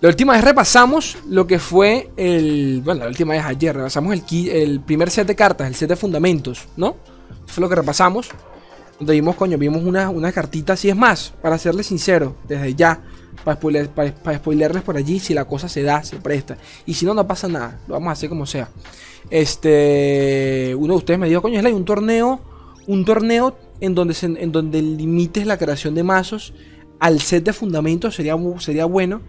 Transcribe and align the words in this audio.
La 0.00 0.08
última 0.08 0.32
vez 0.32 0.42
repasamos 0.42 1.16
lo 1.28 1.46
que 1.46 1.60
fue 1.60 2.10
el. 2.16 2.82
Bueno, 2.84 3.02
la 3.02 3.08
última 3.08 3.34
vez 3.34 3.44
ayer 3.44 3.76
repasamos 3.76 4.12
el, 4.12 4.48
el 4.48 4.80
primer 4.80 5.10
set 5.10 5.28
de 5.28 5.36
cartas, 5.36 5.68
el 5.68 5.76
set 5.76 5.90
de 5.90 5.96
fundamentos, 5.96 6.66
¿no? 6.76 6.96
Fue 7.46 7.60
lo 7.60 7.68
que 7.68 7.76
repasamos. 7.76 8.28
Donde 8.98 9.14
vimos, 9.14 9.36
coño, 9.36 9.56
vimos 9.58 9.84
una, 9.84 10.10
una 10.10 10.32
cartita. 10.32 10.76
Si 10.76 10.88
es 10.88 10.96
más, 10.96 11.32
para 11.40 11.56
serles 11.56 11.86
sincero, 11.86 12.36
desde 12.48 12.74
ya, 12.74 13.00
para, 13.44 13.58
spoilerles 14.36 14.82
por 14.82 14.96
allí, 14.96 15.18
si 15.18 15.34
la 15.34 15.44
cosa 15.44 15.68
se 15.68 15.82
da, 15.82 16.02
se 16.02 16.16
presta. 16.16 16.58
Y 16.84 16.94
si 16.94 17.06
no, 17.06 17.14
no 17.14 17.26
pasa 17.26 17.48
nada. 17.48 17.80
Lo 17.86 17.94
vamos 17.94 18.08
a 18.08 18.12
hacer 18.12 18.28
como 18.28 18.44
sea. 18.44 18.70
Este. 19.30 20.74
Uno 20.76 20.94
de 20.94 20.98
ustedes 20.98 21.20
me 21.20 21.28
dijo, 21.28 21.42
coño, 21.42 21.60
es 21.60 21.72
un 21.72 21.84
torneo. 21.84 22.40
Un 22.88 23.04
torneo 23.04 23.56
en 23.80 23.94
donde, 23.94 24.14
se, 24.14 24.26
en 24.26 24.50
donde 24.50 24.82
limites 24.82 25.46
la 25.46 25.56
creación 25.56 25.94
de 25.94 26.02
mazos 26.02 26.54
al 26.98 27.20
set 27.20 27.44
de 27.44 27.52
fundamentos 27.52 28.14
sería, 28.14 28.36
sería 28.58 28.84
bueno. 28.84 29.22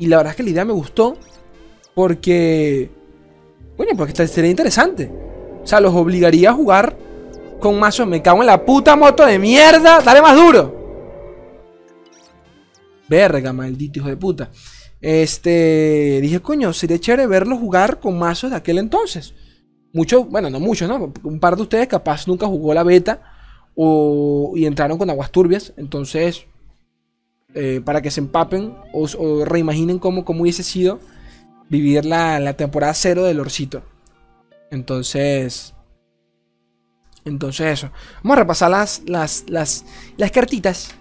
Y 0.00 0.06
la 0.06 0.16
verdad 0.16 0.32
es 0.32 0.36
que 0.38 0.42
la 0.42 0.50
idea 0.50 0.64
me 0.64 0.72
gustó. 0.72 1.16
Porque. 1.94 2.90
Bueno, 3.76 3.92
porque 3.96 4.26
sería 4.26 4.50
interesante. 4.50 5.12
O 5.62 5.66
sea, 5.66 5.78
los 5.78 5.94
obligaría 5.94 6.50
a 6.50 6.54
jugar 6.54 6.96
con 7.60 7.78
mazos. 7.78 8.08
Me 8.08 8.22
cago 8.22 8.40
en 8.40 8.46
la 8.46 8.64
puta 8.64 8.96
moto 8.96 9.24
de 9.24 9.38
mierda. 9.38 10.00
Dale 10.00 10.22
más 10.22 10.34
duro. 10.34 10.74
Verga, 13.08 13.52
maldito 13.52 13.98
hijo 13.98 14.08
de 14.08 14.16
puta. 14.16 14.50
Este. 15.02 16.18
Dije, 16.22 16.40
coño, 16.40 16.72
sería 16.72 16.98
chévere 16.98 17.26
verlos 17.26 17.58
jugar 17.58 18.00
con 18.00 18.18
mazos 18.18 18.50
de 18.50 18.56
aquel 18.56 18.78
entonces. 18.78 19.34
Muchos, 19.92 20.28
bueno, 20.30 20.48
no 20.48 20.60
muchos, 20.60 20.88
¿no? 20.88 21.12
Un 21.24 21.40
par 21.40 21.56
de 21.56 21.62
ustedes 21.62 21.88
capaz 21.88 22.26
nunca 22.26 22.46
jugó 22.46 22.72
la 22.72 22.84
beta. 22.84 23.20
O, 23.74 24.54
y 24.56 24.64
entraron 24.64 24.96
con 24.96 25.10
aguas 25.10 25.30
turbias. 25.30 25.74
Entonces, 25.76 26.46
eh, 27.54 27.80
para 27.84 28.00
que 28.00 28.10
se 28.10 28.20
empapen 28.20 28.74
o, 28.92 29.44
reimaginen 29.44 29.98
cómo, 29.98 30.24
cómo, 30.24 30.42
hubiese 30.42 30.62
sido 30.62 31.00
vivir 31.68 32.04
la, 32.04 32.54
temporada 32.54 32.94
cero 32.94 33.24
del 33.24 33.40
Orcito. 33.40 33.82
Entonces, 34.70 35.74
entonces 37.24 37.66
eso. 37.66 37.90
Vamos 38.22 38.36
a 38.36 38.40
repasar 38.40 38.70
las, 38.70 39.02
las, 39.06 39.44
las, 39.48 39.84
las 40.16 40.30
cartitas. 40.30 40.94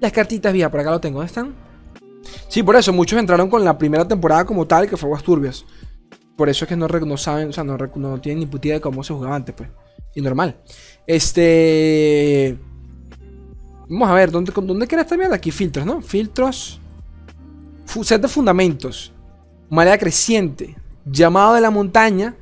Las 0.00 0.12
cartitas, 0.12 0.52
vía, 0.52 0.70
por 0.70 0.80
acá 0.80 0.90
lo 0.90 1.00
tengo. 1.00 1.18
¿Dónde 1.18 1.28
están? 1.28 1.54
Sí, 2.48 2.62
por 2.62 2.76
eso, 2.76 2.92
muchos 2.92 3.18
entraron 3.18 3.50
con 3.50 3.64
la 3.64 3.76
primera 3.76 4.06
temporada 4.06 4.44
como 4.44 4.66
tal, 4.66 4.88
que 4.88 4.96
fue 4.96 5.08
Aguas 5.08 5.22
Turbias. 5.22 5.64
Por 6.36 6.48
eso 6.48 6.64
es 6.64 6.68
que 6.68 6.76
no, 6.76 6.86
no 6.86 7.16
saben, 7.16 7.48
o 7.48 7.52
sea, 7.52 7.64
no, 7.64 7.76
no 7.76 8.20
tienen 8.20 8.40
ni 8.40 8.46
puta 8.46 8.68
idea 8.68 8.76
de 8.76 8.80
cómo 8.80 9.02
se 9.02 9.12
jugaba 9.12 9.36
antes, 9.36 9.54
pues. 9.54 9.68
Y 10.14 10.20
normal. 10.20 10.56
Este. 11.06 12.58
Vamos 13.90 14.08
a 14.08 14.14
ver, 14.14 14.30
¿dónde, 14.30 14.52
dónde 14.54 14.86
queda 14.86 15.02
esta 15.02 15.16
mierda? 15.16 15.34
Aquí, 15.34 15.50
filtros, 15.50 15.84
¿no? 15.84 16.00
Filtros. 16.00 16.80
Set 17.84 18.22
de 18.22 18.28
fundamentos. 18.28 19.12
Marea 19.68 19.98
creciente. 19.98 20.76
Llamado 21.04 21.54
de 21.54 21.60
la 21.60 21.72
montaña. 21.72 22.36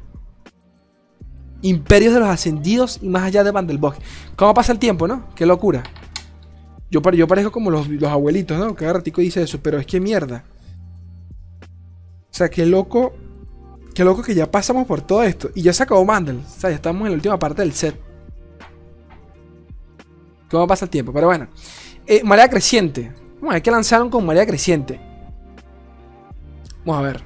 Imperios 1.63 2.13
de 2.13 2.21
los 2.21 2.29
ascendidos 2.29 2.99
y 3.01 3.09
más 3.09 3.23
allá 3.23 3.45
de 3.45 3.51
Vandelbosque. 3.51 4.03
¿Cómo 4.37 4.53
pasa 4.53 4.73
el 4.73 4.79
tiempo, 4.79 5.09
no? 5.09 5.25
Qué 5.35 5.47
locura. 5.47 5.83
Yo, 6.91 7.01
parezco 7.01 7.51
como 7.51 7.71
los, 7.71 7.89
abuelitos, 8.03 8.59
¿no? 8.59 8.75
Cada 8.75 8.93
ratico 8.93 9.23
dice 9.23 9.43
eso, 9.43 9.59
pero 9.63 9.79
es 9.79 9.87
que 9.87 10.01
mierda. 10.01 10.45
O 11.63 12.35
sea, 12.35 12.51
qué 12.51 12.67
loco. 12.67 13.15
Qué 13.95 14.05
loco 14.05 14.23
que 14.23 14.35
ya 14.35 14.51
pasamos 14.51 14.87
por 14.87 15.01
todo 15.01 15.23
esto. 15.23 15.49
Y 15.55 15.63
ya 15.63 15.73
se 15.73 15.83
acabó 15.83 16.05
Mandel. 16.05 16.43
O 16.47 16.61
sea, 16.61 16.69
ya 16.69 16.77
estamos 16.77 17.01
en 17.07 17.09
la 17.09 17.15
última 17.15 17.39
parte 17.39 17.63
del 17.63 17.73
set. 17.73 18.08
¿Cómo 20.51 20.67
pasa 20.67 20.85
el 20.85 20.91
tiempo? 20.91 21.13
Pero 21.13 21.27
bueno. 21.27 21.49
Eh, 22.07 22.23
marea 22.25 22.49
creciente. 22.49 23.13
Bueno, 23.41 23.55
hay 23.55 23.61
que 23.61 23.71
lanzaron 23.71 24.09
con 24.11 24.25
marea 24.25 24.47
creciente. 24.47 24.99
Vamos 26.85 27.01
a 27.01 27.03
ver. 27.03 27.23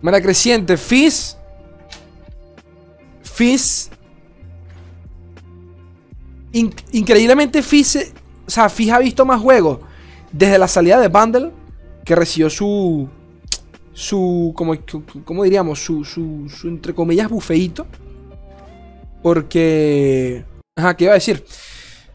Marea 0.00 0.22
creciente. 0.22 0.76
Fizz. 0.76 1.36
Fizz. 3.22 3.90
increíblemente 6.52 7.62
Fizz. 7.62 8.12
O 8.46 8.50
sea, 8.50 8.68
Fizz 8.68 8.90
ha 8.92 8.98
visto 8.98 9.26
más 9.26 9.40
juegos 9.40 9.80
desde 10.32 10.58
la 10.58 10.68
salida 10.68 11.00
de 11.00 11.08
Bundle 11.08 11.52
que 12.04 12.14
recibió 12.14 12.48
su. 12.48 13.08
Su. 13.92 14.54
Como, 14.56 15.44
diríamos? 15.44 15.80
Su, 15.84 16.04
su, 16.04 16.48
su, 16.48 16.68
entre 16.68 16.94
comillas, 16.94 17.28
bufeito. 17.28 17.86
Porque. 19.22 20.44
Ajá, 20.76 20.96
¿qué 20.96 21.04
iba 21.04 21.12
a 21.12 21.14
decir? 21.14 21.44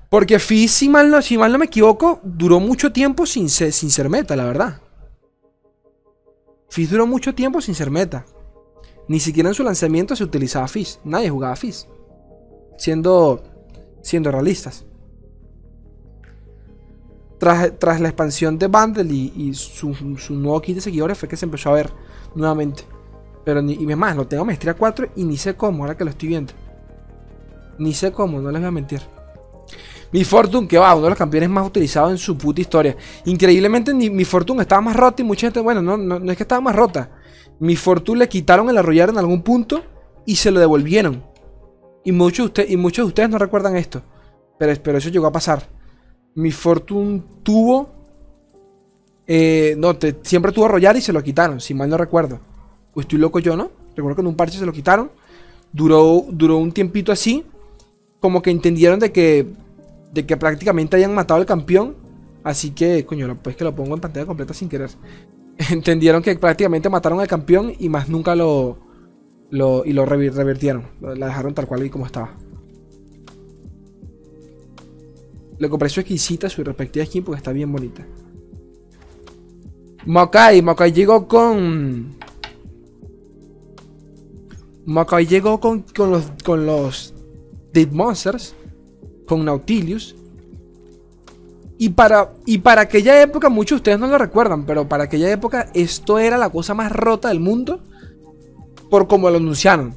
Porque 0.09 0.39
Fizz, 0.39 0.71
si 0.71 0.89
mal, 0.89 1.09
no, 1.09 1.21
si 1.21 1.38
mal 1.38 1.51
no 1.51 1.57
me 1.57 1.66
equivoco, 1.66 2.19
duró 2.23 2.59
mucho 2.59 2.91
tiempo 2.91 3.25
sin 3.25 3.49
ser, 3.49 4.09
meta, 4.09 4.35
la 4.35 4.45
verdad. 4.45 4.81
Fizz 6.69 6.91
duró 6.91 7.07
mucho 7.07 7.33
tiempo 7.33 7.61
sin 7.61 7.75
ser 7.75 7.89
meta. 7.89 8.25
Ni 9.07 9.19
siquiera 9.19 9.49
en 9.49 9.55
su 9.55 9.63
lanzamiento 9.63 10.16
se 10.16 10.23
utilizaba 10.23 10.67
Fizz. 10.67 10.99
Nadie 11.03 11.29
jugaba 11.29 11.55
Fizz. 11.55 11.88
Siendo, 12.77 13.43
siendo 14.01 14.31
realistas. 14.31 14.85
Tras, 17.39 17.77
tras 17.77 17.99
la 17.99 18.07
expansión 18.07 18.57
de 18.57 18.67
Bundle 18.67 19.13
y, 19.13 19.53
su, 19.53 19.95
nuevo 20.29 20.61
kit 20.61 20.75
de 20.75 20.81
seguidores 20.81 21.17
fue 21.17 21.27
que 21.27 21.37
se 21.37 21.45
empezó 21.45 21.69
a 21.69 21.73
ver 21.73 21.91
nuevamente. 22.33 22.83
Pero 23.43 23.61
ni, 23.61 23.73
y 23.73 23.85
más, 23.95 24.16
lo 24.16 24.27
tengo 24.27 24.45
maestría 24.45 24.73
4 24.73 25.09
y 25.16 25.23
ni 25.23 25.37
sé 25.37 25.55
cómo, 25.55 25.83
ahora 25.83 25.97
que 25.97 26.03
lo 26.03 26.09
estoy 26.09 26.29
viendo. 26.29 26.53
Ni 27.77 27.93
sé 27.93 28.11
cómo, 28.11 28.39
no 28.41 28.51
les 28.51 28.61
voy 28.61 28.67
a 28.67 28.72
mentir. 28.72 29.14
Mi 30.15 30.23
Fortune, 30.23 30.65
que 30.65 30.77
va, 30.77 30.95
uno 30.95 31.03
de 31.03 31.09
los 31.09 31.17
campeones 31.17 31.49
más 31.49 31.67
utilizados 31.67 32.09
en 32.09 32.17
su 32.17 32.37
puta 32.37 32.61
historia. 32.61 32.95
Increíblemente, 33.25 33.93
mi 33.93 34.23
Fortune 34.23 34.61
estaba 34.61 34.79
más 34.79 34.95
rota 34.95 35.21
y 35.21 35.25
mucha 35.25 35.47
gente, 35.47 35.59
bueno, 35.59 35.81
no, 35.81 35.97
no, 35.97 36.31
es 36.31 36.37
que 36.37 36.43
estaba 36.43 36.61
más 36.61 36.73
rota. 36.73 37.11
Mi 37.59 37.75
Fortune 37.75 38.19
le 38.19 38.29
quitaron 38.29 38.69
el 38.69 38.77
arrollar 38.77 39.09
en 39.09 39.17
algún 39.17 39.41
punto 39.41 39.83
y 40.25 40.37
se 40.37 40.51
lo 40.51 40.61
devolvieron. 40.61 41.21
Y 42.05 42.13
muchos, 42.13 42.45
usted, 42.45 42.69
y 42.69 42.77
muchos 42.77 43.03
de 43.03 43.07
ustedes 43.09 43.29
no 43.29 43.37
recuerdan 43.37 43.75
esto. 43.75 44.03
Pero, 44.57 44.73
pero 44.81 44.99
eso 44.99 45.09
llegó 45.09 45.27
a 45.27 45.33
pasar. 45.33 45.67
Mi 46.33 46.53
Fortune 46.53 47.21
tuvo. 47.43 47.89
Eh, 49.27 49.75
no, 49.77 49.97
siempre 50.21 50.53
tuvo 50.53 50.67
arrollar 50.67 50.95
y 50.95 51.01
se 51.01 51.11
lo 51.11 51.21
quitaron, 51.21 51.59
si 51.59 51.73
mal 51.73 51.89
no 51.89 51.97
recuerdo. 51.97 52.39
Pues 52.93 53.03
estoy 53.03 53.19
loco 53.19 53.39
yo, 53.39 53.57
¿no? 53.57 53.69
Recuerdo 53.97 54.15
que 54.15 54.21
en 54.21 54.27
un 54.27 54.35
parche 54.37 54.57
se 54.57 54.65
lo 54.65 54.71
quitaron. 54.71 55.11
Duró, 55.73 56.23
duró 56.29 56.55
un 56.55 56.71
tiempito 56.71 57.11
así. 57.11 57.43
Como 58.21 58.41
que 58.41 58.49
entendieron 58.49 58.97
de 58.97 59.11
que 59.11 59.64
de 60.15 60.25
que 60.25 60.37
prácticamente 60.37 60.95
hayan 60.95 61.13
matado 61.13 61.39
al 61.39 61.45
campeón. 61.45 61.95
Así 62.43 62.71
que, 62.71 63.05
coño, 63.05 63.37
pues 63.43 63.55
que 63.55 63.63
lo 63.63 63.75
pongo 63.75 63.95
en 63.95 64.01
pantalla 64.01 64.25
completa 64.25 64.53
sin 64.53 64.69
querer. 64.69 64.89
Entendieron 65.69 66.23
que 66.23 66.35
prácticamente 66.35 66.89
mataron 66.89 67.19
al 67.19 67.27
campeón 67.27 67.73
y 67.77 67.89
más 67.89 68.07
nunca 68.09 68.33
lo. 68.33 68.79
lo 69.49 69.83
y 69.85 69.91
lo 69.93 70.05
revirtieron. 70.05 70.83
La 71.01 71.27
dejaron 71.27 71.53
tal 71.53 71.67
cual 71.67 71.85
y 71.85 71.89
como 71.89 72.05
estaba. 72.05 72.33
Le 75.57 75.69
compré 75.69 75.89
su 75.89 75.99
exquisita, 75.99 76.49
su 76.49 76.63
respectiva 76.63 77.05
skin, 77.05 77.23
porque 77.23 77.37
está 77.37 77.51
bien 77.51 77.71
bonita. 77.71 78.05
Makai, 80.05 80.61
Makai 80.61 80.93
llegó 80.93 81.27
con. 81.27 82.15
Makai 84.85 85.25
llegó 85.25 85.59
con, 85.59 85.81
con 85.81 86.11
los. 86.11 86.31
con 86.43 86.65
los. 86.65 87.13
Dead 87.73 87.91
Monsters 87.91 88.55
con 89.25 89.45
Nautilus. 89.45 90.15
Y 91.77 91.89
para, 91.89 92.33
y 92.45 92.59
para 92.59 92.81
aquella 92.81 93.21
época, 93.21 93.49
muchos 93.49 93.77
de 93.77 93.79
ustedes 93.79 93.99
no 93.99 94.07
lo 94.07 94.17
recuerdan, 94.17 94.65
pero 94.65 94.87
para 94.87 95.05
aquella 95.05 95.29
época 95.29 95.69
esto 95.73 96.19
era 96.19 96.37
la 96.37 96.49
cosa 96.49 96.73
más 96.73 96.91
rota 96.91 97.27
del 97.27 97.41
mundo 97.41 97.81
por 98.89 99.07
como 99.07 99.29
lo 99.29 99.37
anunciaron. 99.37 99.95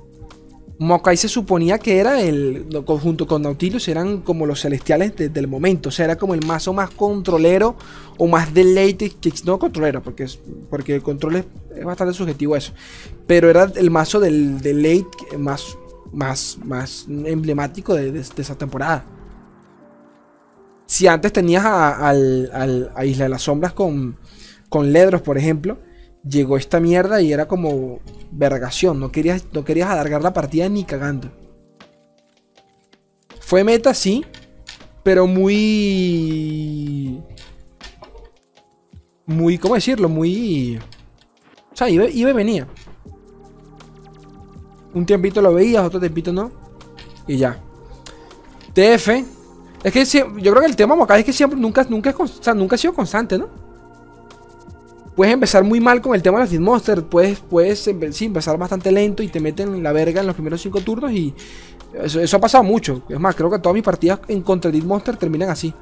Mokai 0.81 1.17
se 1.17 1.29
suponía 1.29 1.79
que 1.79 1.99
era 1.99 2.21
el, 2.21 2.67
junto 2.87 3.27
con 3.27 3.43
Nautilus, 3.43 3.89
eran 3.89 4.23
como 4.23 4.47
los 4.47 4.61
celestiales 4.61 5.17
del 5.17 5.49
momento. 5.49 5.89
O 5.89 5.93
sea, 5.93 6.05
era 6.05 6.17
como 6.17 6.35
el 6.35 6.47
mazo 6.47 6.73
más 6.73 6.91
controlero 6.91 7.75
o 8.17 8.29
más 8.29 8.55
deleite. 8.55 9.13
No 9.45 9.59
controlero, 9.59 10.03
porque, 10.03 10.25
es, 10.25 10.39
porque 10.71 10.95
el 10.95 11.03
control 11.03 11.37
es, 11.37 11.85
bastante 11.85 12.15
subjetivo 12.15 12.55
eso. 12.55 12.73
Pero 13.27 13.51
era 13.51 13.71
el 13.75 13.91
mazo 13.91 14.21
del 14.21 14.61
deleite 14.61 15.37
más, 15.37 15.77
más, 16.13 16.59
más 16.65 17.07
emblemático 17.09 17.95
de 17.95 18.21
esa 18.21 18.57
temporada. 18.57 19.18
Si 20.89 21.07
antes 21.07 21.35
tenías 21.35 21.65
a, 21.67 22.15
Isla 23.05 23.25
de 23.25 23.29
las 23.29 23.43
Sombras 23.43 23.75
con, 23.75 24.17
con 24.71 24.91
Ledros, 24.91 25.21
por 25.21 25.37
ejemplo, 25.37 25.79
llegó 26.27 26.57
esta 26.57 26.81
mierda 26.81 27.21
y 27.21 27.31
era 27.31 27.47
como 27.47 28.01
vergación. 28.31 28.99
No 28.99 29.13
querías, 29.13 29.45
no 29.53 29.67
querías 29.67 29.91
alargar 29.91 30.23
la 30.23 30.33
partida 30.33 30.67
ni 30.71 30.85
cagando. 30.85 31.31
Fue 33.41 33.65
meta, 33.65 33.93
sí, 33.93 34.25
pero 35.03 35.27
muy. 35.27 37.23
Muy, 39.27 39.59
¿cómo 39.59 39.75
decirlo? 39.75 40.09
Muy. 40.09 40.79
O 41.71 41.77
sea, 41.77 41.91
iba, 41.91 42.09
iba 42.09 42.31
y 42.31 42.35
venía. 42.35 42.67
Un 44.95 45.05
tiempito 45.05 45.43
lo 45.43 45.53
veías, 45.53 45.85
otro 45.85 46.01
tiempito 46.01 46.33
no. 46.33 46.51
Y 47.27 47.37
ya. 47.37 47.63
TF, 48.73 49.38
es 49.83 49.93
que 49.93 50.05
yo 50.05 50.53
creo 50.53 50.61
que 50.61 50.67
el 50.67 50.77
tema 50.77 50.95
Mokai 50.95 51.21
es 51.21 51.27
que 51.27 51.33
siempre 51.33 51.59
nunca, 51.59 51.87
nunca, 51.89 52.15
nunca 52.55 52.75
ha 52.75 52.79
sido 52.79 52.95
constante, 52.95 53.39
¿no? 53.39 53.49
puedes 55.19 55.35
empezar 55.35 55.65
muy 55.65 55.81
mal 55.81 56.01
con 56.01 56.15
el 56.15 56.23
tema 56.23 56.39
de 56.39 56.45
los 56.45 56.51
Dead 56.53 56.61
Monster. 56.61 57.03
Puedes, 57.03 57.41
puedes 57.41 57.81
sí, 58.13 58.25
empezar 58.25 58.57
bastante 58.57 58.93
lento 58.93 59.21
y 59.25 59.27
te 59.27 59.41
meten 59.41 59.83
la 59.83 59.91
verga 59.91 60.21
en 60.21 60.29
los 60.29 60.37
primeros 60.37 60.63
5 60.63 60.81
turnos. 60.83 61.11
Y 61.11 61.35
eso, 62.05 62.37
ha 62.37 62.41
pasado 62.41 62.63
mucho. 62.63 63.03
Es 63.09 63.19
más, 63.19 63.35
creo 63.35 63.51
que 63.51 63.59
todas 63.59 63.75
mis 63.75 63.83
partidas 63.83 64.21
en 64.29 64.43
contra 64.43 64.71
Dead 64.71 64.85
Monster 64.85 65.17
terminan 65.17 65.51
así. 65.51 65.75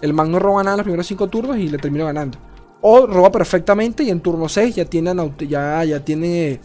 El 0.00 0.12
man 0.12 0.32
no 0.32 0.40
roba 0.40 0.64
nada 0.64 0.74
en 0.74 0.78
los 0.78 0.84
primeros 0.84 1.06
5 1.06 1.28
turnos 1.28 1.58
y 1.58 1.68
le 1.68 1.78
termino 1.78 2.06
ganando. 2.06 2.38
O 2.80 3.06
roba 3.06 3.30
perfectamente 3.30 4.02
y 4.02 4.10
en 4.10 4.18
turno 4.18 4.48
6 4.48 4.74
ya 4.74 4.84
tiene, 4.84 5.14
ya, 5.48 5.84
ya 5.84 6.04
tiene 6.04 6.58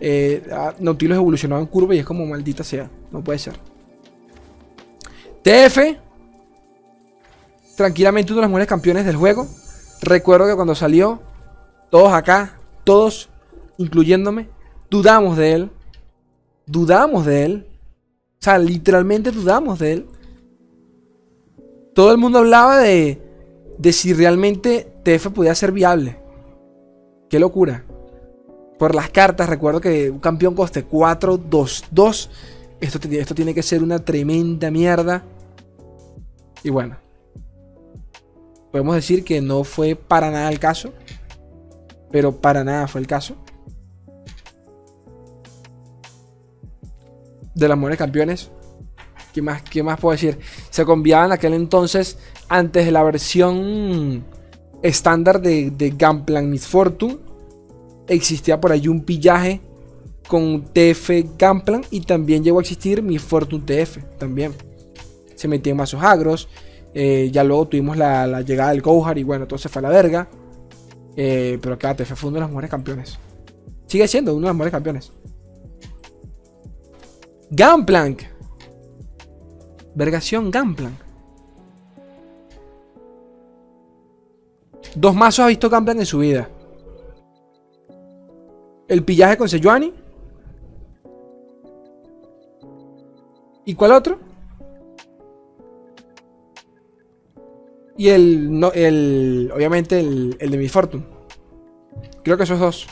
eh, 0.00 0.48
Nautilus 0.78 1.16
evolucionado 1.16 1.60
en 1.60 1.66
curva 1.66 1.96
y 1.96 1.98
es 1.98 2.06
como 2.06 2.24
maldita 2.26 2.62
sea. 2.62 2.88
No 3.10 3.24
puede 3.24 3.40
ser. 3.40 3.58
TF. 5.42 6.05
Tranquilamente 7.76 8.32
uno 8.32 8.40
de 8.40 8.46
los 8.46 8.50
mejores 8.50 8.68
campeones 8.68 9.04
del 9.04 9.16
juego. 9.16 9.46
Recuerdo 10.00 10.46
que 10.46 10.54
cuando 10.54 10.74
salió, 10.74 11.20
todos 11.90 12.12
acá, 12.12 12.58
todos, 12.84 13.28
incluyéndome, 13.76 14.48
dudamos 14.90 15.36
de 15.36 15.52
él. 15.52 15.70
Dudamos 16.66 17.26
de 17.26 17.44
él. 17.44 17.66
O 18.40 18.44
sea, 18.44 18.58
literalmente 18.58 19.30
dudamos 19.30 19.78
de 19.78 19.92
él. 19.92 20.06
Todo 21.94 22.12
el 22.12 22.18
mundo 22.18 22.38
hablaba 22.38 22.78
de, 22.78 23.22
de 23.78 23.92
si 23.92 24.12
realmente 24.12 24.88
TF 25.02 25.28
podía 25.28 25.54
ser 25.54 25.72
viable. 25.72 26.18
Qué 27.28 27.38
locura. 27.38 27.84
Por 28.78 28.94
las 28.94 29.10
cartas, 29.10 29.48
recuerdo 29.48 29.80
que 29.80 30.10
un 30.10 30.18
campeón 30.18 30.54
coste 30.54 30.84
4, 30.84 31.38
2, 31.38 31.84
2. 31.90 32.30
Esto, 32.80 32.98
esto 33.10 33.34
tiene 33.34 33.54
que 33.54 33.62
ser 33.62 33.82
una 33.82 33.98
tremenda 33.98 34.70
mierda. 34.70 35.24
Y 36.62 36.70
bueno. 36.70 37.05
Podemos 38.76 38.96
decir 38.96 39.24
que 39.24 39.40
no 39.40 39.64
fue 39.64 39.94
para 39.94 40.30
nada 40.30 40.50
el 40.50 40.58
caso. 40.58 40.92
Pero 42.12 42.42
para 42.42 42.62
nada 42.62 42.86
fue 42.86 43.00
el 43.00 43.06
caso. 43.06 43.34
De 47.54 47.68
las 47.68 47.78
mejores 47.78 47.96
campeones. 47.96 48.50
¿Qué 49.32 49.40
más, 49.40 49.62
¿Qué 49.62 49.82
más 49.82 49.98
puedo 49.98 50.12
decir? 50.12 50.38
Se 50.68 50.84
conviaba 50.84 51.24
en 51.24 51.32
aquel 51.32 51.54
entonces, 51.54 52.18
antes 52.50 52.84
de 52.84 52.92
la 52.92 53.02
versión 53.02 54.26
estándar 54.82 55.40
de, 55.40 55.70
de 55.70 55.92
Gunplan 55.92 56.50
Miss 56.50 56.66
Fortune, 56.66 57.16
existía 58.08 58.60
por 58.60 58.72
ahí 58.72 58.88
un 58.88 59.00
pillaje 59.00 59.62
con 60.28 60.66
TF 60.66 61.12
Gunplan 61.40 61.82
y 61.90 62.02
también 62.02 62.44
llegó 62.44 62.58
a 62.58 62.60
existir 62.60 63.02
mi 63.02 63.18
Fortune 63.18 63.64
TF 63.64 64.18
también. 64.18 64.52
Se 65.34 65.48
metía 65.48 65.70
en 65.70 65.78
mazos 65.78 66.02
agros. 66.02 66.50
Eh, 66.98 67.28
ya 67.30 67.44
luego 67.44 67.68
tuvimos 67.68 67.98
la, 67.98 68.40
llegada 68.40 68.70
del 68.70 68.80
Gohar 68.80 69.18
y 69.18 69.22
bueno, 69.22 69.46
todo 69.46 69.58
se 69.58 69.68
fue 69.68 69.80
a 69.80 69.82
la 69.82 69.90
verga. 69.90 70.26
Eh, 71.14 71.58
pero 71.60 71.74
acá 71.74 71.94
TF 71.94 72.14
fue 72.14 72.28
uno 72.28 72.36
de 72.36 72.40
los 72.40 72.48
mejores 72.48 72.70
campeones. 72.70 73.18
Sigue 73.86 74.08
siendo 74.08 74.32
uno 74.32 74.46
de 74.46 74.46
los 74.46 74.56
mejores 74.56 74.72
campeones. 74.72 75.12
Gunplank. 77.50 78.22
Vergación 79.94 80.50
Gunplank. 80.50 80.94
Dos 84.94 85.14
mazos 85.14 85.44
ha 85.44 85.48
visto 85.48 85.68
Gunplank 85.68 86.00
en 86.00 86.06
su 86.06 86.20
vida. 86.20 86.48
El 88.88 89.04
pillaje 89.04 89.36
con 89.36 89.50
Sejuani. 89.50 89.92
¿Y 93.66 93.74
cuál 93.74 93.92
otro? 93.92 94.25
Y 97.98 98.08
el, 98.08 98.58
no, 98.58 98.72
el 98.72 99.50
obviamente 99.54 100.00
el, 100.00 100.36
de 100.38 100.58
mi 100.58 100.68
Fortune. 100.68 101.04
Creo 102.22 102.36
que 102.36 102.44
esos 102.44 102.58
dos. 102.58 102.86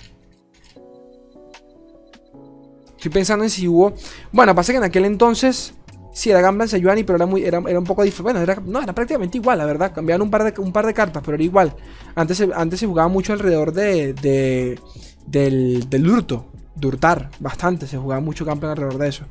Estoy 2.97 3.11
pensando 3.11 3.45
en 3.45 3.51
si 3.51 3.69
hubo... 3.69 3.93
Bueno, 4.33 4.55
pasa 4.55 4.73
que 4.73 4.79
en 4.79 4.85
aquel 4.85 5.05
entonces 5.05 5.75
Sí, 6.15 6.31
era 6.31 6.41
Gamblan 6.41 6.69
Sejuani, 6.69 7.03
pero 7.03 7.17
era, 7.17 7.27
muy, 7.27 7.45
era, 7.45 7.59
un 7.59 7.85
poco 7.85 8.05
diferente. 8.05 8.23
Bueno, 8.23 8.41
era, 8.41 8.63
no, 8.65 8.81
era 8.81 8.95
prácticamente 8.95 9.37
igual, 9.37 9.59
la 9.59 9.67
verdad. 9.67 9.93
Cambiaban 9.93 10.23
un 10.23 10.31
par 10.31 10.45
de, 10.45 10.61
un 10.61 10.73
par 10.73 10.87
de 10.87 10.95
cartas, 10.95 11.21
pero 11.25 11.35
era 11.35 11.43
igual. 11.43 11.75
Antes, 12.15 12.41
antes 12.55 12.79
se 12.79 12.87
jugaba 12.87 13.09
mucho 13.09 13.33
alrededor 13.33 13.73
de, 13.73 14.15
de 14.15 14.79
del, 15.27 15.91
del 15.91 16.09
hurto, 16.09 16.53
de 16.77 16.87
hurtar. 16.87 17.31
Bastante, 17.41 17.89
se 17.89 17.99
jugaba 17.99 18.21
mucho 18.21 18.47
campeón 18.47 18.71
alrededor 18.71 18.99
de 18.99 19.09
eso. 19.09 19.25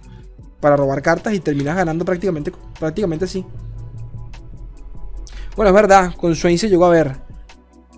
Para 0.59 0.75
robar 0.75 1.01
cartas 1.01 1.33
y 1.33 1.39
terminas 1.39 1.77
ganando 1.77 2.03
prácticamente, 2.03 2.51
prácticamente 2.77 3.27
sí. 3.27 3.45
Bueno, 5.55 5.69
es 5.69 5.75
verdad, 5.75 6.15
con 6.15 6.35
Swain 6.35 6.57
se 6.57 6.67
llegó 6.67 6.85
a 6.85 6.89
ver. 6.89 7.15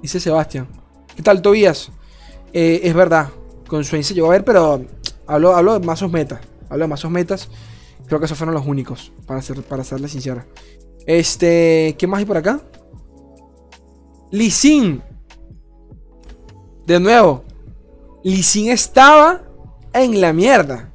Dice 0.02 0.20
Sebastián. 0.20 0.68
¿Qué 1.16 1.24
tal, 1.24 1.42
Tobías? 1.42 1.90
Eh, 2.52 2.82
es 2.84 2.94
verdad, 2.94 3.30
con 3.68 3.84
Swain 3.86 4.04
se 4.04 4.14
llegó 4.14 4.28
a 4.28 4.32
ver, 4.32 4.44
pero 4.44 4.82
hablo, 5.26 5.56
hablo 5.56 5.80
de 5.80 5.86
mazos 5.86 6.12
metas. 6.12 6.42
Hablo 6.70 6.84
de 6.84 6.90
mazos 6.90 7.10
metas. 7.12 7.50
Creo 8.08 8.20
que 8.20 8.26
esos 8.26 8.38
fueron 8.38 8.54
los 8.54 8.66
únicos, 8.66 9.14
para, 9.26 9.42
ser, 9.42 9.64
para 9.64 9.84
serle 9.86 10.10
sincera. 10.10 10.46
Este, 11.06 11.96
¿qué 11.98 12.08
más 12.08 12.20
hay 12.20 12.26
por 12.26 12.38
acá? 12.38 12.60
Lisin. 14.32 15.02
De 16.86 17.00
nuevo. 17.00 17.46
Lisin 18.24 18.70
estaba 18.70 19.44
en 19.94 20.20
la 20.20 20.34
mierda. 20.34 20.92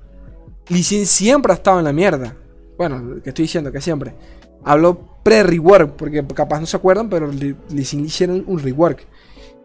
Lisin 0.69 1.07
siempre 1.07 1.53
ha 1.53 1.57
estado 1.57 1.79
en 1.79 1.85
la 1.87 1.93
mierda. 1.93 2.37
Bueno, 2.77 3.23
que 3.23 3.31
estoy 3.31 3.45
diciendo 3.45 3.73
que 3.73 3.81
siempre. 3.81 4.15
Hablo 4.63 5.10
pre-rework, 5.23 5.97
porque 5.97 6.25
capaz 6.35 6.61
no 6.61 6.67
se 6.67 6.77
acuerdan, 6.77 7.09
pero 7.09 7.31
Lisin 7.71 8.05
hicieron 8.05 8.45
un 8.47 8.59
rework. 8.59 9.07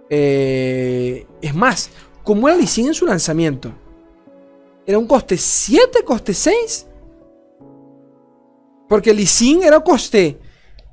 Eh, 0.10 1.25
es 1.42 1.56
más, 1.56 1.90
como 2.24 2.48
era 2.48 2.57
Lisin 2.57 2.88
en 2.88 2.94
su 2.94 3.06
lanzamiento? 3.06 3.72
¿Era 4.86 4.98
un 4.98 5.07
coste 5.07 5.38
7, 5.38 6.04
coste 6.06 6.34
6? 6.34 6.88
Porque 8.88 9.13
Lisin 9.13 9.63
era 9.63 9.78
un 9.78 9.84
coste. 9.84 10.40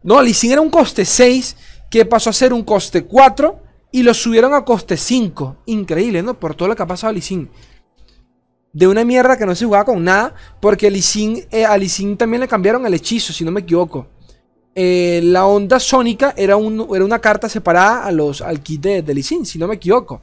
No, 0.03 0.23
Lisin 0.23 0.53
era 0.53 0.61
un 0.61 0.70
coste 0.70 1.05
6 1.05 1.56
que 1.91 2.06
pasó 2.06 2.31
a 2.31 2.32
ser 2.32 2.53
un 2.53 2.65
coste 2.65 3.05
4 3.05 3.61
y 3.93 4.03
lo 4.03 4.15
subieron 4.15 4.55
a 4.55 4.65
coste 4.65 4.97
5. 4.97 5.56
Increíble, 5.67 6.23
¿no? 6.23 6.38
Por 6.38 6.55
todo 6.55 6.69
lo 6.69 6.76
que 6.76 6.82
ha 6.82 6.87
pasado 6.87 7.11
a 7.11 7.12
Lisin. 7.12 7.50
De 8.73 8.87
una 8.87 9.05
mierda 9.05 9.37
que 9.37 9.44
no 9.44 9.55
se 9.55 9.67
jugaba 9.67 9.85
con 9.85 10.03
nada. 10.03 10.35
Porque 10.61 10.87
eh, 10.87 11.67
a 11.67 11.79
también 12.17 12.41
le 12.41 12.49
cambiaron 12.49 12.87
el 12.87 12.94
hechizo, 12.94 13.35
si 13.35 13.44
no 13.44 13.50
me 13.50 13.61
equivoco. 13.61 14.06
Eh, 14.74 15.20
la 15.24 15.46
onda 15.46 15.78
sónica 15.78 16.32
era, 16.36 16.56
un, 16.56 16.88
era, 16.94 17.04
una 17.04 17.19
carta 17.19 17.48
separada 17.48 18.04
a 18.04 18.12
los, 18.12 18.40
al 18.40 18.62
kit 18.62 18.80
de, 18.80 19.02
de 19.02 19.14
Lisin, 19.14 19.44
si 19.44 19.58
no 19.58 19.69
me 19.69 19.74
equivoco. 19.74 20.22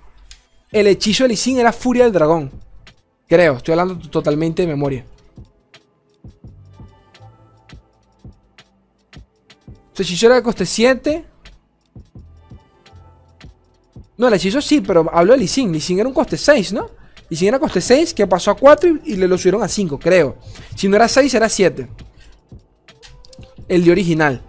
El 0.71 0.87
hechizo 0.87 1.23
de 1.23 1.29
Lisin 1.29 1.59
era 1.59 1.71
Furia 1.71 2.03
del 2.03 2.13
Dragón. 2.13 2.51
Creo, 3.27 3.57
estoy 3.57 3.73
hablando 3.73 4.09
totalmente 4.09 4.63
de 4.63 4.67
memoria. 4.67 5.05
Su 9.93 10.01
hechizo 10.01 10.27
era 10.27 10.35
de 10.35 10.43
coste 10.43 10.65
7. 10.65 11.25
No, 14.17 14.27
el 14.27 14.33
hechizo 14.33 14.61
sí, 14.61 14.81
pero 14.81 15.09
hablo 15.13 15.33
de 15.33 15.39
Lee 15.39 15.67
Lee 15.67 15.99
era 15.99 16.07
un 16.07 16.13
coste 16.13 16.37
6, 16.37 16.73
¿no? 16.73 16.89
Lee 17.29 17.47
era 17.47 17.59
coste 17.59 17.81
6, 17.81 18.13
que 18.13 18.27
pasó 18.27 18.51
a 18.51 18.55
4 18.55 18.99
y, 19.05 19.15
le 19.15 19.27
lo 19.27 19.37
subieron 19.37 19.63
a 19.63 19.67
5, 19.67 19.99
creo. 19.99 20.37
Si 20.75 20.87
no 20.87 20.95
era 20.95 21.07
6, 21.07 21.33
era 21.33 21.47
7. 21.47 21.87
El 23.69 23.85
de 23.85 23.91
original. 23.91 24.41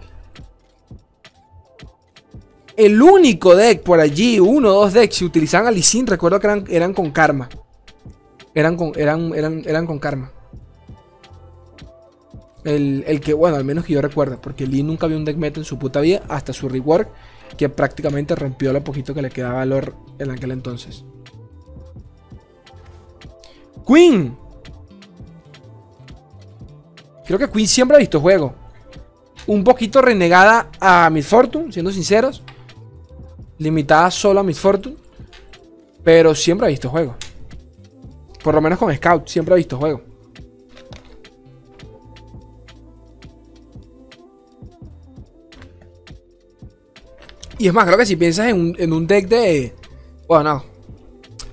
El 2.75 3.01
único 3.01 3.55
deck 3.55 3.83
por 3.83 3.99
allí, 3.99 4.39
uno 4.39 4.69
o 4.69 4.73
dos 4.81 4.93
decks, 4.93 5.17
si 5.17 5.25
utilizaban 5.25 5.67
a 5.67 5.71
Lee 5.71 5.83
recuerdo 6.05 6.39
que 6.39 6.75
eran, 6.75 6.93
con 6.93 7.11
karma. 7.11 7.47
Eran 8.55 8.75
con, 8.75 8.93
eran, 8.95 9.33
eran, 9.35 9.61
eran 9.65 9.85
con 9.85 9.99
karma. 9.99 10.31
El, 12.63 13.21
que, 13.21 13.33
bueno, 13.33 13.55
al 13.57 13.65
menos 13.65 13.85
que 13.85 13.93
yo 13.93 14.01
recuerdo, 14.01 14.39
porque 14.41 14.65
Lee 14.65 14.83
nunca 14.83 15.07
vio 15.07 15.17
un 15.17 15.25
deck 15.25 15.37
meta 15.37 15.59
en 15.59 15.65
su 15.65 15.77
puta 15.77 15.99
vida 15.99 16.23
hasta 16.27 16.53
su 16.53 16.69
rework, 16.69 17.09
que 17.57 17.69
prácticamente 17.69 18.35
rompió 18.35 18.73
lo 18.73 18.83
poquito 18.83 19.13
que 19.13 19.21
le 19.21 19.29
quedaba 19.29 19.55
valor 19.55 19.95
en 20.17 20.31
aquel 20.31 20.51
entonces. 20.51 21.03
Queen. 23.85 24.35
Creo 27.25 27.39
que 27.39 27.49
Queen 27.49 27.67
siempre 27.67 27.97
ha 27.97 27.99
visto 27.99 28.19
juego. 28.19 28.60
Un 29.47 29.63
poquito 29.63 30.01
renegada 30.01 30.69
a 30.79 31.09
Miss 31.09 31.27
Fortune, 31.27 31.71
siendo 31.71 31.91
sinceros. 31.91 32.43
Limitada 33.57 34.11
solo 34.11 34.39
a 34.39 34.43
Miss 34.43 34.59
Fortune. 34.59 34.95
Pero 36.03 36.33
siempre 36.35 36.67
ha 36.67 36.69
visto 36.69 36.89
juego. 36.89 37.15
Por 38.43 38.55
lo 38.55 38.61
menos 38.61 38.79
con 38.79 38.93
Scout, 38.95 39.27
siempre 39.27 39.53
ha 39.53 39.57
visto 39.57 39.77
juego. 39.77 40.01
Y 47.61 47.67
es 47.67 47.73
más, 47.75 47.85
creo 47.85 47.97
que 47.99 48.07
si 48.07 48.15
piensas 48.15 48.47
en 48.47 48.91
un, 48.91 49.05
deck 49.05 49.27
de. 49.27 49.75
Bueno, 50.27 50.55
no. 50.55 50.65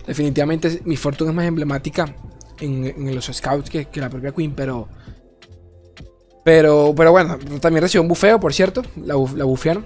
Definitivamente 0.07 0.81
mi 0.87 0.97
Fortune 0.97 1.29
es 1.29 1.37
más 1.37 1.45
emblemática 1.45 2.17
en, 2.61 3.15
los 3.15 3.27
Scouts 3.27 3.69
que, 3.69 3.87
la 3.97 4.09
propia 4.09 4.33
Queen, 4.33 4.55
pero. 4.55 4.89
Pero, 6.45 6.95
pero 6.97 7.11
bueno, 7.11 7.39
también 7.61 7.83
recibió 7.83 8.03
un 8.03 8.09
bufeo, 8.09 8.41
por 8.41 8.55
cierto. 8.55 8.83
La, 8.97 9.15
la 9.15 9.45
bufearon. 9.45 9.85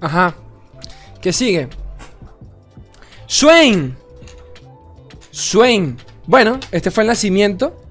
Ajá. 0.00 0.34
¿Qué 1.20 1.32
sigue? 1.32 1.68
Swain. 3.26 3.96
Swain. 5.30 5.96
Bueno, 6.26 6.58
este 6.70 6.90
fue 6.90 7.04
el 7.04 7.08
nacimiento 7.08 7.82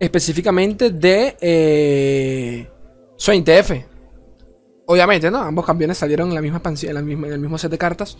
específicamente 0.00 0.90
de 0.90 1.36
eh, 1.40 2.68
Swain 3.16 3.44
TF. 3.44 3.72
Obviamente, 4.86 5.30
¿no? 5.30 5.38
Ambos 5.38 5.64
campeones 5.66 5.98
salieron 5.98 6.30
en 6.30 6.34
la 6.34 6.40
misma 6.40 6.56
expansión, 6.56 6.96
en, 6.96 7.24
el 7.24 7.38
mismo 7.38 7.58
set 7.58 7.70
de 7.70 7.78
cartas. 7.78 8.16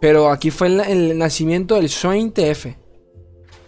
Pero 0.00 0.30
aquí 0.30 0.50
fue 0.50 0.68
el, 0.68 1.18
nacimiento 1.18 1.76
del 1.76 1.88
Swain 1.88 2.30
TF. 2.30 2.66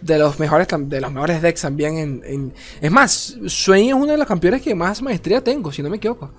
De 0.01 0.19
los 0.19 0.39
mejores, 0.39 0.67
de 0.69 1.01
los 1.01 1.11
mejores 1.11 1.41
decks 1.41 1.61
también 1.61 2.21
en, 2.23 2.53
Es 2.81 2.91
más, 2.91 3.37
Swain 3.47 3.89
es 3.89 3.93
uno 3.95 4.07
de 4.07 4.17
los 4.17 4.27
campeones 4.27 4.61
que 4.61 4.75
más 4.75 5.01
maestría 5.01 5.43
tengo, 5.43 5.71
si 5.71 5.81
no 5.81 5.89
me 5.89 5.97
equivoco. 5.97 6.31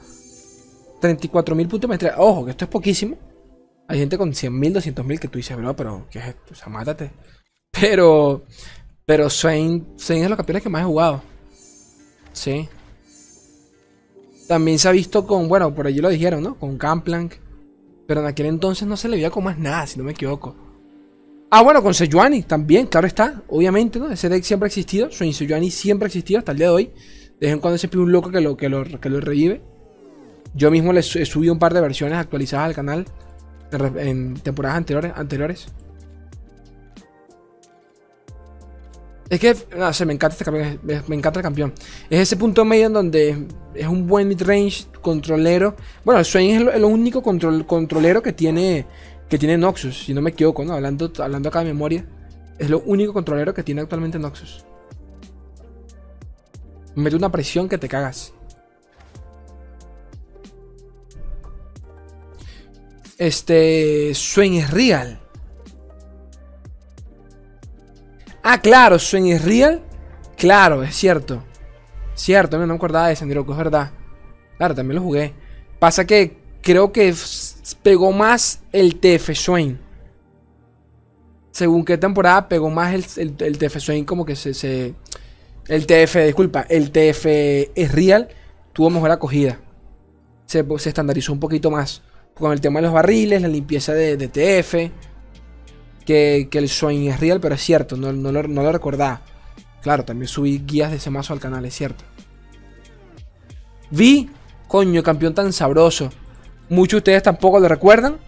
34.000 1.00 1.56
puntos 1.62 1.80
de 1.80 1.86
maestría. 1.88 2.14
Ojo, 2.18 2.44
que 2.44 2.52
esto 2.52 2.64
es 2.64 2.70
poquísimo. 2.70 3.16
Hay 3.88 3.98
gente 3.98 4.18
con 4.18 4.32
100.000, 4.32 4.94
200.000 4.94 5.18
que 5.18 5.28
tú 5.28 5.38
dices, 5.38 5.56
bro, 5.56 5.74
pero 5.74 6.06
¿qué 6.10 6.18
es 6.18 6.26
esto? 6.26 6.52
O 6.52 6.54
sea, 6.54 6.68
mátate. 6.68 7.10
Pero, 7.70 8.44
pero 9.04 9.30
Swain, 9.30 9.94
Swain 9.96 10.22
es 10.22 10.28
los 10.28 10.36
campeones 10.36 10.62
que 10.62 10.68
más 10.68 10.82
he 10.82 10.86
jugado. 10.86 11.22
Sí. 12.32 12.68
También 14.46 14.78
se 14.78 14.88
ha 14.88 14.92
visto 14.92 15.26
con, 15.26 15.48
bueno, 15.48 15.74
por 15.74 15.86
allí 15.86 16.00
lo 16.00 16.08
dijeron, 16.08 16.42
¿no? 16.42 16.54
Con 16.58 16.78
Camplank. 16.78 17.34
Pero 18.06 18.20
en 18.20 18.26
aquel 18.26 18.46
entonces 18.46 18.86
no 18.86 18.96
se 18.96 19.08
le 19.08 19.16
veía 19.16 19.30
con 19.30 19.44
más 19.44 19.58
nada, 19.58 19.86
si 19.86 19.98
no 19.98 20.04
me 20.04 20.12
equivoco. 20.12 20.67
Ah, 21.50 21.62
bueno, 21.62 21.82
con 21.82 21.94
Sejuani 21.94 22.42
también, 22.42 22.86
claro 22.86 23.06
está. 23.06 23.42
Obviamente, 23.48 23.98
¿no? 23.98 24.10
Ese 24.10 24.28
deck 24.28 24.44
siempre 24.44 24.66
ha 24.66 24.68
existido. 24.68 25.10
Swain 25.10 25.32
Sejuani 25.32 25.70
siempre 25.70 26.06
ha 26.06 26.08
existido 26.08 26.38
hasta 26.38 26.52
el 26.52 26.58
día 26.58 26.66
de 26.66 26.72
hoy. 26.72 26.84
De 27.40 27.46
vez 27.46 27.52
en 27.52 27.60
cuando 27.60 27.78
se 27.78 27.88
pide 27.88 28.02
un 28.02 28.12
loco 28.12 28.30
que 28.30 28.40
lo, 28.40 28.56
que 28.56 28.68
lo, 28.68 28.84
revive. 28.84 29.62
Yo 30.54 30.70
mismo 30.70 30.92
le 30.92 31.00
he 31.00 31.02
subido 31.02 31.52
un 31.52 31.58
par 31.58 31.72
de 31.72 31.80
versiones 31.80 32.18
actualizadas 32.18 32.66
al 32.66 32.74
canal 32.74 33.06
en 33.96 34.34
temporadas 34.34 34.76
anteriores. 34.76 35.12
anteriores. 35.14 35.68
Es 39.30 39.40
que, 39.40 39.54
no 39.76 39.92
sé, 39.92 40.04
me 40.04 40.14
encanta 40.14 40.34
este 40.34 40.44
campeón. 40.44 40.80
Me 41.06 41.16
encanta 41.16 41.40
el 41.40 41.44
campeón. 41.44 41.72
Es 42.10 42.20
ese 42.20 42.36
punto 42.36 42.64
medio 42.66 42.86
en 42.86 42.92
donde 42.92 43.46
es 43.74 43.86
un 43.86 44.06
buen 44.06 44.28
mid-range 44.28 44.86
controlero. 45.00 45.76
Bueno, 46.04 46.22
Swain 46.24 46.68
es 46.68 46.80
lo, 46.80 46.88
único 46.88 47.22
control, 47.22 47.66
controlero 47.66 48.22
que 48.22 48.32
tiene 48.32 48.86
que 49.28 49.38
tiene 49.38 49.58
Noxus, 49.58 50.04
si 50.04 50.14
no 50.14 50.22
me 50.22 50.30
equivoco, 50.30 50.64
¿no? 50.64 50.72
Hablando, 50.72 51.12
hablando 51.18 51.48
acá 51.48 51.60
de 51.60 51.66
memoria. 51.66 52.06
Es 52.58 52.70
lo 52.70 52.80
único 52.80 53.12
controlero 53.12 53.54
que 53.54 53.62
tiene 53.62 53.82
actualmente 53.82 54.18
Noxus. 54.18 54.64
Mete 56.94 57.16
una 57.16 57.30
presión 57.30 57.68
que 57.68 57.78
te 57.78 57.88
cagas. 57.88 58.32
Este. 63.18 64.12
Swain 64.14 64.54
es 64.54 64.70
real. 64.70 65.20
Ah, 68.42 68.60
claro, 68.60 68.98
Swain 68.98 69.26
es 69.26 69.44
real. 69.44 69.82
Claro, 70.36 70.82
es 70.82 70.94
cierto. 70.94 71.44
Cierto, 72.14 72.58
no 72.58 72.66
me 72.66 72.74
acordaba 72.74 73.08
de 73.08 73.16
Sandiroku, 73.16 73.52
es 73.52 73.58
verdad. 73.58 73.92
Claro, 74.56 74.74
también 74.74 74.96
lo 74.96 75.02
jugué. 75.02 75.34
Pasa 75.78 76.04
que 76.04 76.38
creo 76.62 76.90
que 76.90 77.14
pegó 77.74 78.12
más 78.12 78.60
el 78.72 78.96
TF 78.96 79.34
Swain. 79.34 79.78
Según 81.50 81.84
qué 81.84 81.98
temporada 81.98 82.48
pegó 82.48 82.70
más 82.70 82.94
el, 83.16 83.34
el, 83.38 83.58
TF 83.58 83.78
Swain, 83.78 84.04
como 84.04 84.24
que 84.24 84.36
se, 84.36 84.54
se, 84.54 84.94
El 85.66 85.86
TF, 85.86 86.16
disculpa, 86.24 86.66
el 86.68 86.90
TF 86.90 87.26
es 87.74 87.92
real. 87.92 88.28
Tuvo 88.72 88.90
mejor 88.90 89.10
acogida. 89.10 89.58
Se, 90.46 90.64
se 90.78 90.88
estandarizó 90.88 91.32
un 91.32 91.40
poquito 91.40 91.70
más 91.70 92.02
con 92.38 92.52
el 92.52 92.60
tema 92.60 92.78
de 92.78 92.84
los 92.84 92.92
barriles, 92.92 93.42
la 93.42 93.48
limpieza 93.48 93.92
de, 93.92 94.16
TF, 94.16 94.92
que, 96.04 96.48
el 96.50 96.68
Swain 96.68 97.10
es 97.10 97.20
real, 97.20 97.40
pero 97.40 97.54
es 97.54 97.60
cierto, 97.60 97.96
no, 97.96 98.12
lo, 98.12 98.72
recordaba. 98.72 99.22
Claro, 99.82 100.04
también 100.04 100.28
subí 100.28 100.62
guías 100.64 100.90
de 100.90 100.96
ese 100.98 101.10
mazo 101.10 101.32
al 101.32 101.40
canal, 101.40 101.64
es 101.64 101.74
cierto. 101.74 102.04
Vi, 103.90 104.30
coño, 104.68 105.02
campeón 105.02 105.34
tan 105.34 105.52
sabroso. 105.52 106.10
Muchos 106.68 106.92
de 106.92 106.98
ustedes 106.98 107.22
tampoco 107.22 107.58
lo 107.60 107.68
recuerdan, 107.68 108.18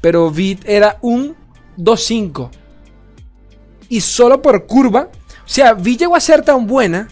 pero 0.00 0.30
Vi 0.30 0.58
era 0.64 0.98
un 1.00 1.36
2-5. 1.76 2.50
Y 3.88 4.00
solo 4.00 4.42
por 4.42 4.66
curva, 4.66 5.08
o 5.44 5.48
sea, 5.48 5.74
Vi 5.74 5.96
llegó 5.96 6.14
a 6.14 6.20
ser 6.20 6.42
tan 6.42 6.66
buena, 6.66 7.08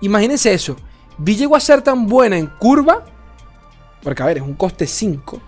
imagínense 0.00 0.52
eso, 0.52 0.76
Vi 1.18 1.36
llegó 1.36 1.56
a 1.56 1.60
ser 1.60 1.82
tan 1.82 2.06
buena 2.06 2.36
en 2.36 2.46
curva, 2.46 3.04
porque 4.02 4.22
a 4.22 4.26
ver, 4.26 4.38
es 4.38 4.42
un 4.42 4.54
coste 4.54 4.86
5 4.86 5.40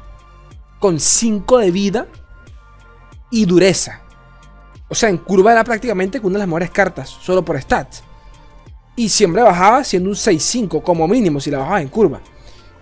con 0.79 1.01
5 1.01 1.59
de 1.59 1.71
vida 1.71 2.07
y 3.31 3.45
dureza. 3.45 4.03
O 4.89 4.95
sea, 4.95 5.09
en 5.09 5.19
curva 5.19 5.53
era 5.53 5.65
prácticamente 5.65 6.19
una 6.21 6.35
de 6.35 6.39
las 6.39 6.49
mejores 6.49 6.71
cartas, 6.71 7.09
solo 7.09 7.45
por 7.45 7.61
stats. 7.61 8.03
Y 8.97 9.09
siempre 9.09 9.43
bajaba 9.43 9.85
siendo 9.85 10.09
un 10.09 10.17
6-5 10.17 10.83
como 10.83 11.07
mínimo 11.07 11.41
si 11.41 11.51
la 11.51 11.59
bajaba 11.59 11.83
en 11.83 11.89
curva. 11.89 12.21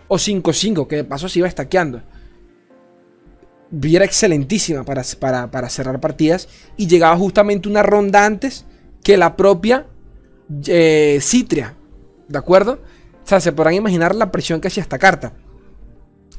O 0.08 0.16
5-5, 0.16 0.86
que 0.86 0.96
de 0.96 1.04
paso 1.04 1.28
se 1.28 1.38
iba 1.40 1.48
estaqueando. 1.48 2.02
Era 3.82 4.04
excelentísima 4.04 4.84
para, 4.84 5.02
para, 5.50 5.68
cerrar 5.68 6.00
partidas. 6.00 6.48
Y 6.76 6.86
llegaba 6.86 7.16
justamente 7.16 7.68
una 7.68 7.82
ronda 7.82 8.24
antes 8.24 8.64
que 9.02 9.16
la 9.16 9.36
propia 9.36 9.86
eh, 10.66 11.18
Citria. 11.20 11.74
¿De 12.28 12.38
acuerdo? 12.38 12.80
O 13.24 13.28
sea, 13.28 13.40
se 13.40 13.52
podrán 13.52 13.74
imaginar 13.74 14.14
la 14.14 14.30
presión 14.30 14.60
que 14.60 14.68
hacía 14.68 14.82
esta 14.82 14.98
carta. 14.98 15.32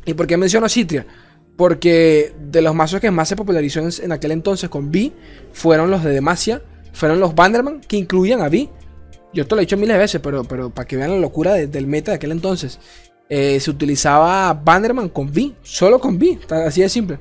¿Y 0.06 0.14
por 0.14 0.26
qué 0.26 0.38
menciono 0.38 0.70
Citria? 0.70 1.06
Porque 1.58 2.34
de 2.40 2.62
los 2.62 2.74
mazos 2.74 3.02
que 3.02 3.12
más 3.12 3.28
se 3.28 3.36
popularizó 3.36 3.82
en, 3.82 4.12
aquel 4.12 4.32
entonces 4.32 4.70
con 4.70 4.90
B 4.90 5.12
fueron 5.52 5.92
los 5.92 6.04
de 6.04 6.12
Demacia, 6.12 6.62
fueron 6.94 7.20
los 7.20 7.36
Banderman 7.36 7.82
que 7.82 7.98
incluían 7.98 8.42
a 8.42 8.48
B. 8.48 8.70
Yo 9.34 9.44
esto 9.44 9.56
lo 9.56 9.62
he 9.62 9.66
dicho 9.66 9.76
miles 9.76 9.96
de 9.96 10.00
veces, 10.00 10.22
pero, 10.22 10.46
pero 10.46 10.70
para 10.70 10.88
que 10.88 10.96
vean 10.96 11.12
la 11.12 11.18
locura 11.18 11.56
del 11.56 11.88
meta 11.88 12.12
de 12.12 12.16
aquel 12.16 12.32
entonces. 12.32 12.80
Eh, 13.30 13.60
se 13.60 13.70
utilizaba 13.70 14.54
Banderman 14.54 15.10
con 15.10 15.32
B, 15.32 15.54
solo 15.62 16.00
con 16.00 16.18
B, 16.18 16.40
así 16.50 16.82
de 16.82 16.90
simple. 16.90 17.20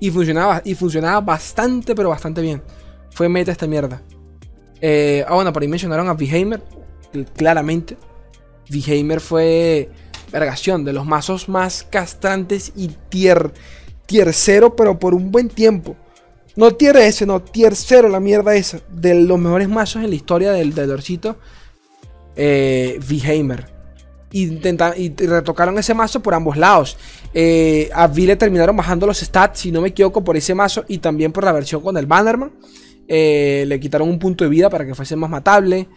Y 0.00 0.10
funcionaba, 0.10 0.62
y 0.64 0.74
funcionaba 0.74 1.20
bastante, 1.20 1.94
pero 1.94 2.08
bastante 2.08 2.40
bien. 2.40 2.62
Fue 3.10 3.28
meta 3.28 3.52
esta 3.52 3.66
mierda. 3.66 4.02
Eh, 4.80 5.24
ah, 5.28 5.34
bueno, 5.34 5.52
por 5.52 5.62
ahí 5.62 5.68
mencionaron 5.68 6.08
a 6.08 6.14
V-Heimer, 6.14 6.62
claramente. 7.36 7.96
V-Heimer 8.70 9.20
fue 9.20 9.90
vergación, 10.32 10.84
de 10.84 10.92
los 10.92 11.06
mazos 11.06 11.48
más 11.48 11.84
castrantes 11.84 12.72
y 12.74 12.88
tier, 13.10 13.52
tier 14.06 14.32
0, 14.32 14.74
pero 14.74 14.98
por 14.98 15.14
un 15.14 15.30
buen 15.30 15.48
tiempo. 15.48 15.96
No 16.56 16.74
tier 16.74 16.96
S, 16.96 17.24
no, 17.26 17.40
tier 17.40 17.76
0, 17.76 18.08
la 18.08 18.20
mierda 18.20 18.54
esa. 18.54 18.80
De 18.90 19.14
los 19.14 19.38
mejores 19.38 19.68
mazos 19.68 20.02
en 20.02 20.10
la 20.10 20.16
historia 20.16 20.52
del, 20.52 20.74
del 20.74 20.88
Dorcito. 20.88 21.36
Eh. 22.36 22.98
Y, 24.32 24.58
retocaron 25.26 25.78
ese 25.78 25.94
mazo 25.94 26.20
por 26.20 26.34
ambos 26.34 26.56
lados. 26.56 26.96
Eh, 27.34 27.90
a 27.92 28.06
V 28.06 28.22
le 28.22 28.36
terminaron 28.36 28.76
bajando 28.76 29.06
los 29.06 29.18
stats, 29.18 29.60
si 29.60 29.70
no 29.70 29.80
me 29.80 29.88
equivoco, 29.88 30.24
por 30.24 30.36
ese 30.36 30.54
mazo 30.54 30.84
y 30.88 30.98
también 30.98 31.32
por 31.32 31.44
la 31.44 31.52
versión 31.52 31.82
con 31.82 31.96
el 31.96 32.06
Bannerman. 32.06 32.50
Eh, 33.08 33.64
le 33.66 33.80
quitaron 33.80 34.08
un 34.08 34.18
punto 34.18 34.44
de 34.44 34.50
vida 34.50 34.70
para 34.70 34.86
que 34.86 34.94
fuese 34.94 35.16
más 35.16 35.30
matable. 35.30 35.88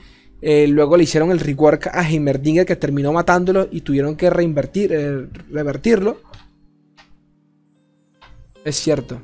Eh, 0.41 0.67
luego 0.67 0.97
le 0.97 1.03
hicieron 1.03 1.31
el 1.31 1.39
rework 1.39 1.87
a 1.87 2.07
Heimerdinger 2.07 2.65
que 2.65 2.75
terminó 2.75 3.13
matándolo 3.13 3.67
y 3.71 3.81
tuvieron 3.81 4.15
que 4.15 4.29
reinvertir, 4.29 4.91
eh, 4.93 5.27
revertirlo. 5.49 6.21
Es 8.63 8.75
cierto. 8.75 9.21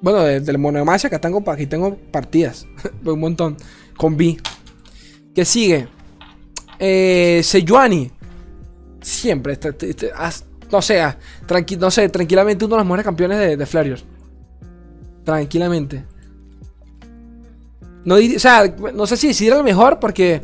Bueno, 0.00 0.24
del 0.24 0.58
Monomasia 0.58 1.08
que 1.08 1.18
tengo, 1.18 1.42
aquí 1.48 1.66
tengo 1.66 1.96
partidas. 1.96 2.66
un 3.04 3.20
montón. 3.20 3.56
Con 3.96 4.16
B. 4.16 4.36
¿Qué 5.34 5.44
sigue? 5.44 5.88
Eh, 6.78 7.40
Sejuani. 7.42 8.10
Siempre. 9.00 9.54
Este, 9.54 9.68
este, 9.68 9.90
este, 9.90 10.10
no, 10.70 10.82
sé, 10.82 11.02
no 11.78 11.90
sé, 11.90 12.08
tranquilamente 12.08 12.64
uno 12.64 12.76
de 12.76 12.78
los 12.80 12.86
mejores 12.86 13.04
campeones 13.04 13.38
de, 13.38 13.56
de 13.56 14.02
Tranquilamente. 15.24 16.04
No, 18.04 18.16
o 18.16 18.38
sea, 18.38 18.74
no 18.94 19.06
sé 19.06 19.16
si 19.16 19.28
decidir 19.28 19.52
lo 19.52 19.62
mejor 19.62 20.00
porque 20.00 20.42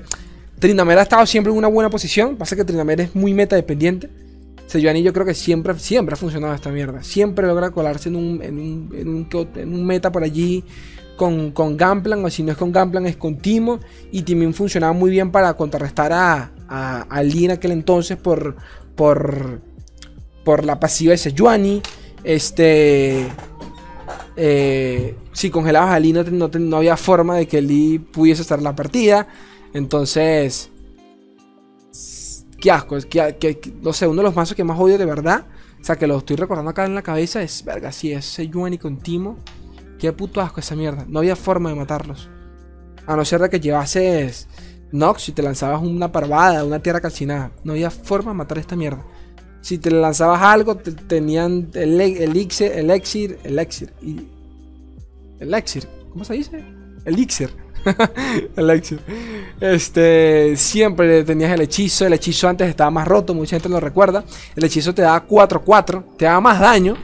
Trinamera 0.59 1.00
ha 1.00 1.02
estado 1.02 1.26
siempre 1.26 1.52
en 1.52 1.59
una 1.59 1.68
buena 1.68 1.90
posición. 1.90 2.37
Pasa 2.37 2.57
que 2.57 2.64
Trinamera 2.64 3.02
es 3.02 3.14
muy 3.14 3.35
meta 3.35 3.57
dependiente. 3.57 4.09
Sejuani 4.66 5.02
yo 5.02 5.12
creo 5.12 5.25
que 5.25 5.35
siempre, 5.35 5.78
siempre 5.78 6.12
ha 6.12 6.16
funcionado 6.16 6.54
esta 6.54 6.71
mierda. 6.71 7.02
Siempre 7.02 7.47
logra 7.47 7.71
colarse 7.71 8.11
en 8.11 8.16
un, 8.16 8.42
en 8.42 8.59
un, 8.59 9.28
en 9.57 9.75
un, 9.75 9.87
meta 9.87 10.12
por 10.12 10.23
allí 10.23 10.62
con, 11.19 11.51
con 11.51 11.77
Gamplan. 11.77 12.25
O 12.25 12.31
si 12.31 12.43
no 12.43 12.53
es 12.53 12.57
con 12.57 12.73
Gamplan 12.73 13.05
es 13.05 13.19
con 13.19 13.37
Timo. 13.37 13.81
Y 14.11 14.23
también 14.23 14.55
funcionaba 14.55 14.95
muy 14.95 15.11
bien 15.11 15.31
para 15.31 15.53
contrarrestar 15.53 16.15
a, 16.15 16.53
a, 16.67 17.03
a 17.03 17.23
Lee 17.23 17.45
en 17.45 17.51
aquel 17.51 17.73
entonces 17.73 18.17
por, 18.17 18.57
por, 18.95 19.61
por 20.45 20.65
la 20.65 20.81
pasiva 20.81 21.11
de 21.11 21.19
Sejuani. 21.19 21.83
Este... 22.25 23.29
Eh, 24.41 25.17
si 25.33 25.51
congelabas 25.51 25.93
a 25.93 25.99
Lee 25.99 26.13
no, 26.13 26.77
había 26.77 26.97
forma 26.97 27.37
de 27.37 27.49
que 27.49 27.61
Lee 27.61 27.99
pudiese 27.99 28.41
estar 28.41 28.59
en 28.59 28.65
la 28.65 28.75
partida. 28.75 29.29
Entonces... 29.75 30.71
Qué 32.61 32.73
asco, 32.73 32.97
que, 33.09 33.61
no 33.83 33.93
sé, 33.93 34.09
uno 34.09 34.17
de 34.17 34.25
los 34.25 34.35
mazos 34.35 34.57
que 34.57 34.65
más 34.65 34.81
odio 34.81 34.99
de 34.99 35.05
verdad 35.05 35.47
O 35.81 35.85
sea, 35.85 35.95
que 35.95 36.09
lo 36.09 36.19
estoy 36.19 36.35
recordando 36.35 36.73
acá 36.73 36.87
en 36.87 36.95
la 36.97 37.03
cabeza. 37.03 37.41
Es, 37.41 37.65
verga, 37.65 37.93
sí, 37.93 38.13
ese 38.13 38.49
Yuan 38.49 38.75
y 38.75 38.79
con 38.79 38.99
Timo. 38.99 39.39
Qué 39.99 40.12
puto 40.12 40.40
asco 40.40 40.61
esa 40.61 40.76
mierda. 40.76 41.05
No 41.09 41.19
había 41.19 41.37
forma 41.37 41.71
de 41.71 41.76
matarlos. 41.76 42.28
A 43.07 43.17
no 43.17 43.25
ser 43.25 43.40
de 43.40 43.50
que 43.50 43.61
llevases 43.61 44.49
Nox 44.93 45.28
y 45.28 45.33
te 45.33 45.43
lanzabas 45.43 45.83
una 45.83 46.11
parvada, 46.11 46.64
una 46.64 46.81
tierra 46.81 47.00
calcinada. 47.00 47.52
No 47.64 47.73
había 47.73 47.90
forma 47.90 48.31
de 48.31 48.38
matar 48.38 48.59
esta 48.59 48.76
mierda. 48.76 49.05
Si 49.61 49.78
te 49.78 49.90
lanzabas 49.90 50.40
algo, 50.40 50.76
tenían 50.76 51.71
el 51.75 52.00
elixir, 52.00 52.73
elixir, 52.73 53.38
elixir. 53.45 53.93
Y, 54.00 54.28
elixir. 55.40 55.87
¿Cómo 56.11 56.25
se 56.25 56.35
dice? 56.35 56.64
Elixir. 57.05 57.50
elixir. 58.57 59.00
Este, 59.61 60.57
siempre 60.57 61.25
tenías 61.25 61.52
el 61.52 61.62
hechizo. 61.62 62.07
El 62.07 62.14
hechizo 62.14 62.49
antes 62.49 62.69
estaba 62.69 62.90
más 62.90 63.07
roto, 63.07 63.35
mucha 63.35 63.57
gente 63.57 63.69
lo 63.69 63.81
recuerda. 63.81 64.25
El 64.55 64.64
hechizo 64.64 64.95
te 64.95 65.02
daba 65.02 65.26
4-4, 65.26 66.17
te 66.17 66.25
daba 66.25 66.40
más 66.40 66.61
daño. 66.61 66.97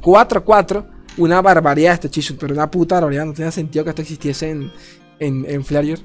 4-4. 0.00 0.99
Una 1.20 1.42
barbaridad 1.42 1.94
este 1.94 2.06
hechizo, 2.06 2.34
pero 2.38 2.54
una 2.54 2.70
puta 2.70 2.96
barbaridad. 2.96 3.26
No 3.26 3.34
tenía 3.34 3.52
sentido 3.52 3.84
que 3.84 3.90
esto 3.90 4.02
existiese 4.02 4.50
en, 4.50 4.72
en, 5.18 5.44
en 5.46 5.64
Flare 5.64 5.96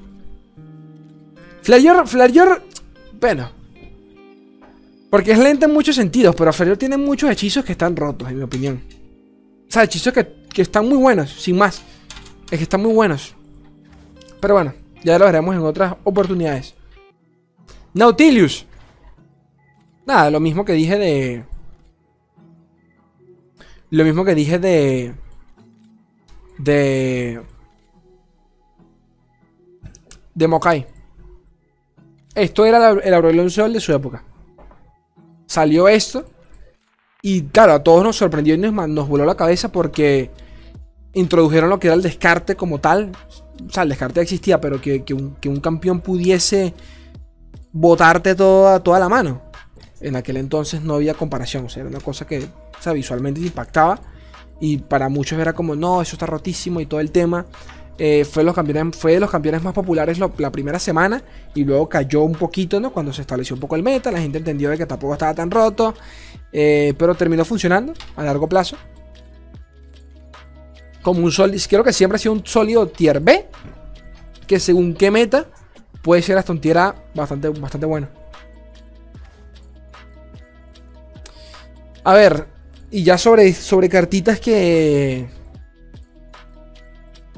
Flare 1.62 2.62
bueno. 3.18 3.50
Porque 5.10 5.32
es 5.32 5.38
lenta 5.38 5.66
en 5.66 5.72
muchos 5.72 5.96
sentidos, 5.96 6.34
pero 6.36 6.52
Flare 6.52 6.76
tiene 6.76 6.98
muchos 6.98 7.30
hechizos 7.30 7.64
que 7.64 7.72
están 7.72 7.96
rotos, 7.96 8.28
en 8.28 8.36
mi 8.36 8.42
opinión. 8.42 8.82
O 9.68 9.72
sea, 9.72 9.84
hechizos 9.84 10.12
que, 10.12 10.44
que 10.52 10.62
están 10.62 10.86
muy 10.86 10.98
buenos, 10.98 11.32
sin 11.32 11.56
más. 11.56 11.80
Es 12.50 12.58
que 12.58 12.64
están 12.64 12.82
muy 12.82 12.92
buenos. 12.92 13.34
Pero 14.38 14.54
bueno, 14.54 14.74
ya 15.02 15.18
lo 15.18 15.24
veremos 15.24 15.54
en 15.54 15.62
otras 15.62 15.94
oportunidades. 16.04 16.74
Nautilius. 17.94 18.66
Nada, 20.06 20.30
lo 20.30 20.40
mismo 20.40 20.64
que 20.64 20.74
dije 20.74 20.98
de... 20.98 21.44
Lo 23.90 24.04
mismo 24.04 24.24
que 24.24 24.34
dije 24.34 24.58
de... 24.58 25.14
De... 26.58 27.42
De 30.34 30.48
Mokai. 30.48 30.86
Esto 32.34 32.66
era 32.66 32.90
el 32.90 33.14
Aurelion 33.14 33.50
Sol 33.50 33.72
de 33.72 33.80
su 33.80 33.92
época. 33.92 34.22
Salió 35.46 35.88
esto. 35.88 36.26
Y 37.22 37.44
claro, 37.44 37.72
a 37.72 37.82
todos 37.82 38.04
nos 38.04 38.16
sorprendió 38.16 38.54
y 38.54 38.58
nos, 38.58 39.08
voló 39.08 39.24
la 39.24 39.36
cabeza 39.36 39.72
porque 39.72 40.30
introdujeron 41.14 41.70
lo 41.70 41.80
que 41.80 41.86
era 41.86 41.94
el 41.94 42.02
descarte 42.02 42.56
como 42.56 42.78
tal. 42.78 43.12
O 43.66 43.70
sea, 43.70 43.84
el 43.84 43.88
descarte 43.88 44.20
existía, 44.20 44.60
pero 44.60 44.80
que, 44.80 45.02
un, 45.14 45.60
campeón 45.60 46.00
pudiese 46.00 46.74
botarte 47.72 48.34
toda, 48.34 48.80
toda 48.80 48.98
la 48.98 49.08
mano. 49.08 49.42
En 50.00 50.14
aquel 50.14 50.36
entonces 50.36 50.82
no 50.82 50.94
había 50.94 51.14
comparación. 51.14 51.64
O 51.64 51.68
sea, 51.70 51.80
era 51.80 51.90
una 51.90 52.00
cosa 52.00 52.26
que 52.26 52.46
visualmente 52.92 53.40
impactaba. 53.40 54.00
Y 54.60 54.78
para 54.78 55.08
muchos 55.08 55.38
era 55.38 55.52
como, 55.52 55.74
no, 55.74 56.00
eso 56.00 56.14
está 56.14 56.26
rotísimo 56.26 56.80
y 56.80 56.86
todo 56.86 57.00
el 57.00 57.10
tema. 57.10 57.46
Eh, 57.98 58.26
fue, 58.26 58.44
los 58.44 58.54
campeones, 58.54 58.96
fue 58.96 59.12
de 59.12 59.20
los 59.20 59.30
campeones 59.30 59.62
más 59.62 59.72
populares 59.72 60.18
la 60.18 60.52
primera 60.52 60.78
semana 60.78 61.22
y 61.54 61.64
luego 61.64 61.88
cayó 61.88 62.22
un 62.22 62.34
poquito, 62.34 62.78
¿no? 62.78 62.92
Cuando 62.92 63.12
se 63.12 63.22
estableció 63.22 63.54
un 63.54 63.60
poco 63.60 63.74
el 63.74 63.82
meta, 63.82 64.10
la 64.10 64.20
gente 64.20 64.36
entendió 64.36 64.68
de 64.68 64.76
que 64.76 64.84
tampoco 64.84 65.14
estaba 65.14 65.34
tan 65.34 65.50
roto, 65.50 65.94
eh, 66.52 66.92
pero 66.98 67.14
terminó 67.14 67.44
funcionando 67.44 67.94
a 68.16 68.22
largo 68.22 68.48
plazo. 68.48 68.76
Como 71.00 71.24
un 71.24 71.32
sólido, 71.32 71.62
creo 71.68 71.84
que 71.84 71.92
siempre 71.92 72.16
ha 72.16 72.18
sido 72.18 72.34
un 72.34 72.44
sólido 72.44 72.86
tier 72.86 73.20
B, 73.20 73.46
que 74.46 74.60
según 74.60 74.94
qué 74.94 75.10
meta 75.10 75.46
puede 76.02 76.20
ser 76.20 76.36
hasta 76.36 76.52
un 76.52 76.60
tier 76.60 76.76
A 76.76 76.94
bastante, 77.14 77.48
bastante 77.48 77.86
bueno. 77.86 78.08
A 82.04 82.12
ver, 82.12 82.46
y 82.90 83.02
ya 83.02 83.18
sobre, 83.18 83.52
sobre 83.52 83.88
cartitas 83.88 84.40
que 84.40 85.28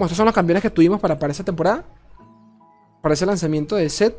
estos 0.05 0.17
son 0.17 0.27
los 0.27 0.35
campeones 0.35 0.63
que 0.63 0.71
tuvimos 0.71 1.01
para, 1.01 1.19
para 1.19 1.33
esa 1.33 1.45
temporada. 1.45 1.85
Para 3.03 3.15
ese 3.15 3.27
lanzamiento 3.27 3.77
de 3.77 3.89
set. 3.89 4.17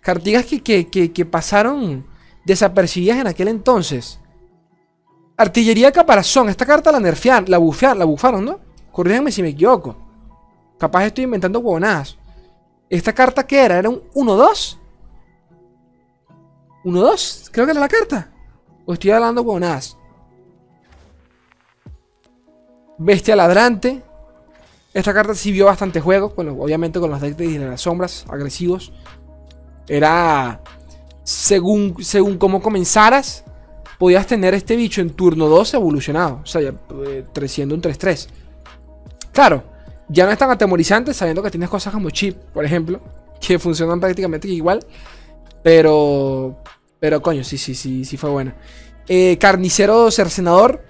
Cartigas 0.00 0.46
que, 0.46 1.28
pasaron 1.30 2.06
desapercibidas 2.44 3.18
en 3.18 3.26
aquel 3.26 3.48
entonces. 3.48 4.18
Artillería 5.36 5.92
Caparazón. 5.92 6.48
Esta 6.48 6.64
carta 6.64 6.90
la 6.92 7.00
nerfearon, 7.00 7.50
la 7.50 7.58
bufearon, 7.58 7.98
la 7.98 8.04
bufaron, 8.04 8.44
¿no? 8.44 8.60
Corríganme 8.90 9.30
si 9.30 9.42
me 9.42 9.48
equivoco. 9.48 9.96
Capaz 10.78 11.06
estoy 11.06 11.24
inventando 11.24 11.58
huevonadas. 11.58 12.16
¿Esta 12.88 13.12
carta 13.12 13.46
qué 13.46 13.64
era? 13.64 13.78
¿Era 13.78 13.90
un 13.90 14.02
1-2? 14.14 14.78
¿1-2? 16.84 17.50
Creo 17.52 17.66
que 17.66 17.72
era 17.72 17.80
la 17.80 17.88
carta. 17.88 18.30
O 18.86 18.94
estoy 18.94 19.10
hablando 19.10 19.42
huevonadas. 19.42 19.97
Bestia 22.98 23.36
ladrante. 23.36 24.02
Esta 24.92 25.14
carta 25.14 25.34
sí 25.34 25.52
vio 25.52 25.66
bastante 25.66 26.00
juego, 26.00 26.34
obviamente 26.36 26.98
con 26.98 27.10
los 27.10 27.20
decks 27.20 27.36
de 27.36 27.58
las 27.58 27.80
sombras 27.80 28.24
agresivos. 28.28 28.92
Era 29.86 30.60
según, 31.22 31.96
según 32.02 32.38
cómo 32.38 32.62
comenzaras, 32.62 33.44
podías 33.98 34.26
tener 34.26 34.54
este 34.54 34.76
bicho 34.76 35.00
en 35.02 35.10
turno 35.10 35.46
2 35.46 35.74
evolucionado. 35.74 36.40
O 36.42 36.46
sea, 36.46 36.62
ya, 36.62 36.72
eh, 37.04 37.48
siendo 37.48 37.74
un 37.74 37.82
3-3. 37.82 38.28
Claro, 39.32 39.62
ya 40.08 40.24
no 40.24 40.32
es 40.32 40.38
tan 40.38 40.50
atemorizante 40.50 41.12
sabiendo 41.12 41.42
que 41.42 41.50
tienes 41.50 41.68
cosas 41.68 41.92
como 41.92 42.08
Chip, 42.10 42.36
por 42.54 42.64
ejemplo, 42.64 43.00
que 43.46 43.58
funcionan 43.58 44.00
prácticamente 44.00 44.48
igual. 44.48 44.80
Pero, 45.62 46.62
pero 46.98 47.20
coño, 47.20 47.44
sí, 47.44 47.58
sí, 47.58 47.74
sí, 47.74 48.04
sí 48.06 48.16
fue 48.16 48.30
buena. 48.30 48.56
Eh, 49.06 49.36
Carnicero 49.38 50.10
Cercenador, 50.10 50.84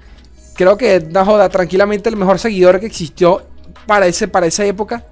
creo 0.59 0.77
que, 0.77 0.99
no 1.01 1.25
joda, 1.25 1.49
tranquilamente 1.49 2.09
el 2.09 2.17
mejor 2.17 2.41
seguidor 2.41 2.81
que 2.81 2.87
existió 2.87 3.43
para, 3.87 4.09
ese, 4.09 4.27
para 4.27 4.47
esa 4.47 4.65
época. 4.65 5.07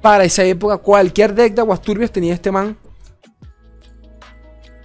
Para 0.00 0.24
esa 0.24 0.42
época, 0.42 0.78
cualquier 0.78 1.34
deck 1.34 1.54
de 1.54 1.60
Aguasturbios 1.60 2.10
tenía 2.10 2.32
este 2.32 2.50
man. 2.50 2.76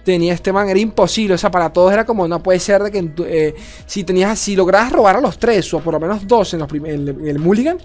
Tenía 0.04 0.34
este 0.34 0.52
man, 0.52 0.68
era 0.68 0.78
imposible. 0.78 1.34
O 1.34 1.38
sea, 1.38 1.50
para 1.50 1.72
todos 1.72 1.94
era 1.94 2.04
como, 2.04 2.28
no 2.28 2.42
puede 2.42 2.60
ser 2.60 2.82
de 2.82 2.90
que 2.90 3.10
eh, 3.26 3.54
si 3.86 4.04
tenías, 4.04 4.38
si 4.38 4.54
lograbas 4.54 4.92
robar 4.92 5.16
a 5.16 5.20
los 5.20 5.38
tres, 5.38 5.72
o 5.72 5.80
por 5.80 5.94
lo 5.94 6.00
menos 6.00 6.28
dos 6.28 6.52
en, 6.52 6.60
los 6.60 6.70
el 6.72 7.38
Mulligan, 7.38 7.78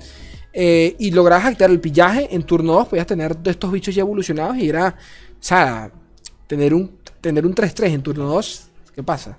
eh, 0.51 0.97
y 0.99 1.11
lograbas 1.11 1.45
activar 1.45 1.71
el 1.71 1.79
pillaje, 1.79 2.27
en 2.35 2.43
turno 2.43 2.73
2 2.73 2.87
podías 2.89 3.07
tener 3.07 3.37
estos 3.45 3.71
bichos 3.71 3.95
ya 3.95 4.01
evolucionados 4.01 4.57
y 4.57 4.69
era, 4.69 4.87
o 4.87 5.43
sea, 5.43 5.91
tener 6.47 6.73
un 6.73 6.97
tener 7.19 7.45
un 7.45 7.55
3-3 7.55 7.87
en 7.87 8.03
turno 8.03 8.25
2, 8.25 8.69
¿qué 8.93 9.03
pasa? 9.03 9.37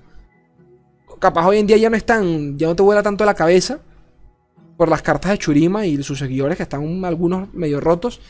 Capaz 1.19 1.47
hoy 1.47 1.59
en 1.59 1.67
día 1.67 1.77
ya 1.77 1.91
no 1.91 1.97
están, 1.97 2.59
ya 2.59 2.67
no 2.67 2.77
te 2.77 2.83
vuela 2.83 3.03
tanto 3.03 3.25
la 3.25 3.35
cabeza, 3.35 3.81
por 4.77 4.89
las 4.89 5.03
cartas 5.03 5.31
de 5.31 5.39
Churima 5.39 5.87
y 5.87 6.03
sus 6.03 6.19
seguidores 6.19 6.57
que 6.57 6.63
están 6.63 7.05
algunos 7.05 7.53
medio 7.55 7.81
rotos. 7.81 8.21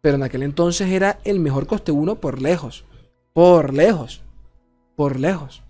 Pero 0.00 0.16
en 0.16 0.24
aquel 0.24 0.42
entonces 0.42 0.90
era 0.90 1.20
el 1.24 1.38
mejor 1.38 1.66
coste 1.66 1.92
1 1.92 2.16
por 2.16 2.42
lejos. 2.42 2.84
Por 3.32 3.72
lejos. 3.72 4.22
Por 4.96 5.18
lejos. 5.18 5.62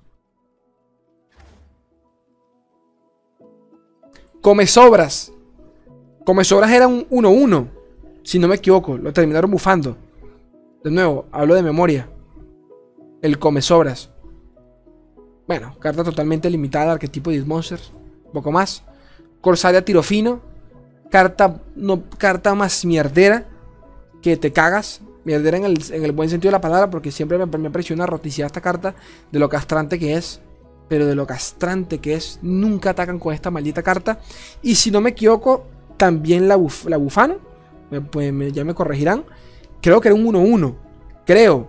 Come 4.41 4.67
sobras. 4.67 5.33
Come 6.25 6.45
sobras 6.45 6.71
era 6.71 6.89
un 6.89 7.07
1-1. 7.11 7.69
Si 8.23 8.39
no 8.39 8.49
me 8.49 8.55
equivoco. 8.55 8.97
Lo 8.97 9.13
terminaron 9.13 9.51
bufando. 9.51 9.97
De 10.83 10.91
nuevo, 10.91 11.27
hablo 11.31 11.55
de 11.55 11.63
memoria. 11.63 12.09
El 13.21 13.39
come 13.39 13.61
sobras. 13.61 14.11
Bueno, 15.47 15.75
carta 15.81 16.05
totalmente 16.05 16.49
limitada, 16.49 16.93
arquetipo 16.93 17.31
de 17.31 17.43
Monsters. 17.43 17.93
Poco 18.33 18.53
más. 18.53 18.83
Corsaria 19.41 19.85
tiro 19.85 20.03
fino. 20.03 20.41
Carta, 21.11 21.61
no, 21.75 22.05
carta 22.19 22.55
más 22.55 22.85
mierdera. 22.85 23.49
Que 24.23 24.37
te 24.37 24.53
cagas. 24.53 25.01
Mierdera 25.25 25.59
en 25.59 25.65
el, 25.65 26.13
buen 26.13 26.31
sentido 26.31 26.51
de 26.51 26.53
la 26.53 26.61
palabra. 26.61 26.91
Porque 26.91 27.11
siempre 27.11 27.39
me, 27.39 27.47
me 27.47 27.71
pareció 27.71 27.95
una 27.95 28.07
roticidad 28.07 28.47
esta 28.47 28.61
carta. 28.61 28.95
De 29.31 29.39
lo 29.39 29.49
castrante 29.49 29.99
que 29.99 30.15
es. 30.17 30.41
Pero 30.89 31.07
de 31.07 31.15
lo 31.15 31.27
castrante 31.27 31.99
que 31.99 32.15
es. 32.15 32.39
Nunca 32.43 32.91
atacan 32.91 33.19
con 33.19 33.35
esta 33.35 33.51
maldita 33.51 33.83
carta. 33.83 34.21
Y 34.63 34.77
si 34.77 34.91
no 34.91 35.01
me 35.01 35.11
equivoco. 35.11 35.67
También 35.97 36.49
la, 36.49 36.59
la 36.87 36.97
bufano. 36.97 37.39
Pues 38.11 38.33
ya 38.53 38.65
me 38.65 38.75
corregirán. 38.75 39.25
Creo 39.81 40.01
que 40.01 40.09
era 40.09 40.15
un 40.15 40.25
1-1. 40.25 40.75
Creo. 41.27 41.69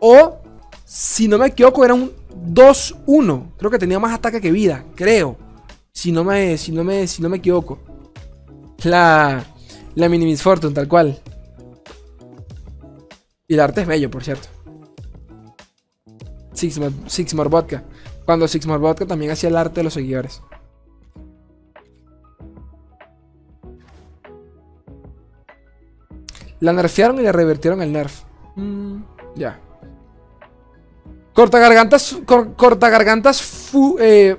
O. 0.00 0.38
Si 0.84 1.26
no 1.26 1.36
me 1.36 1.48
equivoco, 1.48 1.84
era 1.84 1.94
un 1.94 2.12
2-1. 2.44 3.52
Creo 3.58 3.70
que 3.70 3.78
tenía 3.78 3.98
más 3.98 4.14
ataque 4.14 4.40
que 4.40 4.50
vida. 4.50 4.84
Creo. 4.94 5.36
Si 5.92 6.12
no 6.12 6.24
me, 6.24 6.56
si 6.58 6.72
no 6.72 6.84
me, 6.84 7.06
si 7.06 7.22
no 7.22 7.28
me 7.28 7.38
equivoco. 7.38 7.78
La, 8.84 9.44
la 9.94 10.08
Mini 10.08 10.26
Miss 10.26 10.42
tal 10.42 10.88
cual. 10.88 11.20
Y 13.48 13.54
el 13.54 13.60
arte 13.60 13.82
es 13.82 13.86
bello, 13.86 14.10
por 14.10 14.24
cierto. 14.24 14.48
Sixmore, 16.52 16.92
Sixmore 17.06 17.48
Vodka. 17.48 17.84
Cuando 18.24 18.48
Sixmore 18.48 18.80
Vodka 18.80 19.06
también 19.06 19.30
hacía 19.30 19.48
el 19.48 19.56
arte 19.56 19.80
de 19.80 19.84
los 19.84 19.94
seguidores. 19.94 20.42
La 26.60 26.72
nerfearon 26.72 27.20
y 27.20 27.22
le 27.22 27.32
revertieron 27.32 27.82
el 27.82 27.92
nerf. 27.92 28.22
Mm, 28.56 29.02
ya. 29.36 29.60
Gargantas, 31.36 32.16
corta 32.56 32.88
gargantas 32.88 33.42
fu, 33.42 33.96
eh, 34.00 34.36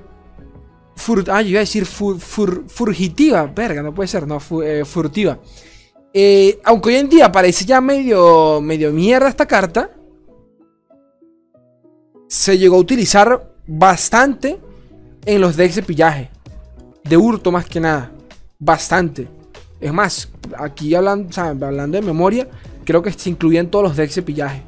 ah, 1.28 1.42
yo 1.42 1.50
iba 1.50 1.60
a 1.60 1.62
decir 1.62 1.86
furgitiva. 1.86 3.46
Verga, 3.46 3.84
no 3.84 3.94
puede 3.94 4.08
ser, 4.08 4.28
no, 4.28 4.40
eh, 4.64 4.84
furtiva. 4.84 5.40
Eh, 6.14 6.60
aunque 6.64 6.90
hoy 6.90 6.96
en 6.96 7.10
día 7.10 7.32
parece 7.32 7.66
ya 7.66 7.80
medio, 7.80 8.60
medio 8.62 8.92
mierda 8.92 9.30
esta 9.30 9.46
carta. 9.46 9.92
Se 12.28 12.58
llegó 12.58 12.78
a 12.78 12.80
utilizar 12.80 13.54
bastante 13.68 14.60
en 15.26 15.42
los 15.42 15.56
decks 15.56 15.76
de 15.76 15.84
pillaje. 15.84 16.30
De 17.04 17.16
hurto 17.16 17.52
más 17.52 17.66
que 17.66 17.80
nada. 17.80 18.12
Bastante. 18.58 19.28
Es 19.80 19.94
más, 19.94 20.30
aquí 20.58 20.96
hablando, 20.96 21.30
hablando 21.40 21.98
de 21.98 22.02
memoria, 22.02 22.48
creo 22.84 23.04
que 23.04 23.12
se 23.12 23.30
incluía 23.30 23.60
en 23.60 23.70
todos 23.70 23.84
los 23.84 23.96
decks 23.96 24.16
de 24.16 24.24
pillaje. 24.24 24.64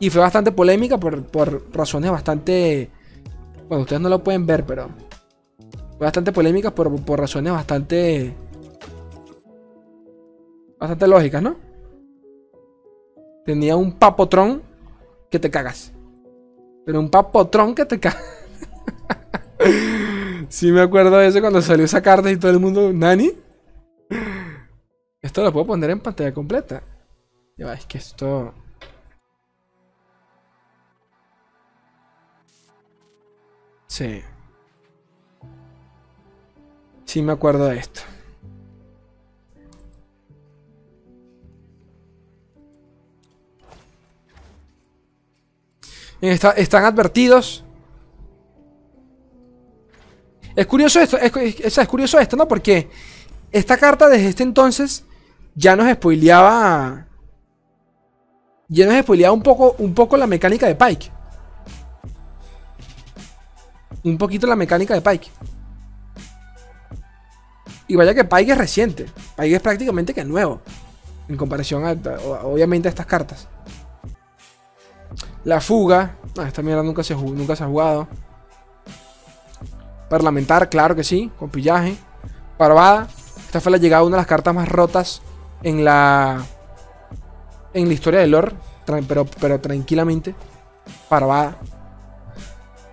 Y 0.00 0.08
fue 0.08 0.22
bastante 0.22 0.50
polémica 0.50 0.98
por, 0.98 1.74
razones 1.74 2.10
bastante... 2.10 2.90
Bueno, 3.68 3.82
ustedes 3.82 4.00
no 4.00 4.08
lo 4.08 4.24
pueden 4.24 4.46
ver, 4.46 4.64
pero... 4.64 4.88
Fue 5.98 6.06
bastante 6.06 6.32
polémica 6.32 6.74
por, 6.74 6.90
razones 7.18 7.52
bastante... 7.52 8.34
Bastante 10.78 11.06
lógicas, 11.06 11.42
¿no? 11.42 11.56
Tenía 13.44 13.76
un 13.76 13.92
papotrón 13.92 14.62
que 15.30 15.38
te 15.38 15.50
cagas. 15.50 15.92
Pero 16.86 16.98
un 16.98 17.10
papotrón 17.10 17.74
que 17.74 17.84
te 17.84 18.00
cagas. 18.00 18.24
sí 20.48 20.72
me 20.72 20.80
acuerdo 20.80 21.18
de 21.18 21.26
eso 21.26 21.42
cuando 21.42 21.60
salió 21.60 21.84
esa 21.84 22.00
carta 22.00 22.30
y 22.30 22.38
todo 22.38 22.50
el 22.50 22.58
mundo... 22.58 22.90
¿Nani? 22.90 23.32
Esto 25.20 25.44
lo 25.44 25.52
puedo 25.52 25.66
poner 25.66 25.90
en 25.90 26.00
pantalla 26.00 26.32
completa. 26.32 26.82
Ya 27.58 27.74
es 27.74 27.84
que 27.84 27.98
esto... 27.98 28.54
Sí. 33.90 34.22
Sí 37.04 37.22
me 37.22 37.32
acuerdo 37.32 37.66
de 37.66 37.78
esto. 37.78 38.02
están 46.20 46.84
advertidos. 46.84 47.64
Es 50.54 50.66
curioso 50.66 51.00
esto, 51.00 51.16
es, 51.18 51.78
es, 51.78 51.88
curioso 51.88 52.20
esto, 52.20 52.36
¿no? 52.36 52.46
Porque 52.46 52.88
esta 53.50 53.76
carta 53.76 54.08
desde 54.08 54.28
este 54.28 54.44
entonces 54.44 55.04
ya 55.56 55.74
nos 55.74 55.90
spoileaba. 55.92 57.08
Ya 58.68 58.86
nos 58.86 59.02
spoileaba 59.02 59.34
un 59.34 59.42
poco, 59.42 59.74
un 59.78 59.94
poco 59.94 60.16
la 60.16 60.28
mecánica 60.28 60.68
de 60.68 60.76
Pike 60.76 61.19
un 64.04 64.18
poquito 64.18 64.46
la 64.46 64.56
mecánica 64.56 64.94
de 64.94 65.00
Pike. 65.00 65.30
Y 67.88 67.96
vaya 67.96 68.14
que 68.14 68.24
Pike 68.24 68.52
es 68.52 68.58
reciente. 68.58 69.06
Pike 69.36 69.56
es 69.56 69.60
prácticamente 69.60 70.14
que 70.14 70.24
nuevo. 70.24 70.60
En 71.28 71.36
comparación 71.36 71.84
a, 71.84 71.92
obviamente, 72.44 72.88
a 72.88 72.90
estas 72.90 73.06
cartas. 73.06 73.48
La 75.44 75.60
fuga. 75.60 76.16
Ah, 76.38 76.46
esta 76.46 76.62
mierda 76.62 76.82
nunca 76.82 77.02
se, 77.02 77.14
nunca 77.14 77.56
se 77.56 77.64
ha 77.64 77.66
jugado. 77.66 78.06
Parlamentar, 80.08 80.68
claro 80.68 80.94
que 80.94 81.04
sí. 81.04 81.30
Con 81.38 81.50
pillaje. 81.50 81.96
Parvada. 82.56 83.08
Esta 83.46 83.60
fue 83.60 83.72
la 83.72 83.78
llegada 83.78 84.02
de 84.02 84.06
una 84.06 84.16
de 84.16 84.20
las 84.20 84.28
cartas 84.28 84.54
más 84.54 84.68
rotas 84.68 85.22
en 85.62 85.84
la. 85.84 86.44
En 87.74 87.88
la 87.88 87.94
historia 87.94 88.20
de 88.20 88.28
lore. 88.28 88.52
Pero, 88.86 89.26
pero 89.40 89.60
tranquilamente. 89.60 90.34
Parvada 91.08 91.58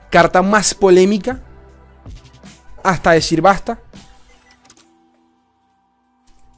carta 0.09 0.41
más 0.41 0.73
polémica. 0.73 1.41
Hasta 2.83 3.11
decir 3.11 3.41
basta. 3.41 3.79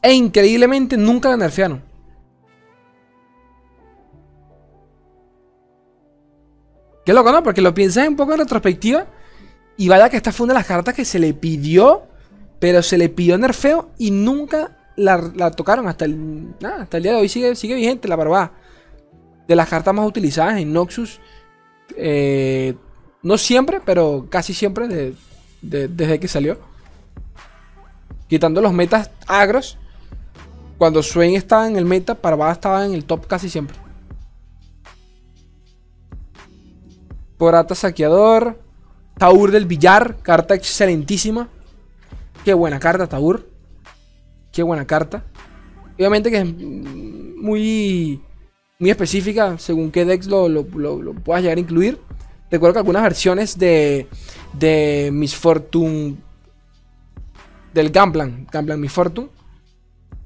E 0.01 0.13
increíblemente 0.13 0.95
nunca 0.97 1.29
la 1.29 1.37
nerfearon. 1.37 1.83
Qué 7.05 7.13
loco, 7.13 7.31
¿no? 7.31 7.43
Porque 7.43 7.61
lo 7.61 7.73
piensas 7.73 8.07
un 8.07 8.15
poco 8.15 8.33
en 8.33 8.39
retrospectiva. 8.39 9.07
Y 9.77 9.87
vaya 9.89 10.09
que 10.09 10.17
esta 10.17 10.31
fue 10.31 10.45
una 10.45 10.53
de 10.53 10.59
las 10.59 10.67
cartas 10.67 10.93
que 10.93 11.05
se 11.05 11.19
le 11.19 11.33
pidió. 11.33 12.03
Pero 12.59 12.83
se 12.83 12.97
le 12.97 13.09
pidió 13.09 13.37
nerfeo 13.37 13.91
y 13.97 14.11
nunca 14.11 14.77
la, 14.95 15.51
tocaron. 15.51 15.87
Hasta 15.87 16.05
el, 16.05 16.53
hasta 16.63 16.97
el 16.97 17.03
día 17.03 17.13
de 17.13 17.19
hoy 17.19 17.29
sigue, 17.29 17.55
sigue 17.55 17.75
vigente 17.75 18.07
la 18.07 18.15
barba. 18.15 18.51
De 19.47 19.55
las 19.55 19.67
cartas 19.67 19.93
más 19.93 20.05
utilizadas 20.05 20.59
en 20.59 20.71
Noxus. 20.71 21.19
Eh, 21.97 22.75
no 23.21 23.37
siempre, 23.37 23.81
pero 23.85 24.27
casi 24.29 24.53
siempre 24.53 25.13
desde 25.61 26.19
que 26.19 26.27
salió. 26.27 26.59
Quitando 28.27 28.61
los 28.61 28.73
metas 28.73 29.11
agros. 29.27 29.77
Cuando 30.77 31.03
Swain 31.03 31.35
estaba 31.35 31.67
en 31.67 31.75
el 31.75 31.83
meta, 31.83 32.15
Parvada 32.15 32.53
estaba 32.53 32.85
en 32.85 32.93
el 32.93 33.03
top 33.03 33.27
casi 33.27 33.49
siempre. 33.49 33.75
Porata 37.37 37.75
Saqueador. 37.75 38.57
Taur 39.17 39.51
del 39.51 39.65
Villar. 39.65 40.17
Carta 40.21 40.55
excelentísima. 40.55 41.49
Qué 42.45 42.53
buena 42.53 42.79
carta, 42.79 43.07
Taur. 43.07 43.49
Qué 44.53 44.63
buena 44.63 44.87
carta. 44.87 45.25
Obviamente 45.95 46.31
que 46.31 46.37
es 46.37 46.55
muy, 46.55 48.23
muy 48.79 48.89
específica 48.89 49.57
según 49.57 49.91
qué 49.91 50.05
decks 50.05 50.27
lo, 50.27 50.47
lo 50.47 51.13
puedas 51.15 51.41
llegar 51.41 51.57
a 51.57 51.61
incluir. 51.61 51.99
Recuerdo 52.51 52.73
que 52.73 52.79
algunas 52.79 53.03
versiones 53.03 53.57
de, 53.57 54.07
de 54.53 55.09
Miss 55.13 55.35
Fortune, 55.35 56.17
del 57.73 57.91
Gamplan, 57.91 58.47
Gamplan 58.51 58.79
Miss 58.79 58.91
Fortune, 58.91 59.29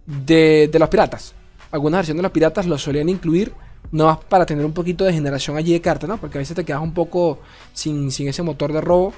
de, 0.05 0.69
de 0.71 0.79
los 0.79 0.89
piratas. 0.89 1.33
Algunas 1.71 1.99
versiones 1.99 2.19
de 2.19 2.23
los 2.23 2.31
piratas 2.31 2.65
lo 2.65 2.77
solían 2.77 3.09
incluir, 3.09 3.53
no 3.91 4.19
para 4.29 4.45
tener 4.45 4.65
un 4.65 4.73
poquito 4.73 5.05
de 5.05 5.13
generación 5.13 5.57
allí 5.57 5.73
de 5.73 5.81
cartas, 5.81 6.09
¿no? 6.09 6.17
Porque 6.17 6.38
a 6.38 6.39
veces 6.39 6.55
te 6.55 6.63
quedas 6.63 6.81
un 6.81 6.93
poco 6.93 7.39
sin, 7.73 8.07
ese 8.07 8.41
motor 8.41 8.71
de 8.73 8.81
robo. 8.81 9.13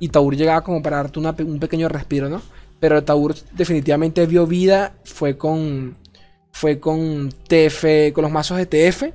Y 0.00 0.08
Taur 0.08 0.36
llegaba 0.36 0.62
como 0.62 0.80
para 0.80 0.98
darte 0.98 1.18
un 1.18 1.58
pequeño 1.58 1.88
respiro, 1.88 2.28
¿no? 2.28 2.40
Pero 2.80 3.02
Taur 3.02 3.34
definitivamente 3.52 4.26
vio 4.26 4.46
vida. 4.46 4.94
Fue 5.04 5.36
con. 5.36 5.96
Fue 6.52 6.78
con 6.80 7.30
TF. 7.30 8.12
Con 8.12 8.22
los 8.22 8.32
mazos 8.32 8.58
de 8.58 8.66
TF. 8.66 9.12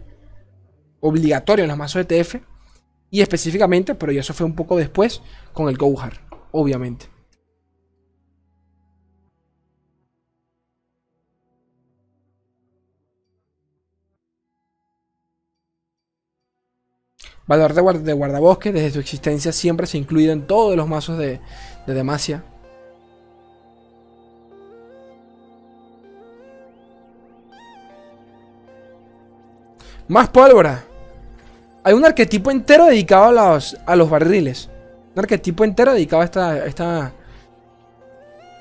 Obligatorio 0.99 1.63
en 1.63 1.69
los 1.69 1.77
mazos 1.77 2.05
de 2.05 2.23
TF. 2.23 2.35
Y 3.13 3.21
específicamente, 3.21 3.93
pero 3.93 4.11
eso 4.11 4.33
fue 4.33 4.47
un 4.47 4.55
poco 4.55 4.75
después, 4.75 5.21
con 5.53 5.69
el 5.69 5.77
Gohar, 5.77 6.19
obviamente. 6.51 7.05
Valor 17.45 18.01
de, 18.01 18.13
guardabosque, 18.13 18.71
desde 18.71 18.89
su 18.89 18.99
existencia 18.99 19.51
siempre 19.51 19.85
se 19.85 19.97
ha 19.97 20.01
incluido 20.01 20.33
en 20.33 20.47
todos 20.47 20.75
los 20.75 20.87
mazos 20.87 21.19
de, 21.19 21.39
de 21.85 21.93
Demacia. 21.93 22.43
Más 30.07 30.29
pólvora. 30.29 30.87
Hay 31.83 31.93
un 31.93 32.05
arquetipo 32.05 32.49
entero 32.49 32.85
dedicado 32.85 33.25
a 33.25 33.31
los, 33.55 33.77
a 33.85 33.95
los 33.95 34.09
barriles. 34.09 34.69
Un 35.13 35.19
arquetipo 35.19 35.63
entero 35.63 35.93
dedicado 35.93 36.21
a 36.21 36.25
esta, 36.25 36.65
esta, 36.65 37.13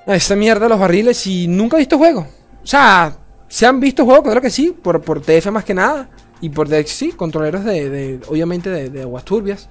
a 0.06 0.14
esta 0.14 0.36
mierda 0.36 0.64
de 0.64 0.68
los 0.70 0.78
barriles 0.78 1.26
y 1.26 1.46
nunca 1.46 1.76
he 1.76 1.80
visto 1.80 1.98
juego. 1.98 2.26
O 2.62 2.66
sea, 2.66 3.16
se 3.48 3.66
han 3.66 3.80
visto 3.80 4.04
juegos, 4.04 4.24
claro 4.24 4.40
que 4.40 4.50
sí, 4.50 4.74
por, 4.82 5.02
por 5.02 5.20
TF 5.20 5.50
más 5.50 5.64
que 5.64 5.74
nada. 5.74 6.08
Y 6.40 6.48
por 6.48 6.68
Dex, 6.68 6.90
sí, 6.90 7.12
controleros 7.12 7.64
de, 7.64 8.18
obviamente, 8.28 8.68
de, 8.68 8.90
de, 8.90 9.02
aguas 9.02 9.24
turbias. 9.24 9.68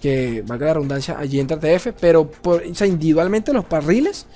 Que 0.00 0.42
valga 0.46 0.66
la 0.66 0.74
redundancia, 0.74 1.16
allí 1.18 1.40
entra 1.40 1.58
TF. 1.58 1.88
Pero 2.00 2.30
por, 2.30 2.62
o 2.62 2.74
sea, 2.74 2.86
individualmente 2.86 3.52
los 3.52 3.68
barriles, 3.68 4.26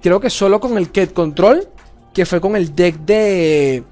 creo 0.00 0.18
que 0.18 0.30
solo 0.30 0.60
con 0.60 0.78
el 0.78 0.90
Ket 0.90 1.12
Control, 1.12 1.68
que 2.14 2.24
fue 2.24 2.40
con 2.40 2.56
el 2.56 2.74
deck 2.74 2.96
de, 3.00 3.84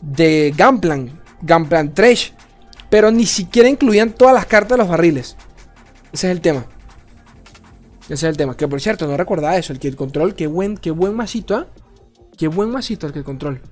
de 0.00 0.54
Gunplan, 0.56 1.20
Gunplan 1.42 1.92
Trash. 1.92 2.30
Pero 2.92 3.10
ni 3.10 3.24
siquiera 3.24 3.70
incluían 3.70 4.12
todas 4.12 4.34
las 4.34 4.44
cartas 4.44 4.72
de 4.72 4.76
los 4.76 4.88
barriles. 4.88 5.34
Ese 6.12 6.26
es 6.26 6.30
el 6.30 6.42
tema. 6.42 6.66
Ese 8.04 8.12
es 8.12 8.22
el 8.24 8.36
tema. 8.36 8.54
Que 8.54 8.68
por 8.68 8.82
cierto, 8.82 9.06
no 9.06 9.16
recordaba 9.16 9.56
eso. 9.56 9.72
El 9.72 9.78
que 9.78 9.96
control, 9.96 10.34
qué 10.34 10.46
buen, 10.46 10.76
qué 10.76 10.90
buen 10.90 11.14
masito, 11.14 11.56
¿ah? 11.56 11.68
Qué 12.36 12.48
buen 12.48 12.68
masito 12.68 13.06
el 13.06 13.14
que 13.14 13.24
control. 13.24 13.62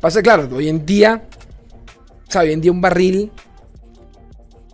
Pasa 0.00 0.22
claro, 0.22 0.48
hoy 0.54 0.68
en 0.68 0.86
día. 0.86 1.28
O 2.28 2.30
sea, 2.30 2.42
hoy 2.42 2.52
en 2.52 2.60
día 2.60 2.70
un 2.70 2.80
barril. 2.80 3.32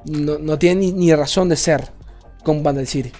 No, 0.05 0.59
tiene 0.59 0.93
ni, 0.93 1.15
razón 1.15 1.49
de 1.49 1.57
ser 1.57 1.83
con 2.43 2.63
Vandal 2.63 2.87
City. 2.87 3.11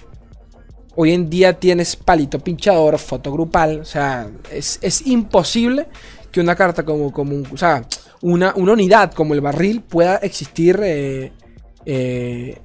Hoy 0.95 1.13
en 1.13 1.31
día 1.31 1.59
tienes 1.59 1.95
palito 1.95 2.37
pinchador, 2.37 2.99
foto 2.99 3.31
grupal. 3.31 3.79
O 3.79 3.85
sea, 3.85 4.29
es, 4.51 4.77
es 4.83 5.07
imposible 5.07 5.87
que 6.35 6.41
una 6.41 6.53
carta 6.53 6.83
como, 6.83 7.13
como 7.13 7.43
o 7.49 7.55
sea, 7.55 7.85
una, 8.21 8.53
unidad 8.55 9.13
como 9.13 9.33
el 9.33 9.39
barril 9.39 9.79
pueda 9.79 10.17
existir 10.17 10.77
eh, 10.83 11.31
eh, 11.85 12.59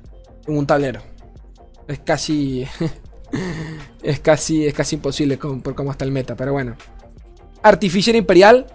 en 0.44 0.58
un 0.58 0.66
tablero. 0.66 1.00
Es 1.86 2.00
casi. 2.00 2.66
es 4.02 4.18
casi. 4.18 4.66
Es 4.66 4.74
casi 4.74 4.96
imposible 4.96 5.36
por 5.36 5.76
cómo 5.76 5.92
está 5.92 6.04
el 6.04 6.10
meta. 6.10 6.34
Pero 6.34 6.52
bueno. 6.52 6.74
Artificial 7.62 8.16
Imperial. 8.16 8.66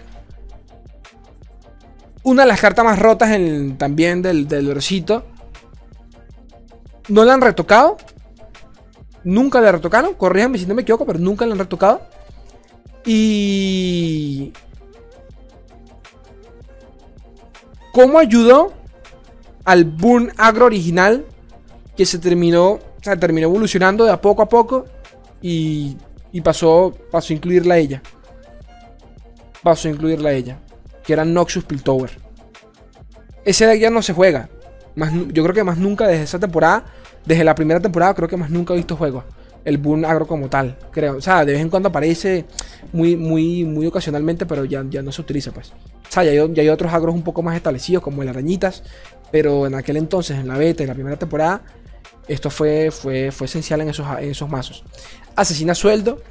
Una 2.24 2.44
de 2.44 2.48
las 2.48 2.62
cartas 2.62 2.86
más 2.86 2.98
rotas 2.98 3.38
también 3.78 4.22
del, 4.22 4.48
del 4.48 4.80
No 7.10 7.26
la 7.26 7.34
han 7.34 7.42
retocado. 7.42 7.98
Nunca 9.26 9.60
la 9.60 9.74
retocaron. 9.74 10.14
Corríjanme 10.14 10.58
si 10.58 10.66
no 10.66 10.74
me 10.74 10.84
equivoco, 10.84 11.06
pero 11.06 11.20
nunca 11.20 11.46
la 11.46 11.52
han 11.52 11.60
retocado. 11.60 12.02
Y. 13.06 14.54
¿Cómo 17.96 18.20
ayudó 18.20 18.74
al 19.64 19.86
Burn 19.86 20.30
Agro 20.36 20.66
original 20.66 21.24
que 21.96 22.06
se 22.06 22.20
terminó, 22.20 22.72
o 22.72 22.82
sea, 23.02 23.18
terminó 23.18 23.48
evolucionando 23.48 24.04
de 24.04 24.12
a 24.12 24.20
poco 24.20 24.42
a 24.42 24.50
poco 24.50 24.84
y, 25.42 25.96
y 26.34 26.42
pasó, 26.42 26.94
pasó 27.10 27.32
a 27.32 27.38
incluirla 27.38 27.76
a 27.76 27.78
ella? 27.78 28.02
Pasó 29.64 29.88
a 29.88 29.92
incluirla 29.92 30.32
a 30.32 30.34
ella, 30.34 30.60
que 31.06 31.14
era 31.14 31.24
Noxus 31.24 31.64
Piltover. 31.64 32.12
Ese 33.46 33.66
deck 33.66 33.80
ya 33.80 33.90
no 33.90 34.02
se 34.02 34.12
juega. 34.12 34.50
Más, 34.96 35.14
yo 35.32 35.42
creo 35.44 35.56
que 35.56 35.64
más 35.64 35.78
nunca 35.78 36.06
desde 36.06 36.24
esa 36.24 36.38
temporada, 36.40 36.84
desde 37.26 37.46
la 37.46 37.56
primera 37.56 37.80
temporada, 37.80 38.14
creo 38.14 38.28
que 38.28 38.36
más 38.36 38.50
nunca 38.50 38.74
he 38.74 38.78
visto 38.78 38.98
juegos 38.98 39.24
el 39.64 39.78
Burn 39.78 40.04
Agro 40.04 40.28
como 40.28 40.50
tal, 40.50 40.78
creo. 40.92 41.16
O 41.16 41.22
sea, 41.22 41.46
de 41.46 41.54
vez 41.54 41.62
en 41.62 41.70
cuando 41.70 41.88
aparece 41.88 42.44
muy, 42.92 43.16
muy, 43.16 43.64
muy 43.64 43.88
ocasionalmente, 43.88 44.46
pero 44.46 44.66
ya, 44.66 44.84
ya 44.90 45.02
no 45.02 45.14
se 45.14 45.22
utiliza, 45.22 45.52
pues. 45.52 45.72
O 46.08 46.12
sea, 46.12 46.24
ya 46.24 46.32
hay, 46.32 46.70
otros 46.70 46.94
agros 46.94 47.14
un 47.14 47.24
poco 47.24 47.42
más 47.42 47.56
establecidos, 47.56 48.04
como 48.04 48.22
el 48.22 48.30
Arañitas, 48.30 48.84
pero 49.32 49.68
en 49.68 49.76
aquel 49.76 49.98
entonces, 49.98 50.38
en 50.38 50.48
la 50.48 50.58
beta, 50.58 50.84
en 50.84 50.90
la 50.90 50.96
primera 50.96 51.18
temporada, 51.18 51.64
esto 52.28 52.50
fue, 52.50 52.92
fue, 52.92 53.32
fue 53.32 53.46
esencial 53.46 53.82
en 53.82 53.90
esos, 53.90 54.08
esos 54.22 54.50
mazos. 54.50 54.84
Asesina 55.36 55.76
sueldo. 55.76 56.22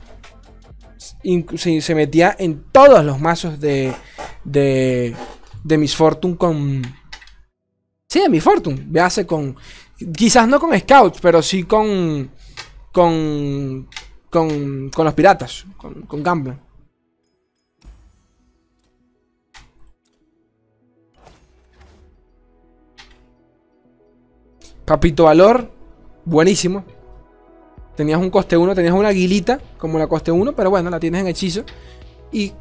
Se, 1.56 1.80
se, 1.80 1.94
metía 1.94 2.34
en 2.38 2.64
todos 2.72 3.04
los 3.04 3.20
mazos 3.20 3.60
de, 3.60 3.92
de, 4.44 5.14
de 5.62 5.78
Miss 5.78 5.94
Fortune 5.94 6.36
con... 6.36 6.82
Sí, 8.08 8.20
de 8.20 8.28
Miss 8.28 8.42
Fortune. 8.42 8.84
Véase 8.86 9.26
con... 9.26 9.56
Quizás 10.16 10.48
no 10.48 10.58
con 10.58 10.78
Scouts, 10.78 11.18
pero 11.20 11.42
sí 11.42 11.64
con 11.64 12.30
con, 12.94 13.88
con, 14.30 14.88
con 14.90 15.04
los 15.04 15.14
piratas, 15.14 15.66
con, 15.76 16.02
con 16.02 16.22
Gambler. 16.22 16.56
Papito 24.84 25.24
Valor, 25.24 25.70
buenísimo. 26.24 26.84
Tenías 27.96 28.20
un 28.20 28.30
coste 28.30 28.56
1, 28.56 28.74
tenías 28.74 28.94
una 28.94 29.08
aguilita 29.08 29.60
como 29.78 29.98
la 29.98 30.06
coste 30.06 30.30
1, 30.30 30.54
pero 30.54 30.68
bueno, 30.70 30.90
la 30.90 31.00
tienes 31.00 31.22
en 31.22 31.28
hechizo. 31.28 31.64
Y, 32.32 32.52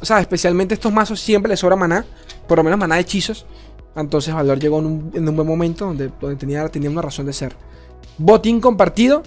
o 0.00 0.04
sea, 0.04 0.20
especialmente 0.20 0.74
estos 0.74 0.92
mazos 0.92 1.20
siempre 1.20 1.48
les 1.48 1.60
sobra 1.60 1.76
maná, 1.76 2.04
por 2.46 2.58
lo 2.58 2.64
menos 2.64 2.78
maná 2.78 2.96
de 2.96 3.02
hechizos. 3.02 3.46
Entonces 3.94 4.34
Valor 4.34 4.58
llegó 4.58 4.78
en 4.80 4.86
un, 4.86 5.10
en 5.14 5.28
un 5.28 5.36
buen 5.36 5.48
momento 5.48 5.86
donde, 5.86 6.10
tenía, 6.36 6.68
tenía 6.68 6.90
una 6.90 7.02
razón 7.02 7.26
de 7.26 7.32
ser. 7.32 7.56
Botín 8.18 8.60
compartido. 8.60 9.22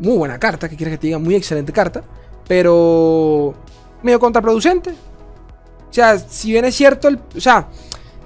Muy 0.00 0.16
buena 0.16 0.40
carta, 0.40 0.68
que 0.68 0.76
quieres 0.76 0.94
que 0.94 0.98
te 0.98 1.06
diga, 1.06 1.18
muy 1.18 1.36
excelente 1.36 1.72
carta. 1.72 2.02
Pero 2.48 3.54
medio 4.02 4.18
contraproducente. 4.18 4.90
O 4.90 5.92
sea, 5.92 6.18
si 6.18 6.50
bien 6.50 6.64
es 6.64 6.74
cierto, 6.74 7.10
o 7.36 7.40
sea, 7.40 7.68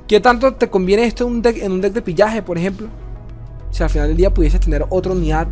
¿qué 0.09 0.19
tanto 0.21 0.55
te 0.55 0.69
conviene 0.69 1.05
esto 1.05 1.27
en 1.27 1.35
un, 1.35 1.43
deck, 1.43 1.59
en 1.59 1.73
un 1.73 1.81
deck 1.81 1.93
de 1.93 2.03
pillaje, 2.03 2.43
por 2.43 2.59
ejemplo? 2.59 2.89
Sea, 3.71 3.87
al 3.87 3.91
final 3.91 4.09
del 4.09 4.17
día 4.17 4.33
pudieses 4.33 4.61
tener 4.61 4.85
otra 4.89 5.13
unidad 5.13 5.47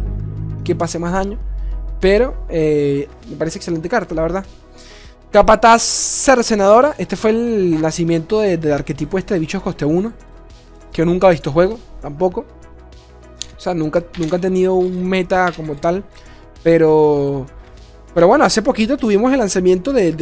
que 0.65 0.75
pase 0.75 0.99
más 0.99 1.13
daño. 1.13 1.39
Pero 2.01 2.35
eh, 2.49 3.09
me 3.29 3.37
parece 3.37 3.59
excelente 3.59 3.89
carta, 3.89 4.15
la 4.15 4.23
verdad. 4.23 4.45
Capataz 5.31 5.83
Cercenadora. 5.83 6.95
Este 6.99 7.17
fue 7.17 7.31
el 7.31 7.81
nacimiento 7.81 8.41
del 8.41 8.73
arquetipo 8.73 9.19
este 9.19 9.35
de 9.35 9.41
bichos 9.41 9.63
coste 9.63 9.85
1. 9.85 10.13
Que 10.93 10.99
yo 10.99 11.05
nunca 11.05 11.29
he 11.29 11.33
visto 11.33 11.53
juego, 11.53 11.79
tampoco. 12.01 12.45
O 13.57 13.61
sea, 13.61 13.75
nunca, 13.75 14.03
nunca 14.19 14.37
han 14.37 14.43
tenido 14.43 14.75
un 14.75 15.09
meta 15.09 15.53
como 15.55 15.75
tal. 15.77 16.05
Pero. 16.63 17.47
Pero 18.15 18.29
bueno, 18.29 18.45
hace 18.45 18.63
poquito 18.63 18.97
tuvimos 18.97 19.31
el 19.31 19.39
lanzamiento 19.39 19.93
del, 19.93 20.17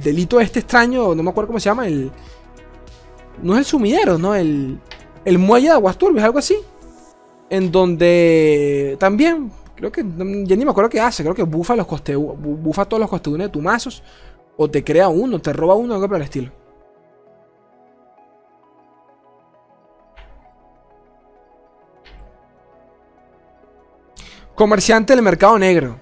delito 0.00 0.40
este 0.40 0.60
extraño. 0.60 1.14
No 1.14 1.22
me 1.22 1.30
acuerdo 1.30 1.48
cómo 1.48 1.60
se 1.60 1.68
llama. 1.68 1.86
El. 1.86 2.10
No 3.42 3.54
es 3.54 3.60
el 3.60 3.64
sumidero, 3.64 4.18
¿no? 4.18 4.34
El. 4.34 4.78
El 5.24 5.38
muelle 5.38 5.68
de 5.68 5.74
aguas 5.74 5.98
turbias, 5.98 6.24
algo 6.24 6.38
así. 6.38 6.56
En 7.48 7.70
donde. 7.70 8.96
También. 8.98 9.50
Creo 9.76 9.92
que. 9.92 10.02
Ya 10.02 10.56
ni 10.56 10.64
me 10.64 10.70
acuerdo 10.70 10.90
qué 10.90 11.00
hace. 11.00 11.22
Creo 11.22 11.34
que 11.34 11.42
bufa 11.42 11.76
los 11.76 11.86
coste, 11.86 12.16
bufa 12.16 12.84
todos 12.84 13.00
los 13.00 13.10
costes 13.10 13.32
de 13.32 13.48
tus 13.48 13.62
mazos. 13.62 14.02
O 14.56 14.70
te 14.70 14.84
crea 14.84 15.08
uno, 15.08 15.38
te 15.40 15.52
roba 15.52 15.74
uno, 15.74 15.94
algo 15.94 16.06
por 16.06 16.16
el 16.16 16.22
estilo. 16.22 16.52
Comerciante 24.54 25.14
del 25.14 25.22
mercado 25.22 25.58
negro. 25.58 25.96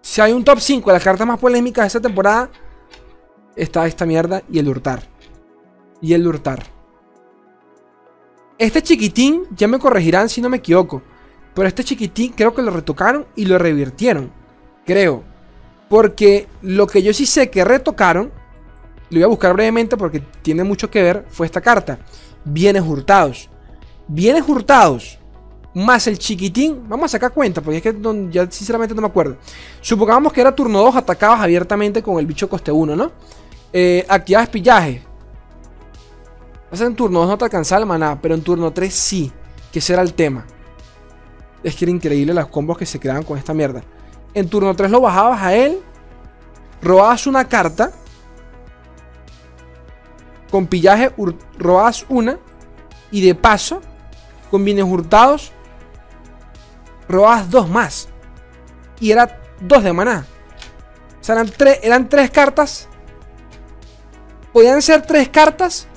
Si 0.00 0.20
hay 0.20 0.32
un 0.32 0.44
top 0.44 0.60
5 0.60 0.88
de 0.88 0.94
las 0.94 1.02
cartas 1.02 1.26
más 1.26 1.38
polémicas 1.38 1.82
de 1.82 1.86
esta 1.88 2.00
temporada, 2.00 2.48
está 3.56 3.86
esta 3.86 4.06
mierda 4.06 4.42
y 4.50 4.58
el 4.58 4.68
hurtar. 4.68 5.02
Y 6.00 6.14
el 6.14 6.26
hurtar. 6.26 6.64
Este 8.58 8.82
chiquitín, 8.82 9.44
ya 9.56 9.66
me 9.66 9.78
corregirán 9.78 10.28
si 10.28 10.40
no 10.40 10.48
me 10.48 10.58
equivoco. 10.58 11.02
Pero 11.54 11.68
este 11.68 11.84
chiquitín 11.84 12.32
creo 12.32 12.54
que 12.54 12.62
lo 12.62 12.70
retocaron 12.70 13.26
y 13.36 13.46
lo 13.46 13.58
revirtieron. 13.58 14.30
Creo. 14.84 15.22
Porque 15.88 16.48
lo 16.62 16.86
que 16.86 17.02
yo 17.02 17.12
sí 17.12 17.26
sé 17.26 17.50
que 17.50 17.64
retocaron, 17.64 18.32
lo 19.10 19.18
voy 19.18 19.22
a 19.22 19.28
buscar 19.28 19.52
brevemente 19.54 19.96
porque 19.96 20.20
tiene 20.42 20.64
mucho 20.64 20.90
que 20.90 21.02
ver, 21.02 21.26
fue 21.28 21.46
esta 21.46 21.60
carta. 21.60 21.98
Bienes 22.44 22.82
hurtados. 22.82 23.48
Bienes 24.08 24.48
hurtados 24.48 25.18
más 25.74 26.06
el 26.06 26.18
chiquitín. 26.18 26.88
Vamos 26.88 27.06
a 27.06 27.08
sacar 27.08 27.32
cuenta, 27.32 27.60
porque 27.60 27.78
es 27.78 27.82
que 27.82 27.94
ya 28.30 28.50
sinceramente 28.50 28.94
no 28.94 29.02
me 29.02 29.08
acuerdo. 29.08 29.36
Supongamos 29.80 30.32
que 30.32 30.40
era 30.40 30.54
turno 30.54 30.80
2, 30.80 30.96
atacabas 30.96 31.40
abiertamente 31.40 32.02
con 32.02 32.18
el 32.18 32.26
bicho 32.26 32.48
coste 32.48 32.72
1, 32.72 32.96
¿no? 32.96 33.12
Eh, 33.76 34.06
pillaje. 34.52 35.02
en 36.70 36.94
turno 36.94 37.18
2 37.18 37.28
no 37.28 37.38
te 37.38 37.44
alcanzaba 37.44 37.80
el 37.80 37.86
maná, 37.86 38.20
pero 38.22 38.34
en 38.34 38.42
turno 38.42 38.72
3 38.72 38.94
sí. 38.94 39.32
Que 39.72 39.80
ese 39.80 39.94
era 39.94 40.02
el 40.02 40.14
tema. 40.14 40.46
Es 41.64 41.74
que 41.74 41.84
era 41.84 41.90
increíble 41.90 42.32
los 42.32 42.46
combos 42.46 42.78
que 42.78 42.86
se 42.86 43.00
creaban 43.00 43.24
con 43.24 43.36
esta 43.36 43.52
mierda. 43.52 43.82
En 44.32 44.48
turno 44.48 44.76
3 44.76 44.90
lo 44.92 45.00
bajabas 45.00 45.42
a 45.42 45.54
él. 45.54 45.80
Robabas 46.80 47.26
una 47.26 47.48
carta. 47.48 47.90
Con 50.52 50.68
pillaje 50.68 51.12
robabas 51.58 52.06
una. 52.08 52.38
Y 53.10 53.26
de 53.26 53.34
paso 53.34 53.80
con 54.54 54.64
bienes 54.64 54.84
hurtados, 54.84 55.50
robabas 57.08 57.50
dos 57.50 57.68
más. 57.68 58.08
Y 59.00 59.10
era 59.10 59.40
dos 59.60 59.82
de 59.82 59.92
maná. 59.92 60.24
O 61.20 61.24
sea, 61.24 61.34
eran, 61.34 61.52
eran 61.82 62.08
tres 62.08 62.30
cartas. 62.30 62.88
Podían 64.54 64.80
ser 64.80 65.02
tres 65.02 65.28
cartas 65.30 65.88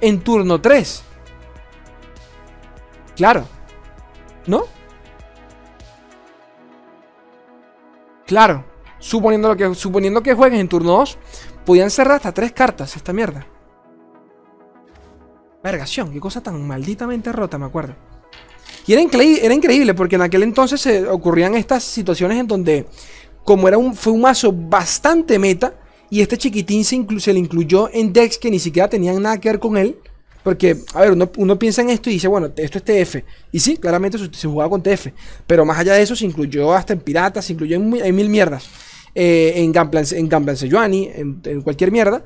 en 0.00 0.20
turno 0.20 0.60
3. 0.60 1.02
Claro. 3.14 3.46
¿No? 4.48 4.64
Claro. 8.26 8.64
Suponiendo, 8.98 9.56
que, 9.56 9.72
suponiendo 9.76 10.24
que 10.24 10.34
juegues 10.34 10.58
en 10.58 10.68
turno 10.68 10.98
2, 10.98 11.18
podían 11.64 11.88
ser 11.88 12.10
hasta 12.10 12.34
tres 12.34 12.50
cartas 12.50 12.96
esta 12.96 13.12
mierda. 13.12 13.46
Vergación, 15.62 16.12
qué 16.12 16.18
cosa 16.18 16.42
tan 16.42 16.66
malditamente 16.66 17.30
rota, 17.30 17.58
me 17.58 17.66
acuerdo. 17.66 17.94
Y 18.88 18.92
era, 18.92 19.02
era 19.02 19.54
increíble 19.54 19.94
porque 19.94 20.16
en 20.16 20.22
aquel 20.22 20.42
entonces 20.42 20.80
se 20.80 21.06
ocurrían 21.06 21.54
estas 21.54 21.84
situaciones 21.84 22.40
en 22.40 22.48
donde, 22.48 22.88
como 23.44 23.68
era 23.68 23.78
un, 23.78 23.94
fue 23.94 24.12
un 24.12 24.22
mazo 24.22 24.52
bastante 24.52 25.38
meta, 25.38 25.74
y 26.12 26.20
este 26.20 26.36
chiquitín 26.36 26.84
se, 26.84 27.06
se 27.20 27.32
le 27.32 27.38
incluyó 27.38 27.88
en 27.90 28.12
decks 28.12 28.36
que 28.36 28.50
ni 28.50 28.58
siquiera 28.58 28.86
tenían 28.86 29.22
nada 29.22 29.40
que 29.40 29.48
ver 29.48 29.58
con 29.58 29.78
él. 29.78 29.96
Porque, 30.44 30.76
a 30.92 31.00
ver, 31.00 31.16
uno, 31.38 31.58
piensa 31.58 31.80
en 31.80 31.88
esto 31.88 32.10
y 32.10 32.12
dice, 32.12 32.28
bueno, 32.28 32.50
esto 32.54 32.76
es 32.76 32.84
TF. 32.84 33.24
Y 33.50 33.58
sí, 33.58 33.78
claramente 33.78 34.18
se, 34.30 34.46
jugaba 34.46 34.68
con 34.68 34.82
TF. 34.82 35.06
Pero 35.46 35.64
más 35.64 35.78
allá 35.78 35.94
de 35.94 36.02
eso, 36.02 36.14
se 36.14 36.26
incluyó 36.26 36.74
hasta 36.74 36.92
en 36.92 37.00
Piratas, 37.00 37.46
se 37.46 37.54
incluyó 37.54 37.76
en, 37.76 38.14
mil 38.14 38.28
mierdas. 38.28 38.68
Eh, 39.14 39.54
en 39.56 39.72
Gunplan, 39.72 40.04
en 40.10 41.40
en, 41.44 41.62
cualquier 41.62 41.90
mierda. 41.90 42.22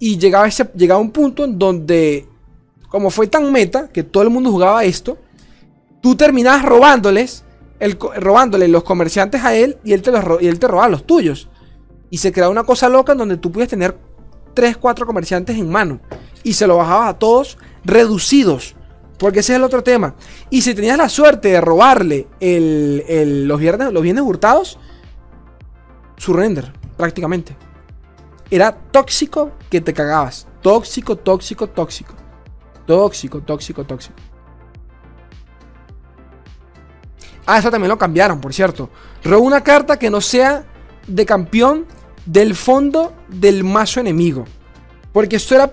Y 0.00 0.18
llegaba, 0.18 0.48
ese, 0.48 0.68
llegaba 0.74 1.00
un 1.00 1.12
punto 1.12 1.44
en 1.44 1.60
donde 1.60 2.26
como 2.88 3.08
fue 3.08 3.28
tan 3.28 3.52
meta 3.52 3.88
que 3.88 4.02
todo 4.02 4.24
el 4.24 4.30
mundo 4.30 4.50
jugaba 4.50 4.82
esto, 4.82 5.16
tú 6.00 6.16
terminabas 6.16 6.64
robándoles 6.64 7.44
robándole 8.16 8.66
los 8.66 8.82
comerciantes 8.82 9.44
a 9.44 9.54
él 9.54 9.78
y 9.84 9.92
él, 9.92 10.02
te 10.02 10.10
los, 10.10 10.42
y 10.42 10.48
él 10.48 10.58
te 10.58 10.66
robaba 10.66 10.88
los 10.88 11.06
tuyos. 11.06 11.48
Y 12.10 12.18
se 12.18 12.32
creaba 12.32 12.50
una 12.50 12.64
cosa 12.64 12.88
loca 12.88 13.12
en 13.12 13.18
donde 13.18 13.36
tú 13.36 13.52
puedes 13.52 13.68
tener 13.68 13.98
3, 14.54 14.76
4 14.76 15.06
comerciantes 15.06 15.56
en 15.56 15.70
mano. 15.70 16.00
Y 16.42 16.54
se 16.54 16.66
lo 16.66 16.76
bajabas 16.76 17.10
a 17.10 17.18
todos 17.18 17.58
reducidos. 17.84 18.74
Porque 19.18 19.40
ese 19.40 19.52
es 19.52 19.56
el 19.56 19.64
otro 19.64 19.82
tema. 19.82 20.14
Y 20.48 20.62
si 20.62 20.74
tenías 20.74 20.96
la 20.96 21.08
suerte 21.08 21.48
de 21.48 21.60
robarle 21.60 22.28
los, 22.40 23.60
viernes, 23.60 23.92
los 23.92 24.02
bienes 24.02 24.22
hurtados, 24.22 24.78
surrender, 26.16 26.72
prácticamente. 26.96 27.56
Era 28.50 28.72
tóxico 28.72 29.52
que 29.68 29.80
te 29.80 29.92
cagabas. 29.92 30.46
Tóxico, 30.62 31.16
tóxico, 31.16 31.68
tóxico. 31.68 32.14
Tóxico, 32.86 33.40
tóxico, 33.42 33.84
tóxico. 33.84 34.16
Ah, 37.44 37.58
eso 37.58 37.70
también 37.70 37.88
lo 37.88 37.98
cambiaron, 37.98 38.40
por 38.40 38.54
cierto. 38.54 38.90
Roba 39.24 39.38
una 39.38 39.62
carta 39.62 39.98
que 39.98 40.10
no 40.10 40.20
sea 40.20 40.64
de 41.06 41.26
campeón 41.26 41.86
del 42.28 42.54
fondo 42.54 43.14
del 43.28 43.64
mazo 43.64 44.00
enemigo. 44.00 44.44
Porque 45.12 45.36
esto 45.36 45.54
era. 45.54 45.72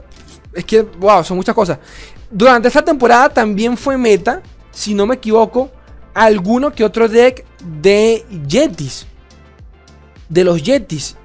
Es 0.53 0.63
que, 0.63 0.81
wow, 0.81 1.23
son 1.23 1.37
muchas 1.37 1.53
cosas. 1.53 1.79
Durante 2.31 2.69
esta 2.69 2.83
temporada 2.83 3.29
también 3.29 3.75
fue 3.75 3.97
meta, 3.97 4.41
si 4.71 4.93
no 4.93 5.05
me 5.05 5.15
equivoco, 5.15 5.69
alguno 6.13 6.71
que 6.71 6.85
otro 6.85 7.09
deck 7.09 7.45
de 7.81 8.23
Yetis. 8.47 9.05
De 10.29 10.43
los 10.45 10.63
Yetis. 10.63 11.17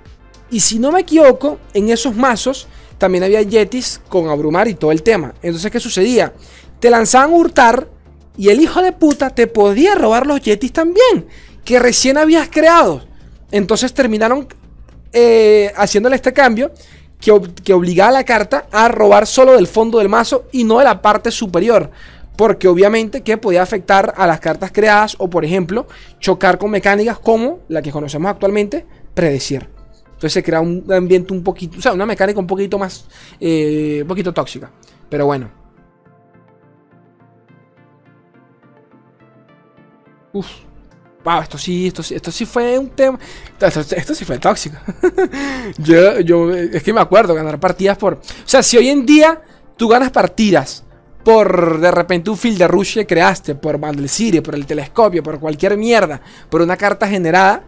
Y 0.50 0.58
si 0.58 0.80
no 0.80 0.90
me 0.90 1.00
equivoco, 1.00 1.58
en 1.74 1.90
esos 1.90 2.16
mazos 2.16 2.66
también 2.98 3.22
había 3.22 3.40
Yetis 3.40 4.00
con 4.08 4.28
Abrumar 4.28 4.66
y 4.66 4.74
todo 4.74 4.90
el 4.90 5.04
tema. 5.04 5.32
Entonces, 5.42 5.70
¿qué 5.70 5.78
sucedía? 5.78 6.34
Te 6.80 6.90
lanzaban 6.90 7.30
a 7.30 7.36
hurtar 7.36 7.88
y 8.36 8.48
el 8.48 8.60
hijo 8.60 8.82
de 8.82 8.90
puta 8.90 9.30
te 9.30 9.46
podía 9.46 9.94
robar 9.94 10.26
los 10.26 10.40
Yetis 10.40 10.72
también, 10.72 11.28
que 11.64 11.78
recién 11.78 12.18
habías 12.18 12.48
creado. 12.48 13.04
Entonces 13.52 13.94
terminaron 13.94 14.48
eh, 15.12 15.72
haciéndole 15.76 16.16
este 16.16 16.32
cambio 16.32 16.72
que, 17.20 17.32
obligaba 17.72 18.10
a 18.10 18.12
la 18.12 18.24
carta 18.24 18.66
a 18.72 18.88
robar 18.88 19.26
solo 19.26 19.52
del 19.52 19.66
fondo 19.66 19.98
del 19.98 20.08
mazo 20.08 20.46
y 20.52 20.64
no 20.64 20.78
de 20.78 20.84
la 20.84 21.02
parte 21.02 21.30
superior. 21.30 21.90
Porque 22.36 22.68
obviamente 22.68 23.22
que 23.22 23.36
podía 23.36 23.62
afectar 23.62 24.14
a 24.16 24.26
las 24.26 24.40
cartas 24.40 24.72
creadas 24.72 25.14
o 25.18 25.28
por 25.28 25.44
ejemplo 25.44 25.86
chocar 26.18 26.56
con 26.58 26.70
mecánicas 26.70 27.18
como 27.18 27.60
la 27.68 27.82
que 27.82 27.92
conocemos 27.92 28.30
actualmente, 28.30 28.86
predecir. 29.12 29.68
Entonces 30.06 30.32
se 30.32 30.42
crea 30.42 30.60
un 30.60 30.90
ambiente 30.90 31.32
un 31.32 31.42
poquito, 31.42 31.78
o 31.78 31.82
sea, 31.82 31.92
una 31.92 32.06
mecánica 32.06 32.40
un 32.40 32.46
poquito 32.46 32.78
más, 32.78 33.06
eh, 33.40 34.00
un 34.02 34.08
poquito 34.08 34.32
tóxica. 34.32 34.70
Pero 35.08 35.26
bueno. 35.26 35.50
Uf. 40.32 40.69
Wow, 41.24 41.42
esto 41.42 41.58
sí, 41.58 41.88
esto 41.88 42.02
sí, 42.02 42.14
esto 42.14 42.30
sí 42.30 42.46
fue 42.46 42.78
un 42.78 42.90
tema. 42.90 43.18
Esto, 43.60 44.14
sí 44.14 44.24
fue 44.24 44.38
tóxico. 44.38 44.76
yo, 45.78 46.20
yo, 46.20 46.50
es 46.50 46.82
que 46.82 46.92
me 46.92 47.00
acuerdo 47.00 47.34
ganar 47.34 47.60
partidas 47.60 47.98
por. 47.98 48.14
O 48.14 48.20
sea, 48.44 48.62
si 48.62 48.78
hoy 48.78 48.88
en 48.88 49.04
día 49.04 49.42
tú 49.76 49.88
ganas 49.88 50.10
partidas 50.10 50.84
por 51.24 51.78
de 51.78 51.90
repente 51.90 52.30
un 52.30 52.38
field 52.38 52.58
de 52.58 52.68
rush 52.68 52.94
que 52.94 53.06
creaste, 53.06 53.54
por 53.54 53.78
City, 54.08 54.40
por 54.40 54.54
el 54.54 54.66
telescopio, 54.66 55.22
por 55.22 55.38
cualquier 55.38 55.76
mierda, 55.76 56.20
por 56.48 56.62
una 56.62 56.76
carta 56.76 57.06
generada, 57.06 57.64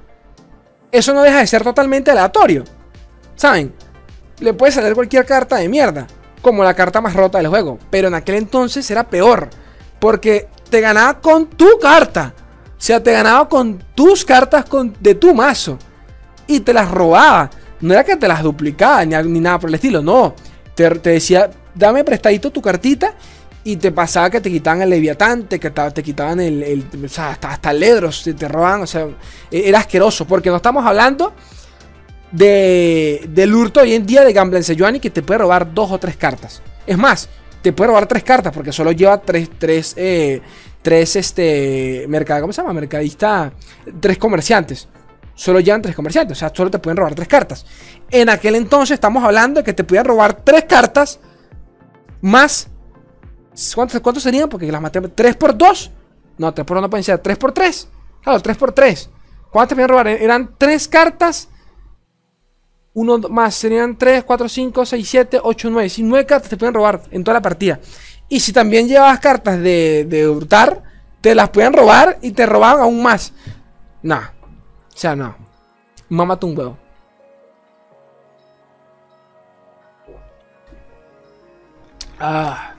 eso 0.90 1.12
no 1.12 1.22
deja 1.22 1.38
de 1.38 1.46
ser 1.46 1.62
totalmente 1.62 2.10
aleatorio. 2.10 2.64
¿Saben? 3.34 3.74
Le 4.40 4.54
puede 4.54 4.72
salir 4.72 4.94
cualquier 4.94 5.26
carta 5.26 5.56
de 5.56 5.68
mierda, 5.68 6.06
como 6.40 6.64
la 6.64 6.74
carta 6.74 7.00
más 7.00 7.14
rota 7.14 7.38
del 7.38 7.48
juego, 7.48 7.78
pero 7.90 8.08
en 8.08 8.14
aquel 8.14 8.36
entonces 8.36 8.90
era 8.90 9.08
peor, 9.08 9.48
porque 10.00 10.48
te 10.70 10.80
ganaba 10.80 11.20
con 11.20 11.46
tu 11.46 11.78
carta. 11.80 12.34
Sea, 12.82 13.00
te 13.00 13.12
ganaba 13.12 13.48
con 13.48 13.80
tus 13.94 14.24
cartas 14.24 14.64
de 14.98 15.14
tu 15.14 15.32
mazo. 15.32 15.78
Y 16.48 16.58
te 16.58 16.72
las 16.72 16.90
robaba. 16.90 17.48
No 17.80 17.94
era 17.94 18.02
que 18.02 18.16
te 18.16 18.26
las 18.26 18.42
duplicaba 18.42 19.04
ni, 19.04 19.38
nada 19.38 19.60
por 19.60 19.70
el 19.70 19.76
estilo. 19.76 20.02
No. 20.02 20.34
Te, 20.74 20.90
decía, 20.90 21.48
dame 21.76 22.02
prestadito 22.02 22.50
tu 22.50 22.60
cartita. 22.60 23.14
Y 23.62 23.76
te 23.76 23.92
pasaba 23.92 24.30
que 24.30 24.40
te 24.40 24.50
quitaban 24.50 24.82
el 24.82 24.90
Leviatán, 24.90 25.44
te, 25.44 25.60
te 25.60 26.02
quitaban 26.02 26.40
el, 26.40 26.84
o 27.04 27.08
sea, 27.08 27.38
hasta, 27.40 27.70
el 27.70 27.78
Ledros, 27.78 28.24
te, 28.24 28.34
te 28.34 28.48
robaban, 28.48 28.80
o 28.80 28.86
sea, 28.88 29.06
e, 29.48 29.68
era 29.68 29.78
asqueroso, 29.78 30.26
porque 30.26 30.50
no 30.50 30.56
estamos 30.56 30.84
hablando 30.84 31.32
de, 32.32 33.28
del 33.28 33.54
hurto 33.54 33.82
hoy 33.82 33.94
en 33.94 34.04
día 34.04 34.24
de 34.24 34.32
Gamblen 34.32 34.64
Sejuani 34.64 34.98
que 34.98 35.10
te 35.10 35.22
puede 35.22 35.38
robar 35.38 35.72
dos 35.72 35.92
o 35.92 35.98
tres 35.98 36.16
cartas. 36.16 36.60
Es 36.84 36.98
más, 36.98 37.28
te 37.62 37.72
puede 37.72 37.90
robar 37.90 38.06
tres 38.06 38.24
cartas 38.24 38.52
porque 38.52 38.72
solo 38.72 38.90
lleva 38.90 39.18
tres, 39.18 39.48
tres, 39.56 39.94
eh, 39.96 40.42
tres, 40.82 41.16
este, 41.16 42.04
mercado, 42.08 42.42
¿cómo 42.42 42.52
se 42.52 42.60
llama? 42.60 42.74
Mercadista, 42.74 43.52
tres 44.00 44.18
comerciantes. 44.18 44.88
Solo 45.34 45.60
llevan 45.60 45.80
tres 45.80 45.96
comerciantes, 45.96 46.36
o 46.36 46.40
sea, 46.40 46.52
solo 46.54 46.70
te 46.70 46.78
pueden 46.78 46.96
robar 46.96 47.14
tres 47.14 47.28
cartas. 47.28 47.64
En 48.10 48.28
aquel 48.28 48.54
entonces 48.56 48.94
estamos 48.94 49.24
hablando 49.24 49.60
de 49.60 49.64
que 49.64 49.72
te 49.72 49.84
podían 49.84 50.04
robar 50.04 50.34
tres 50.44 50.64
cartas 50.64 51.20
más... 52.20 52.68
¿Cuántos, 53.74 54.00
cuántos 54.00 54.22
serían? 54.22 54.48
Porque 54.48 54.70
las 54.70 54.80
maté... 54.80 55.00
¿3 55.00 55.36
por 55.36 55.56
2? 55.56 55.90
No, 56.38 56.54
3 56.54 56.66
por 56.66 56.76
2 56.76 56.82
no 56.82 56.90
pueden 56.90 57.04
ser. 57.04 57.18
3 57.18 57.36
por 57.36 57.52
3. 57.52 57.88
Claro, 58.22 58.40
3 58.40 58.56
por 58.56 58.72
3. 58.72 59.10
¿Cuántas 59.50 59.76
podían 59.76 59.88
robar? 59.90 60.08
Eran 60.08 60.54
tres 60.56 60.88
cartas. 60.88 61.48
Uno 62.94 63.18
más, 63.18 63.54
serían 63.54 63.96
3, 63.96 64.24
4, 64.24 64.48
5, 64.48 64.86
6, 64.86 65.08
7, 65.08 65.40
8, 65.42 65.70
9. 65.70 65.88
Si 65.88 66.02
9 66.02 66.26
cartas 66.26 66.48
te 66.48 66.56
pueden 66.56 66.74
robar 66.74 67.02
en 67.10 67.24
toda 67.24 67.34
la 67.34 67.42
partida. 67.42 67.80
Y 68.32 68.40
si 68.40 68.50
también 68.50 68.88
llevabas 68.88 69.20
cartas 69.20 69.60
de, 69.60 70.06
de 70.08 70.26
hurtar, 70.26 70.82
te 71.20 71.34
las 71.34 71.50
pueden 71.50 71.74
robar 71.74 72.18
y 72.22 72.30
te 72.30 72.46
robaban 72.46 72.80
aún 72.80 73.02
más. 73.02 73.34
No. 74.02 74.16
O 74.16 74.96
sea, 74.96 75.14
no. 75.14 75.36
Mámate 76.08 76.46
un 76.46 76.56
huevo. 76.56 76.78
Ah. 82.18 82.72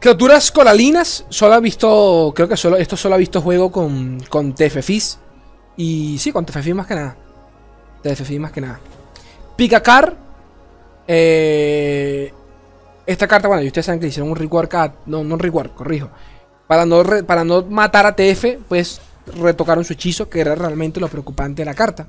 Criaturas 0.00 0.50
coralinas. 0.50 1.24
Solo 1.28 1.54
ha 1.54 1.60
visto. 1.60 2.32
Creo 2.34 2.48
que 2.48 2.56
solo. 2.56 2.78
Esto 2.78 2.96
solo 2.96 3.14
ha 3.14 3.18
visto 3.18 3.40
juego 3.40 3.70
con, 3.70 4.18
con 4.28 4.56
TFFIS. 4.56 5.20
Y 5.76 6.18
sí, 6.18 6.32
con 6.32 6.44
TFFIS 6.44 6.74
más 6.74 6.88
que 6.88 6.96
nada. 6.96 7.16
TFFIS 8.02 8.40
más 8.40 8.50
que 8.50 8.60
nada. 8.60 8.80
Picacar. 9.54 10.27
Eh, 11.10 12.32
esta 13.06 13.26
carta, 13.26 13.48
bueno, 13.48 13.62
y 13.62 13.68
ustedes 13.68 13.86
saben 13.86 13.98
que 14.00 14.08
hicieron 14.08 14.30
un 14.30 14.36
rework, 14.36 14.74
no, 15.06 15.24
no 15.24 15.34
un 15.34 15.40
rework, 15.40 15.74
corrijo. 15.74 16.10
Para 16.66 16.84
no, 16.84 17.02
para 17.26 17.42
no 17.42 17.62
matar 17.62 18.04
a 18.04 18.14
TF, 18.14 18.58
pues 18.68 19.00
retocaron 19.34 19.84
su 19.84 19.94
hechizo, 19.94 20.28
que 20.28 20.40
era 20.40 20.54
realmente 20.54 21.00
lo 21.00 21.08
preocupante 21.08 21.62
de 21.62 21.66
la 21.66 21.74
carta. 21.74 22.06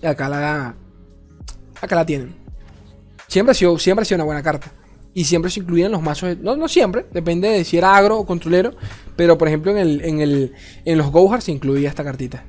Y 0.00 0.06
acá 0.06 0.28
la, 0.28 0.76
acá 1.80 1.96
la 1.96 2.06
tienen. 2.06 2.36
Siempre 3.26 3.50
ha, 3.50 3.54
sido, 3.54 3.76
siempre 3.78 4.06
ha 4.08 4.14
una 4.14 4.24
buena 4.24 4.42
carta. 4.42 4.70
Y 5.12 5.24
siempre 5.24 5.50
se 5.50 5.58
incluían 5.58 5.90
los 5.90 6.00
mazos. 6.00 6.38
No, 6.38 6.54
no 6.54 6.68
siempre, 6.68 7.06
depende 7.12 7.48
de 7.48 7.64
si 7.64 7.76
era 7.76 7.96
agro 7.96 8.18
o 8.18 8.26
controlero. 8.26 8.74
Pero 9.16 9.36
por 9.36 9.48
ejemplo, 9.48 9.72
en, 9.72 9.78
el, 9.78 10.04
en, 10.04 10.20
el, 10.20 10.54
en 10.84 10.96
los 10.96 11.10
Gohar 11.10 11.42
se 11.42 11.50
incluía 11.50 11.88
esta 11.88 12.04
cartita. 12.04 12.44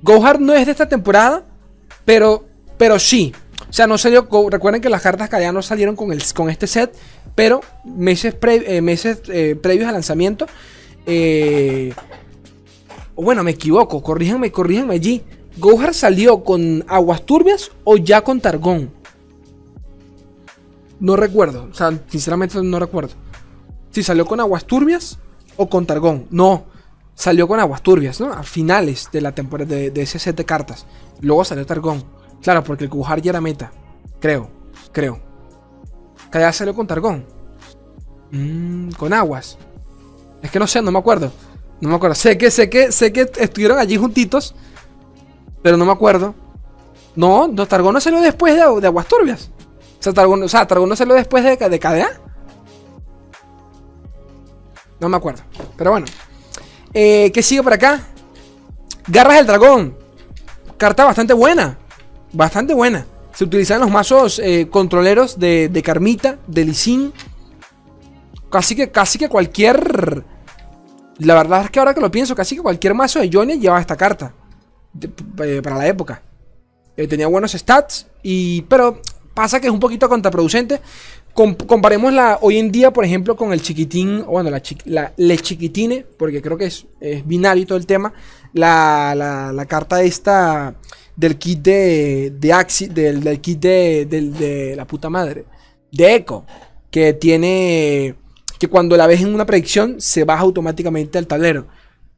Gohar 0.00 0.40
no 0.40 0.54
es 0.54 0.64
de 0.64 0.72
esta 0.72 0.88
temporada, 0.88 1.44
pero 2.06 2.46
pero 2.76 2.98
sí. 2.98 3.34
O 3.68 3.72
sea, 3.72 3.86
no 3.86 3.98
salió. 3.98 4.28
Recuerden 4.50 4.80
que 4.80 4.88
las 4.88 5.02
cartas 5.02 5.30
ya 5.30 5.52
no 5.52 5.62
salieron 5.62 5.96
con, 5.96 6.12
el, 6.12 6.22
con 6.34 6.50
este 6.50 6.66
set. 6.66 6.94
Pero 7.34 7.60
meses, 7.84 8.36
eh, 8.42 8.80
meses 8.80 9.20
eh, 9.28 9.56
previos 9.60 9.88
al 9.88 9.94
lanzamiento. 9.94 10.46
Eh, 11.04 11.92
bueno, 13.14 13.42
me 13.42 13.52
equivoco. 13.52 14.02
Corríjanme, 14.02 14.50
corríjanme 14.50 14.94
allí. 14.94 15.22
¿Gohar 15.58 15.94
salió 15.94 16.44
con 16.44 16.84
aguas 16.86 17.24
turbias 17.24 17.70
o 17.84 17.96
ya 17.96 18.22
con 18.22 18.40
Targón? 18.40 18.90
No 21.00 21.16
recuerdo. 21.16 21.68
O 21.70 21.74
sea, 21.74 21.98
sinceramente 22.08 22.62
no 22.62 22.78
recuerdo. 22.78 23.14
Si 23.90 24.02
salió 24.02 24.26
con 24.26 24.40
aguas 24.40 24.64
turbias 24.64 25.18
o 25.56 25.68
con 25.68 25.86
Targón. 25.86 26.26
No. 26.30 26.64
Salió 27.14 27.48
con 27.48 27.58
aguas 27.58 27.82
turbias, 27.82 28.20
¿no? 28.20 28.32
A 28.32 28.42
finales 28.42 29.08
de 29.10 29.22
la 29.22 29.32
temporada 29.32 29.74
de 29.74 30.02
ese 30.02 30.18
set 30.18 30.36
de 30.36 30.44
cartas. 30.44 30.86
Luego 31.20 31.44
salió 31.44 31.64
Targón. 31.64 32.15
Claro, 32.42 32.62
porque 32.62 32.84
el 32.84 32.90
Kujar 32.90 33.20
ya 33.20 33.30
era 33.30 33.40
meta. 33.40 33.72
Creo, 34.20 34.50
creo. 34.92 35.20
Ya 36.32 36.52
salió 36.52 36.74
con 36.74 36.86
Targón. 36.86 37.26
Mm, 38.30 38.90
con 38.90 39.12
aguas. 39.12 39.58
Es 40.42 40.50
que 40.50 40.58
no 40.58 40.66
sé, 40.66 40.82
no 40.82 40.90
me 40.90 40.98
acuerdo. 40.98 41.32
No 41.80 41.88
me 41.88 41.96
acuerdo. 41.96 42.14
Sé 42.14 42.36
que, 42.36 42.50
sé 42.50 42.68
que, 42.68 42.92
sé 42.92 43.12
que 43.12 43.30
estuvieron 43.38 43.78
allí 43.78 43.96
juntitos. 43.96 44.54
Pero 45.62 45.76
no 45.76 45.84
me 45.84 45.92
acuerdo. 45.92 46.34
No, 47.14 47.48
no 47.48 47.66
Targón 47.66 47.94
no 47.94 48.00
salió 48.00 48.20
después 48.20 48.54
de, 48.54 48.62
Aguas 48.62 49.06
Turbias. 49.06 49.50
O 49.98 50.02
sea, 50.02 50.12
Targón, 50.12 50.42
o 50.42 50.48
sea, 50.48 50.66
Targón 50.66 50.88
no 50.88 50.96
salió 50.96 51.14
después 51.14 51.42
de, 51.42 51.56
de 51.56 51.80
KDA. 51.80 52.20
No 55.00 55.08
me 55.08 55.16
acuerdo. 55.16 55.42
Pero 55.76 55.90
bueno. 55.90 56.06
Eh, 56.92 57.30
¿Qué 57.32 57.42
sigue 57.42 57.62
por 57.62 57.72
acá? 57.72 58.00
Garras 59.08 59.38
del 59.38 59.46
dragón. 59.46 59.96
Carta 60.76 61.04
bastante 61.04 61.32
buena 61.32 61.78
bastante 62.36 62.74
buena. 62.74 63.06
Se 63.34 63.44
utilizan 63.44 63.80
los 63.80 63.90
mazos 63.90 64.38
eh, 64.38 64.68
controleros 64.70 65.38
de, 65.38 65.82
Carmita, 65.84 66.38
de 66.46 66.64
Lisin. 66.64 67.12
casi 68.50 68.74
que, 68.74 68.90
casi 68.90 69.18
que 69.18 69.28
cualquier... 69.28 70.24
La 71.18 71.34
verdad 71.34 71.64
es 71.64 71.70
que 71.70 71.78
ahora 71.78 71.94
que 71.94 72.00
lo 72.00 72.10
pienso, 72.10 72.34
casi 72.34 72.56
que 72.56 72.62
cualquier 72.62 72.94
mazo 72.94 73.20
de 73.20 73.30
Johnny 73.32 73.58
llevaba 73.58 73.80
esta 73.80 73.96
carta. 73.96 74.32
Eh, 75.42 75.60
para 75.62 75.76
la 75.76 75.86
época. 75.86 76.22
Eh, 76.96 77.06
tenía 77.06 77.26
buenos 77.26 77.52
stats, 77.52 78.06
y, 78.22 78.62
pero 78.62 79.00
pasa 79.34 79.60
que 79.60 79.66
es 79.66 79.72
un 79.72 79.80
poquito 79.80 80.08
contraproducente. 80.08 80.80
comparémosla 81.34 82.38
hoy 82.40 82.58
en 82.58 82.72
día, 82.72 82.90
por 82.92 83.04
ejemplo, 83.04 83.36
con 83.36 83.52
el 83.52 83.60
chiquitín, 83.60 84.24
bueno, 84.24 84.50
la, 84.50 84.62
la 84.86 85.12
le 85.16 85.38
chiquitine, 85.38 86.06
porque 86.18 86.40
creo 86.40 86.56
que 86.56 86.66
es, 86.66 86.86
binario 87.24 87.66
todo 87.66 87.78
el 87.78 87.86
tema. 87.86 88.12
La, 88.54 89.14
la, 89.14 89.66
carta 89.66 90.02
esta 90.02 90.74
del 91.16 91.38
kit 91.38 91.60
de, 91.62 92.32
de 92.38 92.52
Axi, 92.52 92.86
del, 92.88 93.22
del 93.22 93.40
kit 93.40 93.58
de, 93.58 94.06
de 94.06 94.74
la 94.76 94.86
puta 94.86 95.10
madre, 95.10 95.44
de 95.90 96.14
Echo, 96.14 96.44
que 96.90 97.14
tiene 97.14 98.14
que 98.58 98.68
cuando 98.68 98.96
la 98.96 99.06
ves 99.06 99.20
en 99.20 99.34
una 99.34 99.44
predicción 99.44 100.00
se 100.00 100.24
baja 100.24 100.42
automáticamente 100.42 101.18
al 101.18 101.26
tablero 101.26 101.66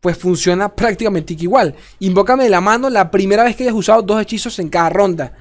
pues 0.01 0.17
funciona 0.17 0.75
prácticamente 0.75 1.35
igual. 1.39 1.75
Invócame 2.01 2.45
de 2.45 2.51
la 2.51 2.61
mano 2.61 2.89
la 2.91 3.11
primera 3.11 3.45
vez 3.45 3.57
que 3.57 3.65
hayas 3.65 3.75
usado 3.75 4.03
dos 4.03 4.21
hechizos 4.21 4.59
en 4.59 4.69
cada 4.69 4.91
ronda. 4.91 5.33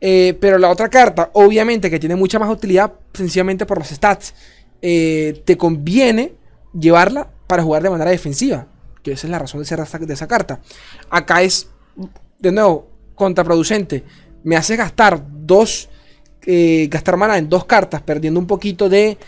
Eh, 0.00 0.36
pero 0.40 0.58
la 0.58 0.70
otra 0.70 0.88
carta, 0.88 1.30
obviamente 1.34 1.90
que 1.90 1.98
tiene 1.98 2.16
mucha 2.16 2.38
más 2.38 2.50
utilidad, 2.50 2.92
sencillamente 3.12 3.66
por 3.66 3.78
los 3.78 3.88
stats, 3.88 4.34
eh, 4.82 5.42
te 5.44 5.56
conviene 5.56 6.34
llevarla 6.78 7.30
para 7.46 7.62
jugar 7.62 7.82
de 7.82 7.90
manera 7.90 8.10
defensiva. 8.10 8.66
Que 9.02 9.12
esa 9.12 9.26
es 9.26 9.30
la 9.30 9.38
razón 9.38 9.60
de 9.60 9.66
ser 9.66 9.80
de 9.80 10.14
esa 10.14 10.26
carta. 10.26 10.60
Acá 11.10 11.42
es, 11.42 11.68
de 12.38 12.52
nuevo, 12.52 12.88
contraproducente. 13.16 14.04
Me 14.44 14.56
hace 14.56 14.76
gastar 14.76 15.20
dos. 15.28 15.88
Eh, 16.48 16.86
gastar 16.88 17.16
mana 17.16 17.38
en 17.38 17.48
dos 17.48 17.64
cartas, 17.64 18.02
perdiendo 18.02 18.38
un 18.38 18.46
poquito 18.46 18.88
de. 18.88 19.18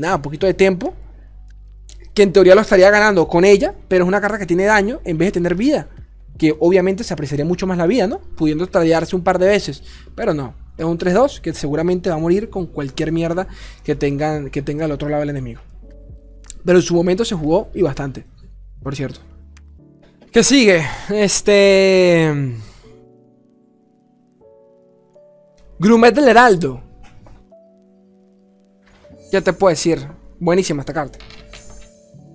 nada, 0.00 0.16
un 0.16 0.22
poquito 0.22 0.46
de 0.46 0.54
tiempo 0.54 0.94
que 2.14 2.22
en 2.22 2.32
teoría 2.32 2.54
lo 2.54 2.60
estaría 2.60 2.90
ganando 2.90 3.26
con 3.26 3.44
ella, 3.44 3.74
pero 3.88 4.04
es 4.04 4.08
una 4.08 4.20
carta 4.20 4.38
que 4.38 4.46
tiene 4.46 4.64
daño 4.64 5.00
en 5.04 5.18
vez 5.18 5.28
de 5.28 5.32
tener 5.32 5.56
vida. 5.56 5.88
Que 6.38 6.54
obviamente 6.58 7.04
se 7.04 7.12
apreciaría 7.12 7.44
mucho 7.44 7.66
más 7.66 7.76
la 7.76 7.86
vida, 7.86 8.06
¿no? 8.06 8.20
Pudiendo 8.20 8.66
tradearse 8.66 9.14
un 9.16 9.22
par 9.22 9.38
de 9.38 9.46
veces. 9.46 9.82
Pero 10.14 10.32
no, 10.32 10.54
es 10.78 10.84
un 10.84 10.96
3-2 10.96 11.40
que 11.40 11.52
seguramente 11.52 12.10
va 12.10 12.16
a 12.16 12.18
morir 12.18 12.50
con 12.50 12.66
cualquier 12.66 13.12
mierda 13.12 13.48
que, 13.82 13.96
tengan, 13.96 14.50
que 14.50 14.62
tenga 14.62 14.84
al 14.84 14.92
otro 14.92 15.08
lado 15.08 15.24
el 15.24 15.30
enemigo. 15.30 15.60
Pero 16.64 16.78
en 16.78 16.82
su 16.82 16.94
momento 16.94 17.24
se 17.24 17.34
jugó 17.34 17.68
y 17.74 17.82
bastante, 17.82 18.24
por 18.82 18.94
cierto. 18.94 19.20
¿Qué 20.32 20.42
sigue? 20.42 20.84
Este... 21.10 22.54
Grumet 25.78 26.14
del 26.14 26.28
Heraldo. 26.28 26.80
Ya 29.32 29.40
te 29.40 29.52
puedo 29.52 29.70
decir, 29.70 30.06
buenísima 30.38 30.82
esta 30.82 30.92
carta. 30.92 31.18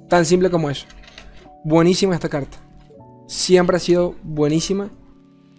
Tan 0.10 0.26
simple 0.26 0.50
como 0.50 0.70
eso. 0.70 0.86
Buenísima 1.64 2.16
esta 2.16 2.28
carta. 2.30 2.58
Siempre 3.28 3.78
ha 3.78 3.80
sido 3.80 4.16
buenísima 4.24 4.90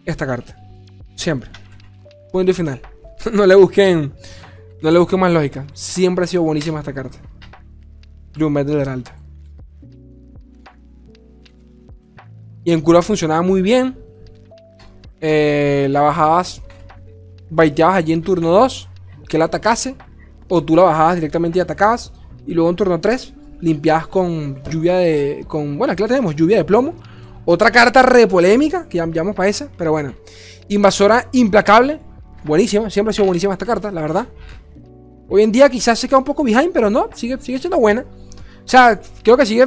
esta 0.05 0.27
carta. 0.27 0.57
Siempre. 1.15 1.51
Punto 2.33 2.51
y 2.51 2.55
final. 2.55 2.81
no 3.33 3.47
le 3.47 3.55
busquen. 3.55 4.13
No 4.83 4.91
le 4.91 4.99
busquen 4.99 5.21
más 5.21 5.33
lógica. 5.33 5.67
Siempre 5.73 6.25
ha 6.25 6.29
sido 6.29 6.43
buenísima 6.43 6.81
esta 6.81 6.93
carta. 6.93 7.19
Lumet 8.35 8.67
del 8.67 8.81
Heraldo. 8.81 9.11
Y 12.65 12.73
en 12.73 12.81
cura 12.81 13.03
funcionaba 13.03 13.43
muy 13.43 13.63
bien. 13.63 13.99
Eh, 15.21 15.89
la 15.91 16.01
bajabas. 16.03 16.63
Baiteabas 17.51 17.97
allí 17.97 18.13
en 18.13 18.23
turno 18.23 18.49
2. 18.49 18.89
Que 19.29 19.39
la 19.39 19.47
atacase. 19.47 19.97
O 20.49 20.63
tú 20.63 20.77
la 20.77 20.85
bajabas 20.85 21.17
directamente 21.17 21.59
y 21.59 21.61
atacabas. 21.61 22.13
Y 22.47 22.55
luego 22.55 22.71
en 22.71 22.77
turno 22.77 23.01
3 23.01 23.35
limpiadas 23.61 24.07
con 24.07 24.63
lluvia 24.65 24.97
de. 24.97 25.45
Con, 25.47 25.79
bueno, 25.79 25.93
aquí 25.93 26.03
la 26.03 26.09
tenemos, 26.09 26.35
lluvia 26.35 26.59
de 26.59 26.65
plomo. 26.65 26.95
Otra 27.45 27.71
carta 27.71 28.03
re 28.03 28.27
polémica, 28.27 28.89
que 28.89 28.99
ya 28.99 29.07
llamamos 29.07 29.37
para 29.37 29.49
esa, 29.49 29.69
pero 29.77 29.93
bueno. 29.93 30.15
Invasora 30.69 31.29
implacable. 31.33 32.01
Buenísima, 32.45 32.89
siempre 32.91 33.11
ha 33.11 33.13
sido 33.13 33.27
buenísima 33.27 33.53
esta 33.53 33.67
carta, 33.67 33.91
la 33.91 34.01
verdad. 34.01 34.27
Hoy 35.29 35.43
en 35.43 35.53
día 35.53 35.69
quizás 35.69 35.99
se 35.99 36.09
queda 36.09 36.19
un 36.19 36.25
poco 36.25 36.43
behind, 36.43 36.73
pero 36.73 36.91
no, 36.91 37.09
sigue, 37.15 37.39
sigue 37.41 37.59
siendo 37.59 37.79
buena. 37.79 38.05
O 38.65 38.69
sea, 38.69 39.01
creo 39.23 39.37
que 39.37 39.47
sigue, 39.47 39.67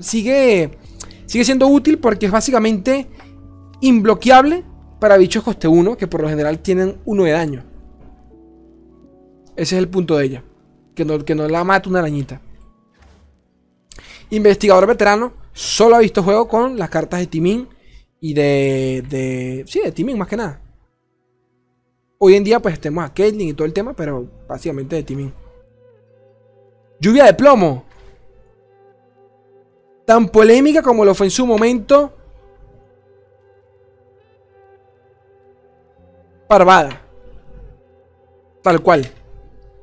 sigue, 0.00 0.78
sigue 1.26 1.44
siendo 1.44 1.66
útil 1.68 1.98
porque 1.98 2.26
es 2.26 2.32
básicamente 2.32 3.08
imbloqueable 3.80 4.64
para 5.04 5.18
bichos 5.18 5.44
coste 5.44 5.68
1, 5.68 5.98
que 5.98 6.06
por 6.06 6.22
lo 6.22 6.30
general 6.30 6.60
tienen 6.60 6.96
1 7.04 7.24
de 7.24 7.30
daño. 7.30 7.62
Ese 9.54 9.76
es 9.76 9.78
el 9.78 9.86
punto 9.86 10.16
de 10.16 10.24
ella. 10.24 10.44
Que 10.94 11.04
no, 11.04 11.22
que 11.22 11.34
no 11.34 11.46
la 11.46 11.62
mata 11.62 11.90
una 11.90 11.98
arañita. 11.98 12.40
Investigador 14.30 14.86
veterano, 14.86 15.34
solo 15.52 15.96
ha 15.96 15.98
visto 15.98 16.22
juego 16.22 16.48
con 16.48 16.78
las 16.78 16.88
cartas 16.88 17.20
de 17.20 17.26
Timin 17.26 17.68
y 18.18 18.32
de, 18.32 19.04
de... 19.06 19.64
Sí, 19.66 19.82
de 19.84 19.92
Timin 19.92 20.16
más 20.16 20.26
que 20.26 20.38
nada. 20.38 20.62
Hoy 22.16 22.36
en 22.36 22.44
día 22.44 22.58
pues 22.58 22.80
tenemos 22.80 23.04
a 23.04 23.12
Caitlyn 23.12 23.50
y 23.50 23.52
todo 23.52 23.66
el 23.66 23.74
tema, 23.74 23.92
pero 23.92 24.26
básicamente 24.48 24.96
de 24.96 25.02
Timin. 25.02 25.34
Lluvia 26.98 27.24
de 27.26 27.34
plomo. 27.34 27.84
Tan 30.06 30.30
polémica 30.30 30.80
como 30.80 31.04
lo 31.04 31.14
fue 31.14 31.26
en 31.26 31.30
su 31.30 31.46
momento. 31.46 32.23
Parvada. 36.48 37.00
Tal 38.62 38.80
cual. 38.80 39.06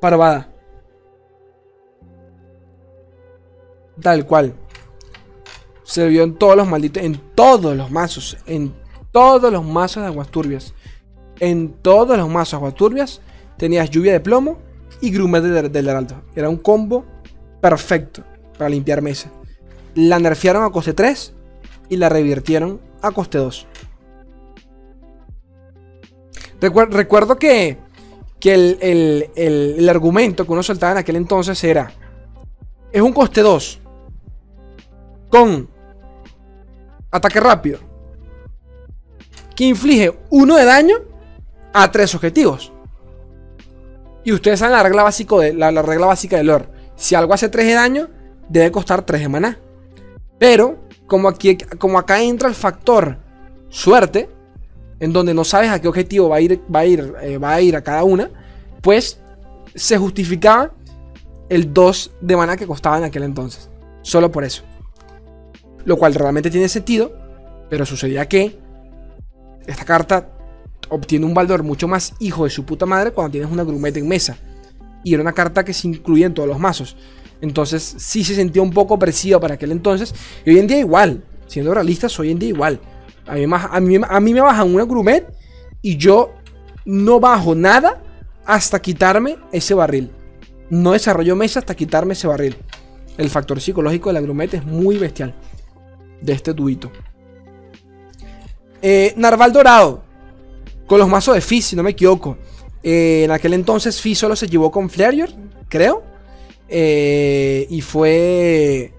Parvada. 0.00 0.48
Tal 4.00 4.26
cual. 4.26 4.54
Se 5.84 6.08
vio 6.08 6.22
en 6.22 6.34
todos 6.34 6.56
los 6.56 6.66
malditos. 6.66 7.02
En 7.02 7.20
todos 7.34 7.76
los 7.76 7.90
mazos. 7.90 8.36
En 8.46 8.74
todos 9.10 9.52
los 9.52 9.64
mazos 9.64 10.02
de 10.02 10.08
aguas 10.08 10.28
turbias. 10.28 10.74
En 11.40 11.72
todos 11.72 12.16
los 12.16 12.28
mazos 12.28 12.52
de 12.52 12.56
aguas 12.56 12.74
turbias. 12.74 13.20
Tenías 13.56 13.90
lluvia 13.90 14.12
de 14.12 14.20
plomo 14.20 14.58
y 15.00 15.10
grumet 15.10 15.42
del, 15.42 15.88
heraldo. 15.88 16.22
Era 16.34 16.48
un 16.48 16.56
combo 16.56 17.04
perfecto 17.60 18.24
para 18.56 18.70
limpiar 18.70 19.02
mesa. 19.02 19.30
La 19.94 20.18
nerfearon 20.18 20.64
a 20.64 20.70
coste 20.70 20.94
3 20.94 21.34
y 21.90 21.96
la 21.96 22.08
revirtieron 22.08 22.80
a 23.02 23.10
coste 23.10 23.38
2. 23.38 23.66
Recuerdo 26.68 27.36
que, 27.36 27.78
que 28.40 28.54
el, 28.54 29.30
el, 29.34 29.88
argumento 29.88 30.46
que 30.46 30.52
uno 30.52 30.62
soltaba 30.62 30.92
en 30.92 30.98
aquel 30.98 31.16
entonces 31.16 31.62
era: 31.64 31.92
es 32.92 33.02
un 33.02 33.12
coste 33.12 33.40
2 33.40 33.80
con 35.28 35.68
ataque 37.10 37.40
rápido 37.40 37.78
que 39.54 39.64
inflige 39.64 40.18
uno 40.30 40.56
de 40.56 40.64
daño 40.64 40.96
a 41.72 41.90
tres 41.90 42.14
objetivos. 42.14 42.72
Y 44.24 44.32
ustedes 44.32 44.60
saben 44.60 44.76
la 44.76 44.82
regla, 44.82 45.02
básico 45.02 45.40
de, 45.40 45.52
la, 45.52 45.70
regla 45.82 46.06
básica 46.06 46.36
del 46.36 46.46
lore. 46.46 46.68
Si 46.96 47.14
algo 47.14 47.34
hace 47.34 47.48
3 47.48 47.66
de 47.66 47.74
daño, 47.74 48.08
debe 48.48 48.70
costar 48.70 49.02
3 49.04 49.22
de 49.22 49.28
maná. 49.28 49.58
Pero, 50.38 50.78
como, 51.06 51.28
aquí, 51.28 51.56
como 51.78 51.98
acá 51.98 52.22
entra 52.22 52.48
el 52.48 52.54
factor 52.54 53.18
suerte, 53.68 54.28
en 55.02 55.12
donde 55.12 55.34
no 55.34 55.42
sabes 55.42 55.68
a 55.68 55.80
qué 55.80 55.88
objetivo 55.88 56.28
va 56.28 56.36
a 56.36 56.40
ir, 56.40 56.60
va 56.72 56.78
a 56.78 56.86
ir, 56.86 57.12
eh, 57.22 57.36
va 57.36 57.54
a, 57.54 57.60
ir 57.60 57.74
a 57.74 57.82
cada 57.82 58.04
una, 58.04 58.30
pues 58.80 59.18
se 59.74 59.98
justificaba 59.98 60.70
el 61.48 61.74
2 61.74 62.12
de 62.20 62.36
maná 62.36 62.56
que 62.56 62.68
costaba 62.68 62.98
en 62.98 63.04
aquel 63.04 63.24
entonces. 63.24 63.68
Solo 64.02 64.30
por 64.30 64.44
eso. 64.44 64.62
Lo 65.84 65.96
cual 65.96 66.14
realmente 66.14 66.50
tiene 66.50 66.68
sentido. 66.68 67.12
Pero 67.68 67.84
sucedía 67.84 68.28
que 68.28 68.56
esta 69.66 69.84
carta 69.84 70.28
obtiene 70.88 71.26
un 71.26 71.34
valor 71.34 71.64
mucho 71.64 71.88
más 71.88 72.14
hijo 72.20 72.44
de 72.44 72.50
su 72.50 72.64
puta 72.64 72.86
madre 72.86 73.10
cuando 73.10 73.32
tienes 73.32 73.50
una 73.50 73.64
grumete 73.64 73.98
en 73.98 74.06
mesa. 74.06 74.36
Y 75.02 75.14
era 75.14 75.22
una 75.22 75.32
carta 75.32 75.64
que 75.64 75.72
se 75.72 75.88
incluía 75.88 76.26
en 76.26 76.34
todos 76.34 76.48
los 76.48 76.60
mazos. 76.60 76.96
Entonces 77.40 77.96
sí 77.98 78.22
se 78.22 78.36
sentía 78.36 78.62
un 78.62 78.70
poco 78.70 78.94
opresiva 78.94 79.40
para 79.40 79.54
aquel 79.54 79.72
entonces. 79.72 80.14
Y 80.46 80.50
hoy 80.50 80.60
en 80.60 80.68
día 80.68 80.78
igual. 80.78 81.24
Siendo 81.48 81.74
realistas, 81.74 82.16
hoy 82.20 82.30
en 82.30 82.38
día 82.38 82.50
igual. 82.50 82.80
A 83.26 83.34
mí, 83.34 83.44
a 83.44 83.80
mí, 83.80 84.00
a 84.08 84.20
mí 84.20 84.34
me 84.34 84.40
bajan 84.40 84.74
una 84.74 84.84
grumet 84.84 85.32
y 85.80 85.96
yo 85.96 86.32
no 86.84 87.20
bajo 87.20 87.54
nada 87.54 88.02
hasta 88.44 88.80
quitarme 88.80 89.36
ese 89.52 89.74
barril. 89.74 90.10
No 90.70 90.92
desarrollo 90.92 91.36
mesa 91.36 91.60
hasta 91.60 91.74
quitarme 91.74 92.14
ese 92.14 92.26
barril. 92.26 92.56
El 93.18 93.30
factor 93.30 93.60
psicológico 93.60 94.08
de 94.08 94.14
la 94.14 94.20
grumet 94.20 94.54
es 94.54 94.64
muy 94.64 94.96
bestial 94.96 95.34
de 96.20 96.32
este 96.32 96.54
tuito. 96.54 96.90
Eh, 98.80 99.12
Narval 99.16 99.52
Dorado. 99.52 100.02
Con 100.86 100.98
los 100.98 101.08
mazos 101.08 101.34
de 101.34 101.40
Fizz, 101.40 101.66
si 101.66 101.76
no 101.76 101.82
me 101.82 101.90
equivoco. 101.90 102.36
Eh, 102.82 103.22
en 103.24 103.30
aquel 103.30 103.54
entonces 103.54 104.00
Fizz 104.00 104.18
solo 104.18 104.34
se 104.34 104.48
llevó 104.48 104.70
con 104.70 104.90
Flareor, 104.90 105.30
creo. 105.68 106.02
Eh, 106.68 107.66
y 107.70 107.80
fue... 107.80 108.92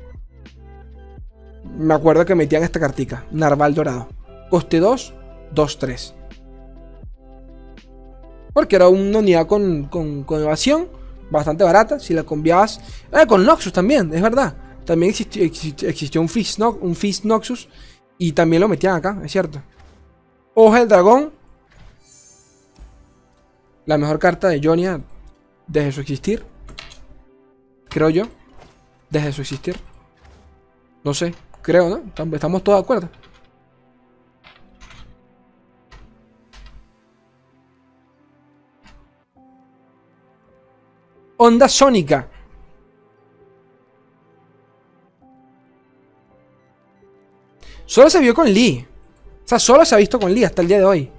Me 1.77 1.93
acuerdo 1.93 2.25
que 2.25 2.35
metían 2.35 2.63
esta 2.63 2.79
cartica. 2.79 3.25
Narval 3.31 3.73
Dorado. 3.73 4.07
Coste 4.49 4.79
2, 4.79 5.13
2, 5.51 5.79
3. 5.79 6.15
Porque 8.53 8.75
era 8.75 8.87
una 8.87 9.19
unidad 9.19 9.47
con, 9.47 9.85
con, 9.85 10.23
con 10.23 10.41
evasión. 10.41 10.87
bastante 11.31 11.63
barata. 11.63 11.99
Si 11.99 12.13
la 12.13 12.23
cambiabas. 12.23 12.79
Eh, 13.11 13.25
con 13.27 13.45
Noxus 13.45 13.73
también, 13.73 14.13
es 14.13 14.21
verdad. 14.21 14.55
También 14.85 15.11
existió, 15.11 15.43
existió 15.43 16.21
un, 16.21 16.29
Fist 16.29 16.59
no, 16.59 16.71
un 16.81 16.95
Fist 16.95 17.25
Noxus. 17.25 17.67
Y 18.17 18.33
también 18.33 18.61
lo 18.61 18.67
metían 18.67 18.95
acá, 18.95 19.19
es 19.23 19.31
cierto. 19.31 19.61
Hoja 20.53 20.79
del 20.79 20.87
dragón. 20.87 21.33
La 23.85 23.97
mejor 23.97 24.19
carta 24.19 24.47
de 24.47 24.61
Jonia 24.63 25.01
desde 25.67 25.91
su 25.91 26.01
existir. 26.01 26.45
Creo 27.89 28.09
yo. 28.09 28.25
Desde 29.09 29.33
su 29.33 29.41
existir. 29.41 29.75
No 31.03 31.13
sé, 31.13 31.33
creo, 31.63 31.89
¿no? 31.89 32.35
Estamos 32.35 32.63
todos 32.63 32.77
de 32.77 32.83
acuerdo. 32.83 33.09
Onda 41.37 41.67
sónica. 41.67 42.29
Solo 47.85 48.09
se 48.09 48.19
vio 48.19 48.33
con 48.33 48.47
Lee. 48.47 48.87
O 49.43 49.47
sea, 49.47 49.59
solo 49.59 49.83
se 49.83 49.95
ha 49.95 49.97
visto 49.97 50.19
con 50.19 50.33
Lee 50.33 50.43
hasta 50.43 50.61
el 50.61 50.67
día 50.67 50.77
de 50.77 50.85
hoy. 50.85 51.11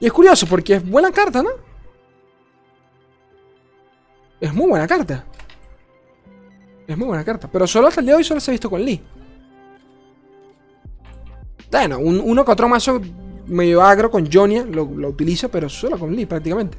Y 0.00 0.06
es 0.06 0.12
curioso 0.12 0.46
porque 0.46 0.74
es 0.74 0.90
buena 0.90 1.10
carta, 1.10 1.42
¿no? 1.42 1.50
Es 4.40 4.52
muy 4.52 4.68
buena 4.68 4.86
carta. 4.86 5.24
Es 6.86 6.96
muy 6.98 7.06
buena 7.06 7.24
carta. 7.24 7.48
Pero 7.50 7.66
solo 7.66 7.88
hasta 7.88 8.00
el 8.00 8.06
día 8.06 8.14
de 8.14 8.18
hoy 8.18 8.24
solo 8.24 8.40
se 8.40 8.50
ha 8.50 8.52
visto 8.52 8.68
con 8.68 8.82
Lee. 8.82 9.02
Bueno, 11.70 11.98
uno 11.98 12.44
que 12.44 12.50
otro 12.50 12.68
mazo 12.68 13.00
medio 13.46 13.82
agro 13.82 14.10
con 14.10 14.30
Jonia 14.30 14.64
lo, 14.64 14.84
lo 14.84 15.08
utiliza, 15.08 15.48
pero 15.48 15.68
solo 15.68 15.98
con 15.98 16.14
Lee 16.14 16.26
prácticamente. 16.26 16.78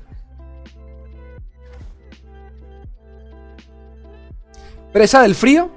Presa 4.94 5.22
del 5.22 5.36
frío. 5.36 5.72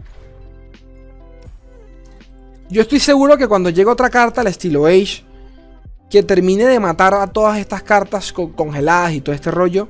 Yo 2.70 2.82
estoy 2.82 3.00
seguro 3.00 3.36
que 3.36 3.48
cuando 3.48 3.70
llegue 3.70 3.90
otra 3.90 4.10
carta 4.10 4.42
al 4.42 4.46
estilo 4.46 4.86
Age, 4.86 5.24
que 6.10 6.22
termine 6.22 6.66
de 6.66 6.78
matar 6.78 7.14
a 7.14 7.26
todas 7.26 7.58
estas 7.58 7.82
cartas 7.82 8.32
congeladas 8.32 9.12
y 9.12 9.20
todo 9.20 9.34
este 9.34 9.50
rollo, 9.50 9.88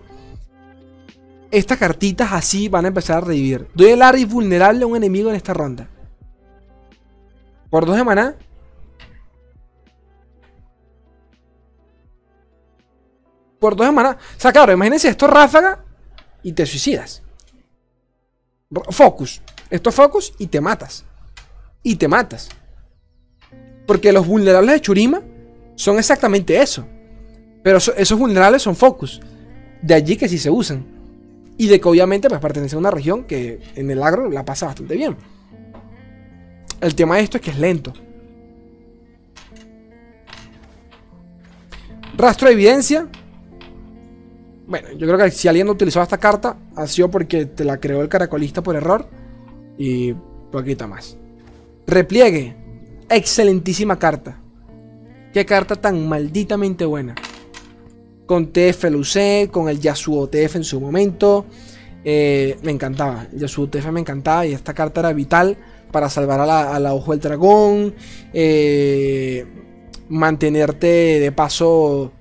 estas 1.51 1.79
cartitas 1.79 2.33
así 2.33 2.69
van 2.69 2.85
a 2.85 2.89
empezar 2.89 3.19
a 3.19 3.21
revivir. 3.21 3.69
Doy 3.75 3.91
el 3.91 4.03
área 4.03 4.25
vulnerable 4.27 4.85
a 4.85 4.87
un 4.87 4.97
enemigo 4.97 5.31
en 5.31 5.37
esta 5.37 5.55
ronda. 5.55 5.89
Por 7.71 7.87
dos 7.87 7.97
de 7.97 8.05
maná. 8.05 8.37
Por 13.59 13.77
dos 13.77 13.87
de 13.87 13.93
maná. 13.93 14.17
O 14.37 14.41
sea, 14.41 14.53
claro, 14.53 14.73
imagínense 14.73 15.09
esto 15.09 15.27
ráfaga 15.27 15.85
y 16.43 16.53
te 16.53 16.67
suicidas. 16.67 17.23
Focus. 18.91 19.43
Esto 19.71 19.91
es 19.91 19.97
focus 19.97 20.35
y 20.39 20.47
te 20.47 20.61
matas. 20.61 21.05
Y 21.83 21.97
te 21.97 22.09
matas. 22.09 22.49
Porque 23.87 24.13
los 24.13 24.27
vulnerables 24.27 24.75
de 24.75 24.81
Churima 24.81 25.23
son 25.75 25.99
exactamente 25.99 26.61
eso. 26.61 26.87
Pero 27.63 27.79
esos 27.79 28.19
vulnerables 28.19 28.63
son 28.63 28.77
focus. 28.77 29.21
De 29.83 29.95
allí 29.95 30.17
que 30.17 30.29
sí 30.29 30.39
se 30.39 30.51
usan. 30.51 30.87
Y 31.57 31.67
de 31.67 31.81
que 31.81 31.89
obviamente 31.89 32.29
pues, 32.29 32.41
pertenece 32.41 32.77
a 32.77 32.79
una 32.79 32.91
región 32.91 33.25
que 33.25 33.61
en 33.75 33.91
el 33.91 34.03
agro 34.03 34.31
la 34.31 34.45
pasa 34.45 34.67
bastante 34.67 34.95
bien. 34.95 35.17
El 36.81 36.95
tema 36.95 37.17
de 37.17 37.23
esto 37.23 37.39
es 37.39 37.43
que 37.43 37.51
es 37.51 37.59
lento. 37.59 37.93
Rastro 42.17 42.49
de 42.49 42.55
evidencia. 42.55 43.09
Bueno, 44.69 44.93
yo 44.93 45.07
creo 45.07 45.17
que 45.17 45.31
si 45.31 45.49
alguien 45.49 45.67
utilizó 45.71 46.03
esta 46.03 46.19
carta, 46.19 46.59
ha 46.77 46.87
sido 46.87 47.11
porque 47.11 47.47
te 47.47 47.65
la 47.65 47.81
creó 47.81 48.03
el 48.03 48.09
caracolista 48.11 48.63
por 48.63 48.77
error. 48.77 49.09
Y 49.79 50.13
poquito 50.53 50.87
más. 50.87 51.17
Repliegue. 51.87 52.55
Excelentísima 53.09 53.99
carta. 53.99 54.39
Qué 55.33 55.47
carta 55.47 55.77
tan 55.77 56.07
malditamente 56.07 56.85
buena. 56.85 57.15
Con 58.27 58.53
TF 58.53 58.85
lo 58.91 58.99
usé, 58.99 59.49
con 59.51 59.71
el 59.71 59.81
Yasuo 59.81 60.29
TF 60.29 60.57
en 60.57 60.65
su 60.65 60.79
momento. 60.79 61.47
Eh, 62.05 62.59
me 62.63 62.71
encantaba. 62.71 63.27
El 63.33 63.39
Yasuo 63.39 63.71
TF 63.71 63.91
me 63.91 64.01
encantaba 64.01 64.45
y 64.45 64.53
esta 64.53 64.75
carta 64.75 65.01
era 65.01 65.15
vital 65.15 65.57
para 65.91 66.11
salvar 66.11 66.41
a 66.41 66.79
la, 66.79 66.93
Ojo 66.93 67.13
del 67.13 67.21
Dragón. 67.21 67.95
Eh, 68.35 69.47
mantenerte 70.11 70.87
de 71.21 71.33
paso 71.33 72.13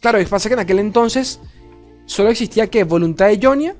Claro, 0.00 0.18
es 0.18 0.28
pasa 0.28 0.48
que 0.48 0.54
en 0.54 0.60
aquel 0.60 0.78
entonces 0.78 1.40
solo 2.06 2.30
existía 2.30 2.68
que 2.68 2.84
voluntad 2.84 3.28
de 3.28 3.38
Jonia, 3.40 3.76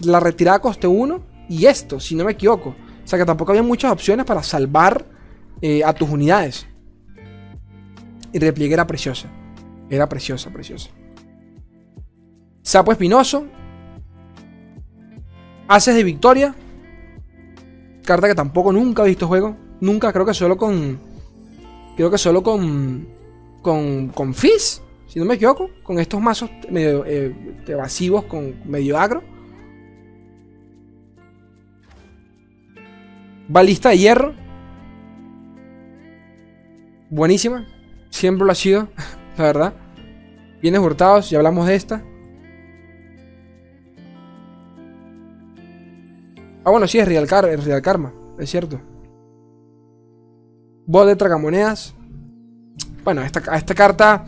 la 0.00 0.20
retirada 0.20 0.60
coste 0.60 0.86
1 0.86 1.20
y 1.48 1.66
esto, 1.66 1.98
si 1.98 2.14
no 2.14 2.24
me 2.24 2.32
equivoco. 2.32 2.70
O 3.04 3.06
sea 3.06 3.18
que 3.18 3.24
tampoco 3.24 3.52
había 3.52 3.62
muchas 3.62 3.92
opciones 3.92 4.24
para 4.24 4.42
salvar 4.42 5.04
eh, 5.60 5.82
a 5.84 5.92
tus 5.92 6.08
unidades. 6.08 6.66
Y 8.32 8.38
repliegue 8.38 8.74
era 8.74 8.86
preciosa. 8.86 9.28
Era 9.90 10.08
preciosa, 10.08 10.50
preciosa. 10.50 10.90
Sapo 12.62 12.92
espinoso. 12.92 13.44
Haces 15.68 15.94
de 15.94 16.04
victoria. 16.04 16.54
Carta 18.04 18.28
que 18.28 18.34
tampoco 18.34 18.72
nunca 18.72 19.04
he 19.04 19.08
visto 19.08 19.26
juego. 19.26 19.56
Nunca, 19.80 20.12
creo 20.12 20.24
que 20.24 20.34
solo 20.34 20.56
con. 20.56 20.98
Creo 21.96 22.10
que 22.10 22.18
solo 22.18 22.42
con. 22.42 23.08
Con. 23.62 24.08
Con 24.08 24.34
Fizz 24.34 24.84
si 25.14 25.20
no 25.20 25.26
me 25.26 25.34
equivoco, 25.34 25.70
con 25.84 26.00
estos 26.00 26.20
mazos 26.20 26.50
medio 26.68 27.06
eh, 27.06 27.32
evasivos 27.68 28.24
con 28.24 28.52
medio 28.68 28.98
agro. 28.98 29.22
Balista 33.46 33.90
de 33.90 33.98
hierro. 33.98 34.34
Buenísima. 37.10 37.64
Siempre 38.10 38.44
lo 38.44 38.50
ha 38.50 38.56
sido, 38.56 38.88
la 39.38 39.44
verdad. 39.44 39.74
Bienes 40.60 40.80
hurtados, 40.80 41.30
ya 41.30 41.38
hablamos 41.38 41.68
de 41.68 41.76
esta. 41.76 42.02
Ah, 46.64 46.70
bueno, 46.72 46.88
sí, 46.88 46.98
es 46.98 47.06
Real, 47.06 47.28
Real 47.28 47.82
Karma, 47.82 48.12
es 48.36 48.50
cierto. 48.50 48.80
Bot 50.86 51.06
de 51.06 51.14
tragamonedas. 51.14 51.94
Bueno, 53.04 53.22
esta, 53.22 53.38
esta 53.54 53.74
carta 53.76 54.24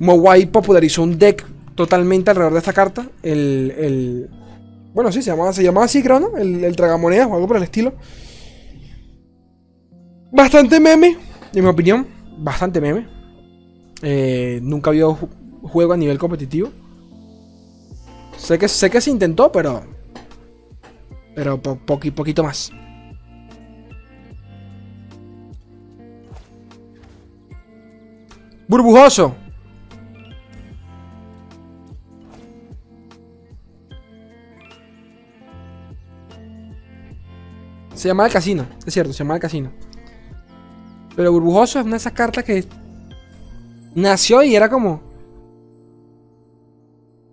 Mowai 0.00 0.46
popularizó 0.46 1.02
un 1.02 1.18
deck 1.18 1.44
totalmente 1.74 2.30
alrededor 2.30 2.52
de 2.52 2.58
esta 2.58 2.72
carta. 2.72 3.06
El. 3.22 4.28
bueno, 4.94 5.12
sí, 5.12 5.22
se 5.22 5.30
llamaba, 5.30 5.52
se 5.52 5.62
llamaba 5.62 5.86
así, 5.86 6.02
creo, 6.02 6.20
¿no? 6.20 6.36
El, 6.36 6.64
el 6.64 6.76
tragamonedas 6.76 7.28
o 7.28 7.34
algo 7.34 7.46
por 7.46 7.56
el 7.56 7.62
estilo. 7.62 7.94
Bastante 10.30 10.78
meme, 10.78 11.16
en 11.54 11.64
mi 11.64 11.70
opinión. 11.70 12.06
Bastante 12.38 12.80
meme. 12.80 13.06
Eh, 14.02 14.60
nunca 14.62 14.90
había 14.90 15.06
juego 15.62 15.92
a 15.92 15.96
nivel 15.96 16.18
competitivo. 16.18 16.70
Sé 18.36 18.58
que, 18.58 18.68
sé 18.68 18.90
que 18.90 19.00
se 19.00 19.10
intentó, 19.10 19.50
pero. 19.50 19.82
Pero 21.34 21.60
poquito 21.60 22.42
más. 22.42 22.72
Burbujoso. 28.68 29.34
Se 37.98 38.06
llama 38.06 38.26
el 38.26 38.32
casino, 38.32 38.64
es 38.86 38.94
cierto, 38.94 39.12
se 39.12 39.18
llama 39.24 39.34
el 39.34 39.40
casino. 39.40 39.72
Pero 41.16 41.32
Burbujoso 41.32 41.80
es 41.80 41.84
una 41.84 41.94
de 41.94 41.96
esas 41.96 42.12
cartas 42.12 42.44
que 42.44 42.64
nació 43.96 44.44
y 44.44 44.54
era 44.54 44.68
como. 44.70 45.02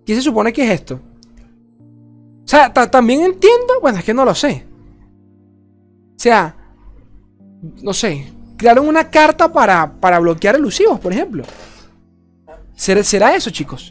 ¿Qué 0.04 0.16
se 0.16 0.22
supone 0.22 0.52
que 0.52 0.64
es 0.64 0.70
esto? 0.72 0.96
O 0.96 2.48
sea, 2.48 2.72
también 2.72 3.20
entiendo. 3.20 3.74
Bueno, 3.80 3.98
es 3.98 4.04
que 4.04 4.12
no 4.12 4.24
lo 4.24 4.34
sé. 4.34 4.66
O 6.16 6.18
sea, 6.18 6.56
no 7.80 7.92
sé. 7.92 8.32
Crearon 8.56 8.88
una 8.88 9.08
carta 9.08 9.52
para, 9.52 9.92
para 10.00 10.18
bloquear 10.18 10.56
elusivos, 10.56 10.98
por 10.98 11.12
ejemplo. 11.12 11.44
¿Será 12.74 13.36
eso, 13.36 13.50
chicos? 13.50 13.88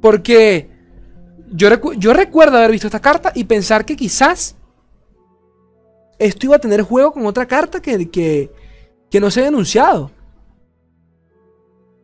Porque 0.00 0.71
yo, 1.52 2.12
recuerdo 2.14 2.56
haber 2.56 2.70
visto 2.70 2.86
esta 2.86 3.00
carta 3.00 3.30
y 3.34 3.44
pensar 3.44 3.84
que 3.84 3.96
quizás 3.96 4.56
esto 6.18 6.46
iba 6.46 6.56
a 6.56 6.60
tener 6.60 6.82
juego 6.82 7.12
con 7.12 7.26
otra 7.26 7.46
carta 7.46 7.80
que, 7.80 8.50
no 9.20 9.30
se 9.30 9.40
ha 9.40 9.44
denunciado. 9.44 10.10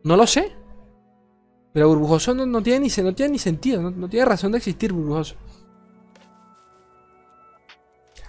No 0.03 0.15
lo 0.15 0.27
sé. 0.27 0.51
Pero 1.73 1.89
Burbujoso 1.89 2.33
no, 2.33 2.61
tiene, 2.61 2.79
ni, 2.79 3.39
sentido, 3.39 3.81
no, 3.81 4.09
tiene 4.09 4.25
razón 4.25 4.51
de 4.51 4.59
existir 4.59 4.93
Burbujoso. 4.93 5.35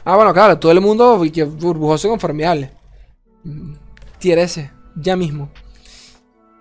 Ah, 0.04 0.16
bueno, 0.16 0.32
claro, 0.32 0.58
todo 0.58 0.72
el 0.72 0.80
mundo 0.80 1.20
que 1.32 1.44
Burbujoso 1.44 2.08
conformable. 2.08 2.72
Tier 4.18 4.38
ese, 4.38 4.70
ya 4.96 5.16
mismo. 5.16 5.50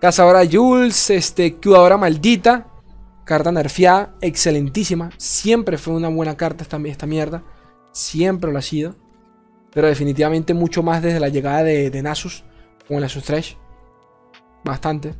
Cazadora 0.00 0.42
Jules, 0.50 1.10
este, 1.10 1.56
Cubadora 1.56 1.96
Maldita. 1.96 2.69
Carta 3.30 3.52
nerfeada, 3.52 4.16
excelentísima. 4.20 5.10
Siempre 5.16 5.78
fue 5.78 5.94
una 5.94 6.08
buena 6.08 6.36
carta 6.36 6.64
esta, 6.64 6.78
esta 6.86 7.06
mierda. 7.06 7.44
Siempre 7.92 8.50
lo 8.50 8.58
ha 8.58 8.60
sido. 8.60 8.96
Pero 9.72 9.86
definitivamente 9.86 10.52
mucho 10.52 10.82
más 10.82 11.00
desde 11.00 11.20
la 11.20 11.28
llegada 11.28 11.62
de, 11.62 11.90
de 11.90 12.02
Nasus 12.02 12.42
con 12.88 12.96
el 12.96 13.04
Asus 13.04 13.22
Trash. 13.22 13.54
Bastante. 14.64 15.14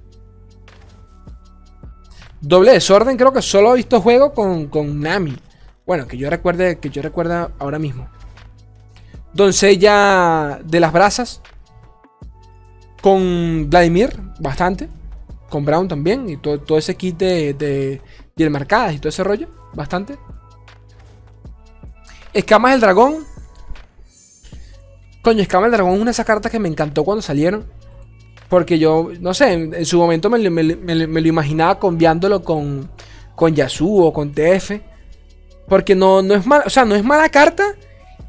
Doble 2.40 2.72
desorden, 2.72 3.16
creo 3.16 3.32
que 3.32 3.42
solo 3.42 3.74
he 3.74 3.76
visto 3.76 4.00
juego 4.00 4.34
con, 4.34 4.66
con 4.66 4.98
Nami. 4.98 5.36
Bueno, 5.86 6.08
que 6.08 6.16
yo 6.16 6.28
recuerde, 6.28 6.80
que 6.80 6.90
yo 6.90 7.02
recuerda 7.02 7.52
ahora 7.60 7.78
mismo. 7.78 8.08
Doncella 9.32 10.58
de 10.64 10.80
las 10.80 10.92
brasas. 10.92 11.42
Con 13.00 13.70
Vladimir, 13.70 14.20
bastante. 14.40 14.88
Con 15.50 15.64
Brown 15.64 15.88
también. 15.88 16.28
Y 16.30 16.36
todo, 16.38 16.58
todo 16.60 16.78
ese 16.78 16.94
kit 16.94 17.18
de, 17.18 17.52
de 17.54 18.00
piel 18.34 18.50
marcadas 18.50 18.94
y 18.94 18.98
todo 18.98 19.10
ese 19.10 19.24
rollo. 19.24 19.48
Bastante. 19.74 20.16
Escamas 22.32 22.72
del 22.72 22.80
dragón. 22.80 23.26
Coño, 25.22 25.42
Escamas 25.42 25.70
del 25.70 25.78
dragón 25.78 25.94
es 25.94 26.00
una 26.00 26.08
de 26.08 26.12
esas 26.12 26.26
cartas 26.26 26.50
que 26.50 26.58
me 26.58 26.68
encantó 26.68 27.04
cuando 27.04 27.20
salieron. 27.20 27.66
Porque 28.48 28.78
yo, 28.78 29.10
no 29.20 29.32
sé, 29.34 29.52
en, 29.52 29.86
su 29.86 29.98
momento 29.98 30.28
me, 30.28 30.38
lo 30.38 31.28
imaginaba 31.28 31.78
cambiándolo 31.78 32.42
con, 32.42 32.90
con 33.36 33.54
Yasuo 33.54 34.06
o 34.06 34.12
con 34.12 34.32
TF. 34.32 34.72
Porque 35.68 35.94
no, 35.94 36.20
no 36.22 36.34
es 36.34 36.46
mala, 36.46 36.64
o 36.66 36.70
sea, 36.70 36.84
no 36.84 36.96
es 36.96 37.04
mala 37.04 37.28
carta 37.28 37.64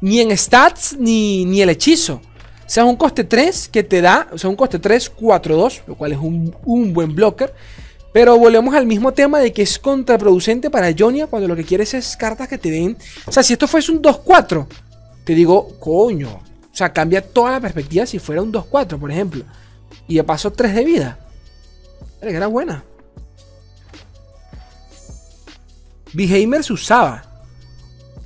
ni 0.00 0.20
en 0.20 0.36
stats 0.36 0.96
ni, 0.98 1.44
ni 1.44 1.62
el 1.62 1.70
hechizo. 1.70 2.20
Sea, 2.72 2.86
un 2.86 2.96
coste 2.96 3.24
3 3.24 3.68
que 3.68 3.82
te 3.82 4.00
da, 4.00 4.28
o 4.32 4.38
sea, 4.38 4.48
un 4.48 4.56
coste 4.56 4.78
3, 4.78 5.10
4, 5.10 5.56
2, 5.56 5.82
lo 5.88 5.94
cual 5.94 6.12
es 6.12 6.18
un, 6.18 6.56
un 6.64 6.94
buen 6.94 7.14
blocker. 7.14 7.52
Pero 8.14 8.38
volvemos 8.38 8.74
al 8.74 8.86
mismo 8.86 9.12
tema 9.12 9.40
de 9.40 9.52
que 9.52 9.60
es 9.60 9.78
contraproducente 9.78 10.70
para 10.70 10.90
Jonia 10.98 11.26
cuando 11.26 11.48
lo 11.48 11.54
que 11.54 11.64
quieres 11.64 11.92
es 11.92 12.16
cartas 12.16 12.48
que 12.48 12.56
te 12.56 12.70
den. 12.70 12.96
O 13.26 13.30
sea, 13.30 13.42
si 13.42 13.52
esto 13.52 13.68
fuese 13.68 13.92
un 13.92 14.00
2-4, 14.00 14.66
te 15.22 15.34
digo, 15.34 15.78
coño. 15.80 16.30
O 16.30 16.74
sea, 16.74 16.94
cambia 16.94 17.20
toda 17.20 17.50
la 17.50 17.60
perspectiva 17.60 18.06
si 18.06 18.18
fuera 18.18 18.40
un 18.40 18.50
2-4, 18.50 18.98
por 18.98 19.10
ejemplo. 19.10 19.44
Y 20.08 20.14
de 20.14 20.24
paso 20.24 20.50
3 20.50 20.74
de 20.74 20.84
vida. 20.86 21.18
Era 22.22 22.46
buena. 22.46 22.84
Behamer 26.14 26.64
se 26.64 26.72
usaba. 26.72 27.22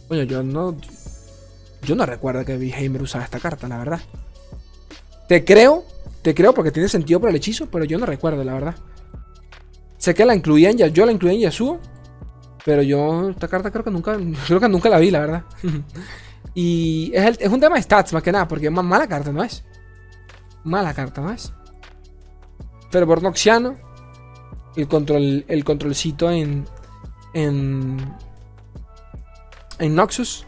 Bueno, 0.07 0.23
yo 0.23 0.45
no. 0.45 0.77
Yo 1.83 1.97
no 1.97 2.07
recuerdo 2.07 2.45
que 2.45 2.57
Behamer 2.57 3.03
usaba 3.03 3.25
esta 3.25 3.41
carta, 3.41 3.67
la 3.67 3.79
verdad. 3.79 4.01
Te 5.29 5.45
creo, 5.45 5.85
te 6.23 6.35
creo 6.35 6.55
porque 6.55 6.71
tiene 6.71 6.89
sentido 6.89 7.21
por 7.21 7.31
el 7.31 7.37
hechizo, 7.37 7.67
pero 7.71 7.85
yo 7.85 7.99
no 7.99 8.07
recuerdo, 8.07 8.45
la 8.45 8.55
verdad. 8.55 8.75
Sé 9.99 10.15
que 10.15 10.25
la 10.25 10.35
incluía 10.35 10.71
en 10.71 10.79
yo 10.79 11.07
la 11.07 11.13
incluía 11.13 11.35
en 11.35 11.41
Yasuo, 11.41 11.81
pero 12.65 12.83
yo 12.83 13.31
esta 13.31 13.49
carta 13.49 13.71
creo 13.71 13.85
que 13.85 13.91
nunca, 13.91 14.17
creo 14.47 14.61
que 14.61 14.69
nunca 14.69 14.89
la 14.89 14.99
vi, 14.99 15.11
la 15.11 15.21
verdad. 15.21 15.45
y 16.55 17.11
es, 17.15 17.39
es, 17.41 17.49
un 17.49 17.61
tema 17.61 17.77
de 17.77 17.83
stats 17.83 18.13
más 18.13 18.23
que 18.23 18.33
nada, 18.33 18.47
porque 18.47 18.71
más 18.71 18.85
mala 18.85 19.07
carta 19.09 19.33
no 19.33 19.43
es. 19.43 19.65
Mala 20.65 20.93
carta 20.95 21.21
no 21.21 21.33
es. 21.33 21.53
Fervor 22.91 23.23
Noxiano. 23.23 23.77
El 24.75 24.89
control. 24.89 25.45
El 25.49 25.65
controlcito 25.65 26.31
en. 26.31 26.67
En. 27.35 27.99
En 29.79 29.95
Noxus. 29.95 30.45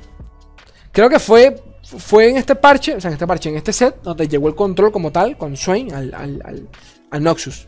Creo 0.93 1.09
que 1.09 1.19
fue. 1.19 1.63
Fue 1.97 2.29
en 2.29 2.37
este 2.37 2.55
parche. 2.55 2.95
O 2.95 3.01
sea, 3.01 3.09
en 3.09 3.15
este 3.15 3.27
parche, 3.27 3.49
en 3.49 3.57
este 3.57 3.73
set. 3.73 4.03
Donde 4.03 4.29
llegó 4.29 4.49
el 4.49 4.55
control 4.55 4.93
como 4.93 5.11
tal. 5.11 5.37
Con 5.39 5.57
Swain 5.57 5.93
al, 5.95 6.15
al, 6.15 6.69
al, 7.11 7.23
Noxus. 7.23 7.67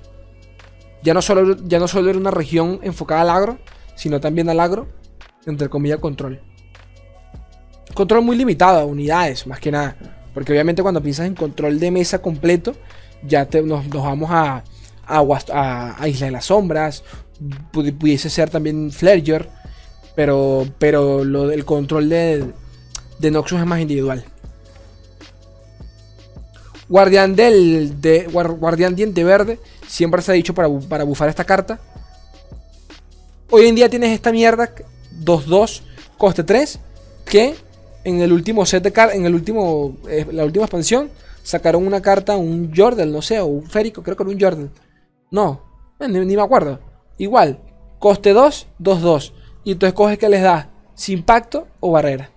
Ya 1.03 1.15
no, 1.15 1.23
solo, 1.23 1.57
ya 1.65 1.79
no 1.79 1.89
solo 1.89 2.11
era 2.11 2.19
una 2.19 2.31
región 2.31 2.81
enfocada 2.83 3.23
al 3.23 3.31
agro. 3.31 3.59
Sino 3.95 4.21
también 4.21 4.49
al 4.51 4.61
agro. 4.61 4.89
Entre 5.47 5.69
comillas, 5.69 5.99
control. 6.01 6.43
Control 7.95 8.23
muy 8.23 8.37
limitado, 8.37 8.87
unidades, 8.87 9.47
más 9.47 9.59
que 9.59 9.71
nada. 9.71 9.97
Porque 10.35 10.53
obviamente 10.53 10.83
cuando 10.83 11.03
piensas 11.03 11.27
en 11.27 11.35
control 11.35 11.81
de 11.81 11.91
mesa 11.91 12.21
completo, 12.21 12.75
ya 13.27 13.49
nos, 13.65 13.89
vamos 13.89 14.31
a, 14.31 14.63
a, 15.07 16.09
Isla 16.09 16.27
de 16.27 16.33
las 16.33 16.47
Sombras, 16.47 17.03
pudiese 17.73 18.31
ser 18.31 18.51
también 18.51 18.93
Flerger, 18.93 19.49
pero, 20.15 20.67
pero 20.79 21.25
lo 21.25 21.49
del 21.49 21.65
control 21.65 22.09
de, 22.09 22.53
de 23.21 23.31
Noxus 23.31 23.61
es 23.61 23.67
más 23.67 23.81
individual. 23.81 24.25
Guardián 26.89 27.37
del 27.37 28.01
de, 28.01 28.27
Guardián 28.27 28.97
Diente 28.97 29.23
Verde, 29.23 29.61
siempre 29.87 30.23
se 30.23 30.33
ha 30.33 30.35
dicho 30.35 30.55
para, 30.55 30.69
para 30.89 31.05
bufar 31.05 31.29
esta 31.29 31.45
carta. 31.45 31.79
Hoy 33.51 33.67
en 33.67 33.75
día 33.75 33.89
tienes 33.89 34.11
esta 34.11 34.33
mierda 34.33 34.73
2-2, 35.25 35.83
coste 36.19 36.43
3, 36.43 36.81
que 37.25 37.55
en 38.05 38.21
el 38.21 38.33
último 38.33 38.65
set 38.67 38.83
de 38.83 38.93
cartas, 38.93 39.17
en 39.17 39.27
el 39.27 39.35
último, 39.35 39.97
eh, 40.09 40.27
la 40.33 40.45
última 40.45 40.65
expansión, 40.65 41.11
sacaron 41.43 41.87
una 41.87 42.01
carta, 42.01 42.37
un 42.37 42.73
Jordan, 42.75 43.13
no 43.13 43.23
sé, 43.23 43.41
o 43.41 43.47
un 43.47 43.67
Férico, 43.67 44.03
creo 44.03 44.17
que 44.17 44.23
era 44.23 44.33
un 44.33 44.41
Jordan. 44.41 44.71
No, 45.31 45.63
eh, 46.01 46.09
ni, 46.09 46.37
me 46.37 46.43
acuerdo. 46.43 46.81
Igual, 47.19 47.61
coste 47.99 48.33
2, 48.33 48.67
2, 48.79 49.01
2. 49.01 49.35
Y 49.65 49.75
tú 49.75 49.87
escoges 49.87 50.19
que 50.19 50.29
les 50.29 50.43
da, 50.43 50.71
sin 50.95 51.19
impacto 51.19 51.69
o 51.81 51.93
barrera. 51.93 52.31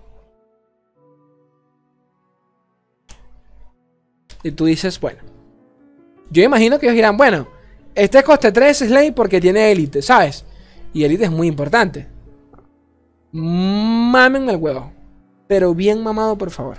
Y 4.43 4.51
tú 4.51 4.65
dices, 4.65 4.99
bueno. 4.99 5.19
Yo 6.29 6.43
imagino 6.43 6.79
que 6.79 6.87
ellos 6.87 6.95
dirán, 6.95 7.17
bueno, 7.17 7.47
este 7.95 8.19
es 8.19 8.23
coste 8.23 8.51
3 8.51 8.77
Slay 8.77 9.11
porque 9.11 9.39
tiene 9.39 9.71
élite, 9.71 10.01
¿sabes? 10.01 10.45
Y 10.93 11.03
élite 11.03 11.25
es 11.25 11.31
muy 11.31 11.47
importante. 11.47 12.07
Mamen 13.31 14.49
el 14.49 14.57
huevo. 14.57 14.91
Pero 15.47 15.73
bien 15.73 16.03
mamado, 16.03 16.37
por 16.37 16.51
favor. 16.51 16.77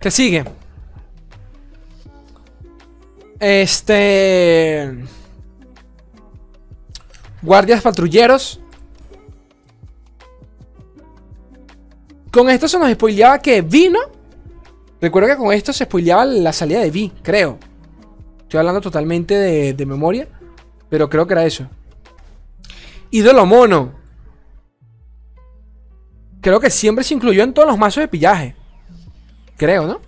¿Qué 0.00 0.10
sigue? 0.10 0.44
Este. 3.38 4.96
Guardias 7.42 7.82
patrulleros. 7.82 8.60
Con 12.30 12.50
esto 12.50 12.68
se 12.68 12.78
nos 12.78 12.90
spoileaba 12.92 13.38
que 13.38 13.62
vino. 13.62 13.98
Recuerdo 15.00 15.28
que 15.28 15.36
con 15.36 15.52
esto 15.52 15.72
se 15.72 15.84
spoileaba 15.84 16.24
la 16.24 16.52
salida 16.52 16.80
de 16.80 16.90
Vi, 16.90 17.12
creo. 17.22 17.58
Estoy 18.42 18.58
hablando 18.58 18.80
totalmente 18.80 19.34
de, 19.34 19.86
memoria. 19.86 20.28
Pero 20.88 21.10
creo 21.10 21.26
que 21.26 21.34
era 21.34 21.44
eso. 21.44 21.68
Ídolo 23.10 23.44
mono. 23.44 23.92
Creo 26.40 26.60
que 26.60 26.70
siempre 26.70 27.04
se 27.04 27.14
incluyó 27.14 27.42
en 27.42 27.52
todos 27.52 27.68
los 27.68 27.76
mazos 27.76 28.02
de 28.02 28.08
pillaje. 28.08 28.54
Creo, 29.56 29.86
¿no? 29.86 30.00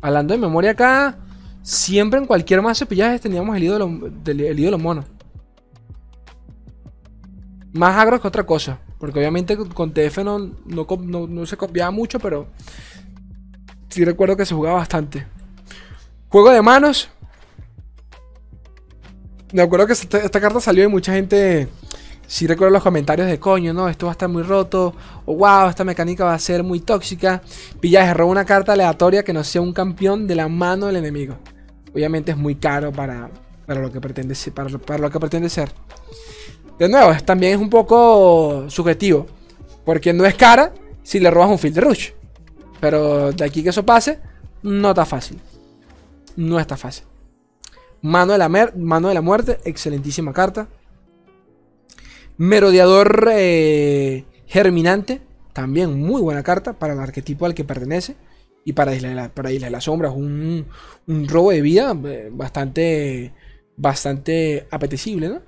Hablando 0.00 0.32
de 0.32 0.40
memoria 0.40 0.70
acá. 0.70 1.18
Siempre 1.62 2.18
en 2.18 2.26
cualquier 2.26 2.62
mazo 2.62 2.84
de 2.84 2.88
pillaje 2.88 3.18
teníamos 3.18 3.56
el 3.56 3.64
ídolo, 3.64 4.10
el 4.26 4.58
ídolo 4.58 4.78
mono. 4.78 5.04
Más 7.72 7.96
agro 7.96 8.20
que 8.20 8.28
otra 8.28 8.44
cosa. 8.44 8.78
Porque 9.02 9.18
obviamente 9.18 9.56
con 9.56 9.92
TF 9.92 10.18
no, 10.18 10.38
no, 10.38 11.46
se 11.46 11.56
copiaba 11.56 11.90
mucho, 11.90 12.20
pero 12.20 12.46
sí 13.92 14.04
recuerdo 14.04 14.36
que 14.36 14.46
se 14.46 14.54
jugaba 14.54 14.78
bastante. 14.78 15.26
Juego 16.28 16.50
de 16.50 16.62
manos. 16.62 17.10
Me 19.52 19.60
acuerdo 19.60 19.86
que 19.86 19.92
esta, 19.92 20.40
carta 20.40 20.60
salió 20.60 20.84
y 20.84 20.88
mucha 20.88 21.12
gente 21.12 21.68
sí 22.26 22.46
recuerdo 22.46 22.72
los 22.72 22.82
comentarios 22.82 23.28
de 23.28 23.38
coño, 23.38 23.74
no, 23.74 23.86
esto 23.86 24.06
va 24.06 24.12
a 24.12 24.14
estar 24.14 24.30
muy 24.30 24.42
roto. 24.42 24.94
O 25.26 25.36
wow, 25.36 25.68
esta 25.68 25.84
mecánica 25.84 26.24
va 26.24 26.32
a 26.32 26.38
ser 26.38 26.62
muy 26.62 26.80
tóxica. 26.80 27.42
Pillaje, 27.80 28.14
roba 28.14 28.30
una 28.30 28.46
carta 28.46 28.72
aleatoria 28.72 29.22
que 29.22 29.34
no 29.34 29.44
sea 29.44 29.60
un 29.60 29.74
campeón 29.74 30.26
de 30.26 30.36
la 30.36 30.48
mano 30.48 30.86
del 30.86 30.96
enemigo. 30.96 31.36
Obviamente 31.92 32.32
es 32.32 32.38
muy 32.38 32.54
caro 32.54 32.92
para, 32.92 33.28
para, 33.66 33.82
lo, 33.82 33.92
que 33.92 34.00
pretende, 34.00 34.34
para 34.86 34.98
lo 34.98 35.10
que 35.10 35.20
pretende 35.20 35.50
ser. 35.50 35.70
De 36.78 36.88
nuevo, 36.88 37.12
también 37.26 37.52
es 37.52 37.58
un 37.58 37.68
poco 37.68 38.64
subjetivo. 38.68 39.26
Porque 39.84 40.14
no 40.14 40.24
es 40.24 40.34
cara 40.34 40.72
si 41.02 41.20
le 41.20 41.30
robas 41.30 41.50
un 41.50 41.58
field 41.58 41.76
rush. 41.76 42.12
Pero 42.82 43.30
de 43.30 43.44
aquí 43.44 43.62
que 43.62 43.68
eso 43.68 43.86
pase, 43.86 44.18
no 44.64 44.88
está 44.88 45.06
fácil. 45.06 45.38
No 46.34 46.58
está 46.58 46.76
fácil. 46.76 47.04
Mano 48.00 48.32
de 48.32 48.38
la, 48.38 48.48
mano 48.48 49.06
de 49.06 49.14
la 49.14 49.20
muerte, 49.20 49.60
excelentísima 49.64 50.32
carta. 50.32 50.66
Merodeador 52.38 53.28
eh, 53.30 54.24
Germinante, 54.46 55.22
también 55.52 55.96
muy 55.96 56.20
buena 56.22 56.42
carta 56.42 56.72
para 56.72 56.94
el 56.94 56.98
arquetipo 56.98 57.46
al 57.46 57.54
que 57.54 57.62
pertenece. 57.62 58.16
Y 58.64 58.72
para 58.72 58.96
Isla 58.96 59.10
de, 59.10 59.14
la, 59.14 59.28
para 59.28 59.52
Isla 59.52 59.70
de 59.70 60.08
un, 60.08 60.66
un 61.06 61.28
robo 61.28 61.52
de 61.52 61.62
vida 61.62 61.96
eh, 62.04 62.30
bastante, 62.32 63.32
bastante 63.76 64.66
apetecible, 64.72 65.28
¿no? 65.28 65.40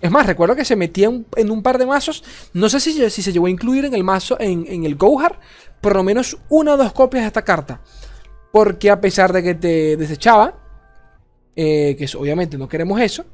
Es 0.00 0.10
más, 0.10 0.26
recuerdo 0.26 0.54
que 0.54 0.66
se 0.66 0.76
metía 0.76 1.10
en 1.36 1.50
un 1.50 1.62
par 1.62 1.78
de 1.78 1.86
mazos. 1.86 2.24
No 2.52 2.68
sé 2.68 2.78
si, 2.78 3.08
si 3.08 3.22
se 3.22 3.32
llegó 3.32 3.46
a 3.46 3.50
incluir 3.50 3.86
en 3.86 3.94
el 3.94 4.04
mazo, 4.04 4.38
en, 4.38 4.66
en 4.68 4.84
el 4.84 4.96
Gohar, 4.96 5.40
por 5.84 5.94
lo 5.94 6.02
menos 6.02 6.38
una 6.48 6.72
o 6.72 6.76
dos 6.78 6.94
copias 6.94 7.24
de 7.24 7.26
esta 7.26 7.42
carta. 7.42 7.78
Porque 8.50 8.90
a 8.90 9.02
pesar 9.02 9.34
de 9.34 9.42
que 9.42 9.54
te 9.54 9.98
desechaba, 9.98 10.54
eh, 11.54 11.94
que 11.98 12.08
obviamente 12.16 12.56
no 12.56 12.70
queremos 12.70 12.98
eso, 13.02 13.26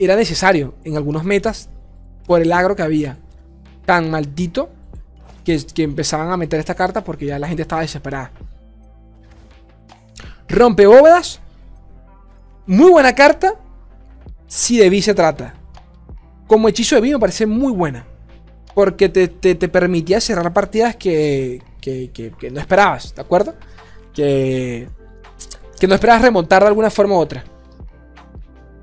era 0.00 0.16
necesario 0.16 0.74
en 0.82 0.96
algunos 0.96 1.22
metas 1.22 1.70
por 2.26 2.42
el 2.42 2.50
agro 2.52 2.74
que 2.74 2.82
había 2.82 3.18
tan 3.86 4.10
maldito 4.10 4.68
que, 5.44 5.64
que 5.72 5.84
empezaban 5.84 6.32
a 6.32 6.36
meter 6.36 6.58
esta 6.58 6.74
carta 6.74 7.04
porque 7.04 7.26
ya 7.26 7.38
la 7.38 7.46
gente 7.46 7.62
estaba 7.62 7.82
desesperada. 7.82 8.32
Rompe 10.48 10.88
bóvedas. 10.88 11.38
Muy 12.66 12.90
buena 12.90 13.14
carta. 13.14 13.54
Si 14.48 14.76
de 14.76 14.90
Vi 14.90 15.02
se 15.02 15.14
trata. 15.14 15.54
Como 16.48 16.68
hechizo 16.68 16.96
de 16.96 17.02
Vi 17.02 17.12
me 17.12 17.20
parece 17.20 17.46
muy 17.46 17.70
buena. 17.70 18.07
Porque 18.78 19.08
te, 19.08 19.68
permitía 19.68 20.20
cerrar 20.20 20.52
partidas 20.52 20.94
que, 20.94 21.60
que, 21.80 22.12
que, 22.12 22.50
no 22.52 22.60
esperabas, 22.60 23.12
¿de 23.12 23.20
acuerdo? 23.20 23.56
Que, 24.14 24.88
que 25.80 25.88
no 25.88 25.96
esperabas 25.96 26.22
remontar 26.22 26.62
de 26.62 26.68
alguna 26.68 26.88
forma 26.88 27.16
u 27.16 27.18
otra. 27.18 27.42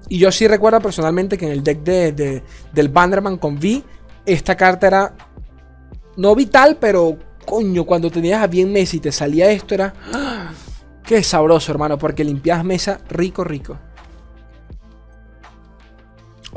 Y 0.09 0.17
yo 0.17 0.33
sí 0.33 0.49
recuerdo 0.49 0.81
personalmente 0.81 1.37
que 1.37 1.45
en 1.45 1.53
el 1.53 1.63
deck 1.63 1.79
de, 1.79 2.43
del 2.73 2.89
Bannerman 2.89 3.37
con 3.37 3.55
V, 3.55 3.83
esta 4.25 4.57
carta 4.57 4.87
era 4.87 5.15
no 6.17 6.35
vital, 6.35 6.75
pero 6.77 7.17
coño, 7.45 7.85
cuando 7.85 8.11
tenías 8.11 8.43
a 8.43 8.47
bien 8.47 8.73
Messi 8.73 8.97
y 8.97 8.99
te 8.99 9.13
salía 9.13 9.49
esto, 9.49 9.75
era. 9.75 9.93
Qué 11.05 11.23
sabroso, 11.23 11.71
hermano, 11.71 11.97
porque 11.97 12.25
limpiabas 12.25 12.65
mesa 12.65 12.99
rico, 13.07 13.45
rico. 13.45 13.77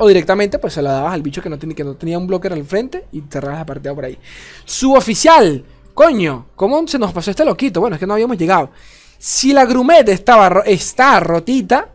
O 0.01 0.07
directamente, 0.07 0.59
pues 0.59 0.73
se 0.73 0.81
la 0.81 0.93
dabas 0.93 1.13
al 1.13 1.21
bicho 1.21 1.41
que 1.41 1.49
no, 1.49 1.59
tenía, 1.59 1.75
que 1.75 1.83
no 1.83 1.95
tenía 1.95 2.17
un 2.17 2.25
blocker 2.25 2.53
al 2.53 2.63
frente 2.63 3.05
y 3.11 3.21
cerrabas 3.29 3.59
la 3.59 3.65
partida 3.65 3.93
por 3.93 4.05
ahí. 4.05 4.17
Suboficial. 4.63 5.63
Coño, 5.93 6.47
¿cómo 6.55 6.87
se 6.87 6.97
nos 6.97 7.11
pasó 7.11 7.31
este 7.31 7.43
loquito? 7.43 7.81
Bueno, 7.81 7.97
es 7.97 7.99
que 7.99 8.07
no 8.07 8.13
habíamos 8.13 8.37
llegado. 8.37 8.71
Si 9.17 9.51
la 9.51 9.65
Grumet 9.65 10.07
estaba, 10.07 10.63
está 10.65 11.19
rotita, 11.19 11.89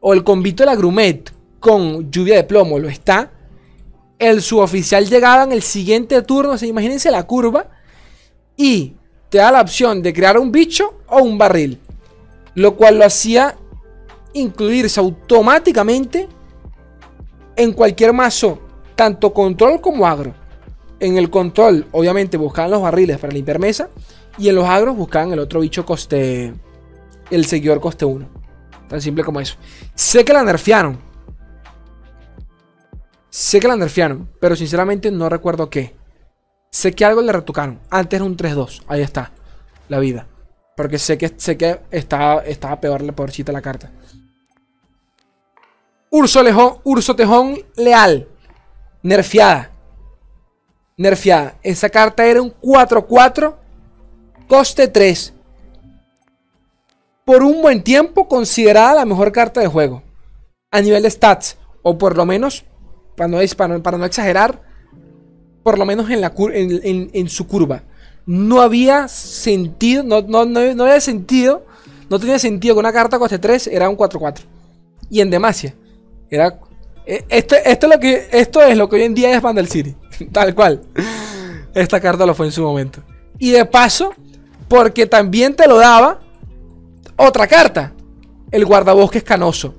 o 0.00 0.12
el 0.12 0.22
convito 0.22 0.62
de 0.62 0.66
la 0.66 0.76
Grumet 0.76 1.32
con 1.58 2.10
lluvia 2.10 2.36
de 2.36 2.44
plomo 2.44 2.78
lo 2.78 2.88
está, 2.88 3.30
el 4.18 4.42
suboficial 4.42 5.08
llegaba 5.08 5.44
en 5.44 5.52
el 5.52 5.62
siguiente 5.62 6.20
turno, 6.20 6.52
o 6.52 6.64
imagínense 6.64 7.10
la 7.10 7.22
curva, 7.22 7.70
y 8.54 8.92
te 9.30 9.38
da 9.38 9.50
la 9.50 9.62
opción 9.62 10.02
de 10.02 10.12
crear 10.12 10.38
un 10.38 10.52
bicho 10.52 11.00
o 11.06 11.22
un 11.22 11.38
barril. 11.38 11.78
Lo 12.54 12.76
cual 12.76 12.98
lo 12.98 13.06
hacía 13.06 13.56
incluirse 14.34 15.00
automáticamente 15.00 16.28
en 17.60 17.74
cualquier 17.74 18.14
mazo, 18.14 18.58
tanto 18.94 19.34
control 19.34 19.82
como 19.82 20.06
agro. 20.06 20.34
En 20.98 21.18
el 21.18 21.28
control, 21.28 21.86
obviamente, 21.92 22.38
buscaban 22.38 22.70
los 22.70 22.80
barriles 22.80 23.18
para 23.18 23.34
limpiar 23.34 23.58
mesa. 23.58 23.90
Y 24.38 24.48
en 24.48 24.54
los 24.54 24.64
agros 24.66 24.96
buscaban 24.96 25.30
el 25.32 25.38
otro 25.38 25.60
bicho 25.60 25.84
coste. 25.84 26.54
El 27.30 27.44
seguidor 27.44 27.78
coste 27.80 28.06
1. 28.06 28.26
Tan 28.88 29.00
simple 29.02 29.24
como 29.24 29.40
eso. 29.40 29.56
Sé 29.94 30.24
que 30.24 30.32
la 30.32 30.42
nerfearon. 30.42 30.98
Sé 33.28 33.60
que 33.60 33.68
la 33.68 33.76
nerfearon. 33.76 34.30
Pero 34.40 34.56
sinceramente 34.56 35.10
no 35.10 35.28
recuerdo 35.28 35.68
qué. 35.68 35.94
Sé 36.70 36.92
que 36.92 37.04
algo 37.04 37.20
le 37.20 37.32
retocaron. 37.32 37.78
Antes 37.90 38.22
un 38.22 38.38
3-2. 38.38 38.84
Ahí 38.88 39.02
está. 39.02 39.32
La 39.88 39.98
vida. 39.98 40.26
Porque 40.78 40.98
sé 40.98 41.18
que, 41.18 41.30
sé 41.36 41.58
que 41.58 41.80
estaba, 41.90 42.40
estaba 42.40 42.80
peor 42.80 43.02
la 43.02 43.12
pobrecita 43.12 43.52
la 43.52 43.60
carta. 43.60 43.90
Urso, 46.10 46.42
Lejón, 46.42 46.74
Urso 46.82 47.14
Tejón 47.14 47.58
Leal. 47.76 48.26
Nerfeada. 49.02 49.70
Nerfeada. 50.96 51.54
Esa 51.62 51.88
carta 51.88 52.26
era 52.26 52.42
un 52.42 52.52
4-4. 52.60 53.54
Coste 54.48 54.88
3. 54.88 55.32
Por 57.24 57.44
un 57.44 57.62
buen 57.62 57.82
tiempo 57.84 58.26
considerada 58.26 58.94
la 58.94 59.04
mejor 59.04 59.30
carta 59.30 59.60
de 59.60 59.68
juego. 59.68 60.02
A 60.72 60.80
nivel 60.80 61.04
de 61.04 61.10
stats. 61.10 61.56
O 61.82 61.96
por 61.96 62.16
lo 62.16 62.26
menos, 62.26 62.64
para 63.16 63.28
no, 63.28 63.82
para 63.82 63.96
no 63.96 64.04
exagerar, 64.04 64.60
por 65.62 65.78
lo 65.78 65.84
menos 65.84 66.10
en, 66.10 66.20
la, 66.20 66.32
en, 66.36 67.28
su 67.28 67.46
curva. 67.46 67.84
No 68.26 68.60
había 68.60 69.08
sentido, 69.08 70.02
no, 70.02 70.22
no, 70.22 70.44
no, 70.44 70.84
había 70.84 71.00
sentido, 71.00 71.64
no 72.10 72.18
tenía 72.18 72.38
sentido 72.38 72.74
que 72.74 72.80
una 72.80 72.92
carta 72.92 73.18
coste 73.18 73.38
3 73.38 73.68
era 73.68 73.88
un 73.88 73.96
4-4. 73.96 74.40
Y 75.08 75.20
en 75.20 75.30
demasia. 75.30 75.74
Era. 76.30 76.58
E, 77.06 77.24
esto, 77.28 77.56
esto, 77.56 77.86
es 77.86 77.92
lo 77.92 78.00
que, 78.00 78.28
esto 78.30 78.62
es 78.62 78.76
lo 78.76 78.88
que 78.88 78.96
hoy 78.96 79.02
en 79.02 79.14
día 79.14 79.34
es 79.34 79.42
Vandal 79.42 79.68
City. 79.68 79.94
Tal 80.32 80.54
cual. 80.54 80.82
Esta 81.74 82.00
carta 82.00 82.26
lo 82.26 82.34
fue 82.34 82.46
en 82.46 82.52
su 82.52 82.62
momento. 82.62 83.02
Y 83.38 83.50
de 83.50 83.64
paso, 83.64 84.14
porque 84.68 85.06
también 85.06 85.54
te 85.54 85.66
lo 85.66 85.78
daba 85.78 86.20
otra 87.16 87.46
carta. 87.46 87.92
El 88.50 88.64
guardabosques 88.64 89.22
canoso. 89.22 89.74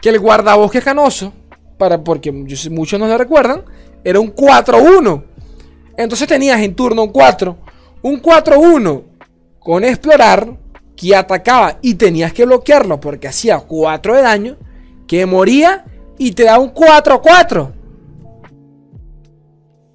Que 0.00 0.08
el 0.08 0.18
guardabosques 0.18 0.82
canoso, 0.82 1.32
para, 1.78 2.02
porque 2.02 2.32
muchos 2.32 2.98
no 2.98 3.06
lo 3.06 3.18
recuerdan, 3.18 3.64
era 4.04 4.20
un 4.20 4.34
4-1. 4.34 5.24
Entonces 5.96 6.26
tenías 6.26 6.60
en 6.60 6.74
turno 6.74 7.04
un 7.04 7.12
4. 7.12 7.56
Un 8.02 8.20
4-1 8.20 9.02
con 9.58 9.84
explorar 9.84 10.56
que 10.96 11.14
atacaba 11.14 11.78
y 11.82 11.94
tenías 11.94 12.32
que 12.32 12.44
bloquearlo 12.44 12.98
porque 13.00 13.28
hacía 13.28 13.58
4 13.58 14.16
de 14.16 14.22
daño. 14.22 14.56
Que 15.06 15.26
moría 15.26 15.84
y 16.26 16.32
te 16.32 16.44
da 16.44 16.58
un 16.58 16.72
4-4. 16.72 17.60
O 17.60 17.72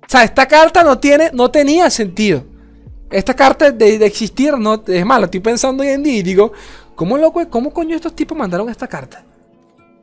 sea, 0.09 0.23
esta 0.23 0.45
carta 0.45 0.84
no, 0.84 0.99
tiene, 0.99 1.32
no 1.34 1.49
tenía 1.49 1.89
sentido. 1.89 2.43
Esta 3.09 3.34
carta 3.34 3.71
de, 3.71 4.05
existir, 4.05 4.57
no, 4.57 4.84
es 4.86 5.05
malo. 5.05 5.25
Estoy 5.25 5.39
pensando 5.39 5.84
hoy 5.84 5.89
en 5.89 6.03
día 6.03 6.17
y 6.17 6.23
digo, 6.23 6.51
¿cómo, 6.95 7.17
loco, 7.17 7.41
¿cómo 7.49 7.71
coño 7.71 7.95
estos 7.95 8.13
tipos 8.13 8.38
mandaron 8.38 8.69
esta 8.69 8.88
carta? 8.88 9.23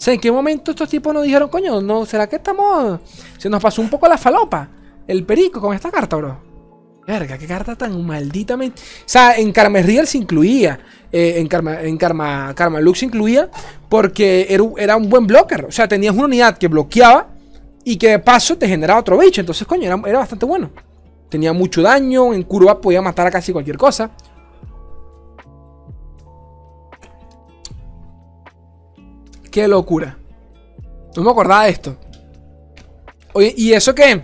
O 0.07 0.11
¿en 0.11 0.19
qué 0.19 0.33
momento 0.33 0.71
estos 0.71 0.89
tipos 0.89 1.13
nos 1.13 1.25
dijeron, 1.25 1.49
coño, 1.49 1.81
no, 1.81 2.07
¿será 2.07 2.27
que 2.27 2.37
estamos... 2.37 3.01
Se 3.39 3.51
nos 3.51 3.63
pasó 3.63 3.83
un 3.83 3.91
poco 3.91 4.09
la 4.09 4.17
falopa, 4.17 4.69
el 5.07 5.25
perico 5.25 5.61
con 5.61 5.75
esta 5.75 5.91
carta, 5.91 6.17
bro? 6.17 6.41
Verga, 7.07 7.37
qué 7.37 7.47
carta 7.47 7.77
tan 7.77 8.03
malditamente... 8.05 8.81
O 8.81 9.05
sea, 9.05 9.37
en 9.37 9.53
Karma 9.53 9.81
Real 9.81 10.07
se 10.07 10.19
incluía, 10.19 10.81
eh, 11.17 11.39
en, 11.39 11.47
Karma, 11.47 11.81
en 11.81 11.97
Karma, 11.97 12.53
Karma 12.57 12.81
Lux 12.81 13.05
incluía 13.05 13.49
porque 13.89 14.49
era, 14.51 14.65
era, 14.79 14.97
un 14.97 15.09
buen 15.09 15.29
blocker. 15.29 15.67
O 15.67 15.71
sea, 15.71 15.87
tenías 15.87 16.13
una 16.13 16.25
unidad 16.25 16.59
que 16.59 16.67
bloqueaba 16.67 17.29
y 17.85 17.97
que 17.97 18.09
de 18.09 18.19
paso 18.19 18.59
te 18.59 18.67
generaba 18.67 18.99
otro 18.99 19.17
bicho. 19.17 19.41
Entonces, 19.41 19.65
coño, 19.65 19.85
era, 20.05 20.19
bastante 20.19 20.45
bueno. 20.45 20.73
Tenía 21.29 21.53
mucho 21.53 21.83
daño, 21.83 22.35
en 22.35 22.43
curva 22.43 22.81
podía 22.81 23.01
matar 23.01 23.29
a 23.29 23.31
casi 23.31 23.53
cualquier 23.53 23.77
cosa. 23.77 24.11
Qué 29.53 29.69
locura. 29.69 30.19
No 31.15 31.23
me 31.23 31.31
acordaba 31.31 31.67
de 31.67 31.71
esto. 31.71 31.97
Oye, 33.35 33.55
¿y 33.57 33.73
eso 33.73 33.95
qué? 33.95 34.21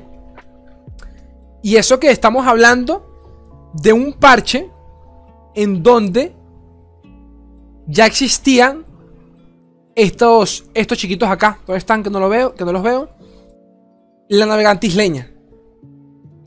Y 1.62 1.76
eso 1.76 2.00
que 2.00 2.10
estamos 2.10 2.44
hablando 2.48 3.70
de 3.74 3.92
un 3.92 4.12
parche 4.14 4.68
en 5.54 5.84
donde 5.84 6.39
ya 7.90 8.06
existían 8.06 8.84
estos, 9.94 10.64
estos 10.74 10.98
chiquitos 10.98 11.28
acá. 11.28 11.58
¿Dónde 11.66 11.78
están? 11.78 12.02
Que 12.02 12.10
no, 12.10 12.20
lo 12.20 12.28
veo, 12.28 12.54
que 12.54 12.64
no 12.64 12.72
los 12.72 12.82
veo. 12.82 13.10
La 14.28 14.46
navegante 14.46 14.86
isleña. 14.86 15.30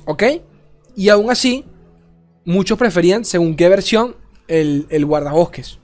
¿Ok? 0.06 0.24
Y 0.96 1.10
aún 1.10 1.30
así, 1.30 1.66
muchos 2.46 2.78
preferían, 2.78 3.26
según 3.26 3.56
qué 3.56 3.70
versión, 3.70 4.16
el, 4.48 4.88
el 4.90 5.06
guardabosques. 5.06 5.80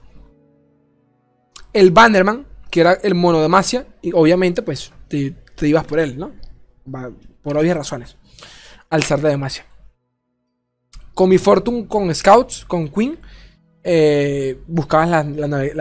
El 1.72 1.90
Bannerman 1.90 2.46
que 2.70 2.80
era 2.80 2.92
el 3.02 3.14
mono 3.14 3.42
de 3.42 3.48
Masia, 3.48 3.86
y 4.00 4.12
obviamente 4.12 4.62
pues 4.62 4.92
te, 5.08 5.34
ibas 5.62 5.84
por 5.84 5.98
él, 5.98 6.16
¿no? 6.16 6.32
Por 7.42 7.56
obvias 7.56 7.76
razones, 7.76 8.16
al 8.88 9.02
ser 9.02 9.20
de 9.20 9.30
Demacia. 9.30 9.66
Con 11.14 11.28
mi 11.28 11.38
Fortune, 11.38 11.86
con 11.86 12.14
Scouts, 12.14 12.64
con 12.64 12.88
Queen, 12.88 13.18
eh, 13.82 14.60
buscabas 14.66 15.08
la, 15.08 15.24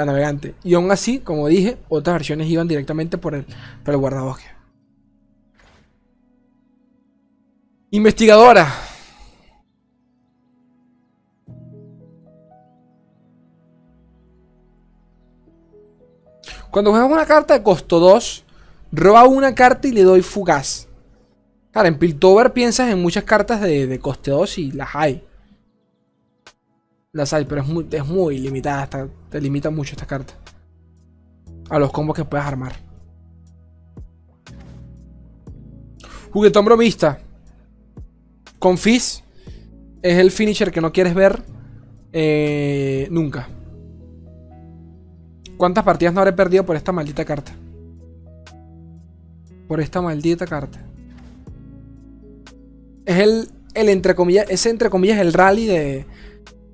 navegante. 0.05 0.55
Y 0.63 0.73
aún 0.73 0.91
así, 0.91 1.19
como 1.19 1.47
dije, 1.47 1.77
otras 1.89 2.15
versiones 2.15 2.47
iban 2.47 2.67
directamente 2.67 3.17
por 3.17 3.35
el, 3.35 3.45
por 3.83 3.93
el 3.93 3.99
guardabosque. 3.99 4.45
Investigadora. 7.91 8.67
Cuando 16.71 16.91
juegas 16.91 17.11
una 17.11 17.25
carta 17.25 17.55
de 17.55 17.63
costo 17.63 17.99
2, 17.99 18.45
roba 18.91 19.23
una 19.25 19.55
carta 19.55 19.87
y 19.87 19.91
le 19.91 20.03
doy 20.03 20.21
fugaz. 20.21 20.87
Claro, 21.71 21.87
en 21.87 21.97
Piltover 21.97 22.53
piensas 22.53 22.91
en 22.91 23.01
muchas 23.01 23.23
cartas 23.23 23.61
de, 23.61 23.99
coste 23.99 24.31
2 24.31 24.57
y 24.59 24.71
las 24.71 24.89
hay. 24.93 25.23
Las 27.11 27.33
hay, 27.33 27.45
pero 27.45 27.61
es 27.61 27.67
muy, 27.67 27.87
es 27.89 28.05
muy 28.05 28.37
limitada. 28.37 29.09
te 29.29 29.41
limita 29.41 29.71
mucho 29.71 29.93
esta 29.93 30.05
carta. 30.05 30.33
A 31.69 31.79
los 31.79 31.91
combos 31.91 32.15
que 32.15 32.23
puedes 32.23 32.45
armar. 32.45 32.73
Juguetón 36.31 36.65
bromista. 36.65 37.19
Con 38.59 38.77
Fizz. 38.77 39.23
Es 40.03 40.17
el 40.17 40.29
finisher 40.29 40.71
que 40.71 40.81
no 40.81 40.91
quieres 40.91 41.15
ver. 41.15 41.41
Eh, 42.13 43.07
nunca. 43.09 43.49
¿Cuántas 45.57 45.83
partidas 45.83 46.13
no 46.13 46.21
habré 46.21 46.33
perdido 46.33 46.63
por 46.63 46.75
esta 46.75 46.91
maldita 46.91 47.25
carta? 47.25 47.51
Por 49.67 49.81
esta 49.81 49.99
maldita 49.99 50.45
carta. 50.45 50.79
Es 53.05 53.17
el, 53.17 53.49
el 53.73 53.89
entre 53.89 54.13
comillas, 54.13 54.45
ese 54.49 54.69
entre 54.69 54.91
comillas 54.91 55.19
el 55.19 55.33
rally 55.33 55.65
de, 55.65 56.05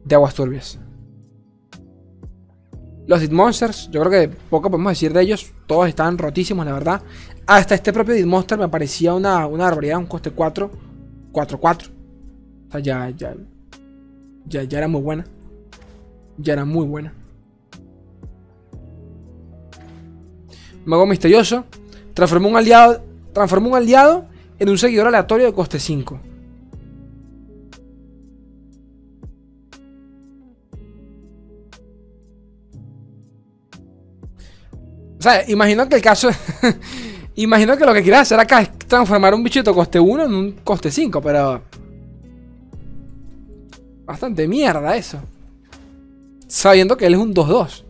de 0.06 0.16
Aguas 0.16 0.34
Turbias. 0.34 0.80
Los 3.08 3.20
Dead 3.20 3.32
Monsters, 3.32 3.90
yo 3.92 4.02
creo 4.02 4.12
que 4.12 4.36
poco 4.50 4.72
podemos 4.72 4.92
decir 4.92 5.14
de 5.14 5.22
ellos. 5.22 5.54
Todos 5.68 5.90
estaban 5.90 6.18
rotísimos, 6.18 6.66
la 6.66 6.74
verdad. 6.74 7.02
Hasta 7.46 7.76
este 7.76 7.92
propio 7.92 8.16
Dead 8.16 8.26
Monster 8.26 8.58
me 8.58 8.70
parecía 8.70 9.14
una, 9.14 9.46
una 9.46 9.66
barbaridad, 9.66 10.00
un 10.00 10.08
coste 10.08 10.32
4. 10.32 10.72
4-4. 11.36 11.90
O 12.68 12.72
sea, 12.72 12.80
ya, 12.80 13.10
ya, 13.10 13.36
ya, 14.48 14.64
ya 14.64 14.78
era 14.78 14.88
muy 14.88 15.02
buena. 15.02 15.26
Ya 16.38 16.54
era 16.54 16.66
muy 16.66 16.86
buena. 16.86 17.14
Mago 20.86 21.06
misterioso. 21.06 21.66
Transformó 22.14 22.50
un 22.50 22.58
aliado. 22.58 23.04
Transformó 23.34 23.70
un 23.70 23.76
aliado 23.76 24.26
en 24.58 24.70
un 24.70 24.78
seguidor 24.78 25.08
aleatorio 25.08 25.46
de 25.46 25.54
coste 25.54 25.80
5. 25.80 26.20
Sea, 35.26 35.50
imagino 35.50 35.88
que 35.90 35.96
el 35.96 36.02
caso. 36.02 36.30
imagino 37.36 37.76
que 37.78 37.86
lo 37.86 37.94
que 37.94 38.04
quieras 38.04 38.22
hacer 38.22 38.40
acá 38.40 38.62
es 38.62 38.72
transformar 38.80 39.34
un 39.34 39.44
bichito 39.44 39.74
coste 39.74 40.00
1 40.00 40.24
en 40.24 40.34
un 40.34 40.52
coste 40.64 40.92
5, 40.92 41.22
pero. 41.22 41.62
Bastante 44.06 44.48
mierda 44.48 44.96
eso. 44.96 45.20
Sabiendo 46.48 46.96
que 46.96 47.08
él 47.08 47.16
es 47.16 47.20
un 47.20 47.34
2-2. 47.34 47.84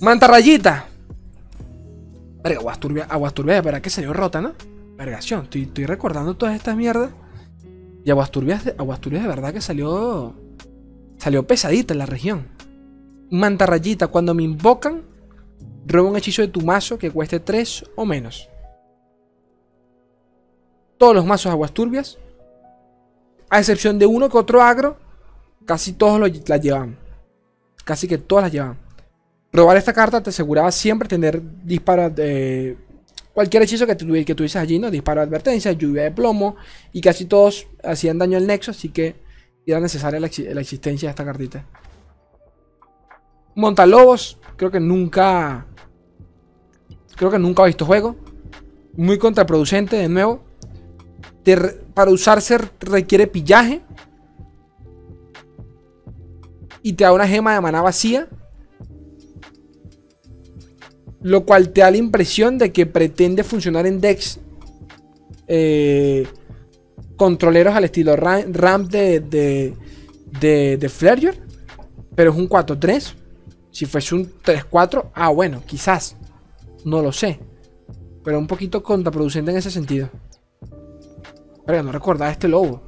Mantarrayita. 0.00 0.86
Verga, 2.42 2.58
Aguasturbia, 2.58 3.06
Aguasturbia 3.08 3.62
verdad 3.62 3.80
que 3.80 3.88
salió 3.88 4.12
rota, 4.12 4.40
¿no? 4.40 4.52
Vergación, 4.96 5.48
estoy, 5.50 5.86
recordando 5.86 6.34
todas 6.34 6.54
estas 6.54 6.76
mierdas. 6.76 7.10
Y 8.04 8.10
Aguasturbias 8.10 8.64
de, 8.64 8.74
Aguasturbias 8.76 9.22
de 9.22 9.28
verdad 9.28 9.52
que 9.52 9.60
salió. 9.60 10.34
Salió 11.18 11.46
pesadita 11.46 11.94
en 11.94 11.98
la 11.98 12.06
región. 12.06 12.48
Mantarrayita, 13.30 14.08
cuando 14.08 14.34
me 14.34 14.42
invocan, 14.42 15.02
roba 15.86 16.10
un 16.10 16.16
hechizo 16.16 16.42
de 16.42 16.48
tu 16.48 16.60
mazo 16.60 16.98
que 16.98 17.10
cueste 17.10 17.40
3 17.40 17.84
o 17.96 18.04
menos. 18.04 18.48
Todos 20.98 21.14
los 21.14 21.24
mazos 21.24 21.50
Aguasturbias, 21.50 22.18
a 23.50 23.58
excepción 23.58 23.98
de 23.98 24.06
uno 24.06 24.28
que 24.28 24.38
otro 24.38 24.62
agro, 24.62 24.96
casi 25.66 25.92
todos 25.92 26.18
lo, 26.18 26.26
la 26.46 26.56
llevan. 26.56 26.96
Casi 27.84 28.06
que 28.06 28.18
todas 28.18 28.44
las 28.44 28.52
llevan. 28.52 28.78
Robar 29.52 29.76
esta 29.76 29.92
carta 29.92 30.22
te 30.22 30.30
aseguraba 30.30 30.70
siempre 30.72 31.08
tener 31.08 31.42
disparos 31.62 32.14
de... 32.14 32.78
Cualquier 33.34 33.62
hechizo 33.62 33.86
que, 33.86 33.94
tu, 33.94 34.06
que 34.24 34.34
tuvieses 34.34 34.56
allí, 34.56 34.78
¿no? 34.78 34.90
Disparo 34.90 35.20
de 35.20 35.26
advertencia, 35.26 35.72
lluvia 35.72 36.04
de 36.04 36.10
plomo. 36.10 36.56
Y 36.92 37.00
casi 37.00 37.24
todos 37.24 37.66
hacían 37.82 38.18
daño 38.18 38.36
al 38.38 38.46
nexo, 38.46 38.70
así 38.70 38.90
que 38.90 39.16
era 39.66 39.80
necesaria 39.80 40.20
la, 40.20 40.30
la 40.54 40.60
existencia 40.60 41.08
de 41.08 41.10
esta 41.10 41.24
cartita. 41.24 41.66
Montalobos, 43.54 44.38
creo 44.56 44.70
que 44.70 44.80
nunca... 44.80 45.66
Creo 47.22 47.30
que 47.30 47.38
nunca 47.38 47.62
ha 47.62 47.66
visto 47.66 47.86
juego. 47.86 48.16
Muy 48.96 49.16
contraproducente, 49.16 49.94
de 49.94 50.08
nuevo. 50.08 50.42
para 51.94 52.10
usarse 52.10 52.58
requiere 52.80 53.28
pillaje. 53.28 53.80
Y 56.82 56.94
te 56.94 57.04
da 57.04 57.12
una 57.12 57.28
gema 57.28 57.54
de 57.54 57.60
maná 57.60 57.80
vacía. 57.80 58.26
Lo 61.20 61.44
cual 61.44 61.68
te 61.68 61.82
da 61.82 61.92
la 61.92 61.96
impresión 61.96 62.58
de 62.58 62.72
que 62.72 62.86
pretende 62.86 63.44
funcionar 63.44 63.86
en 63.86 64.00
decks 64.00 64.40
eh, 65.46 66.26
controleros 67.14 67.76
al 67.76 67.84
estilo 67.84 68.16
ramp 68.16 68.90
de, 68.90 69.20
de, 69.20 69.74
de, 70.40 70.76
de 70.76 71.34
Pero 72.16 72.32
es 72.32 72.36
un 72.36 72.48
4-3. 72.48 73.14
Si 73.70 73.86
fuese 73.86 74.16
un 74.16 74.28
3-4, 74.42 75.10
ah, 75.14 75.28
bueno, 75.28 75.62
quizás. 75.64 76.16
No 76.84 77.02
lo 77.02 77.12
sé. 77.12 77.40
Pero 78.24 78.38
un 78.38 78.46
poquito 78.46 78.82
contraproducente 78.82 79.50
en 79.50 79.56
ese 79.56 79.70
sentido. 79.70 80.10
Verga, 81.66 81.82
no 81.82 81.92
recordaba 81.92 82.30
este 82.30 82.48
lobo. 82.48 82.82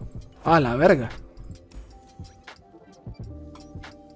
Ah, 0.45 0.61
la 0.61 0.77
verga. 0.77 1.09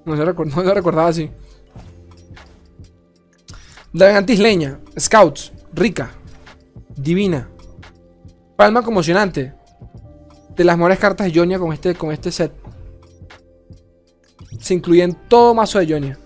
No, 0.05 0.17
se 0.17 0.25
no 0.57 0.63
lo 0.63 0.75
recordaba 0.75 1.09
así. 1.09 1.31
Dragantis 3.93 4.39
Leña, 4.39 4.81
Scouts, 4.99 5.53
Rica, 5.73 6.11
Divina, 6.95 7.49
Palma 8.59 8.83
conmocionante. 8.83 9.55
De 10.57 10.65
las 10.65 10.77
mejores 10.77 10.99
cartas 10.99 11.29
de 11.29 11.39
Jonia 11.39 11.61
con 11.61 11.73
este, 11.73 11.95
con 11.95 12.11
este 12.11 12.33
set. 12.33 12.53
Se 14.59 14.75
incluyen 14.75 15.17
todo 15.29 15.55
mazo 15.55 15.79
de 15.79 15.87
Jonia. 15.89 16.19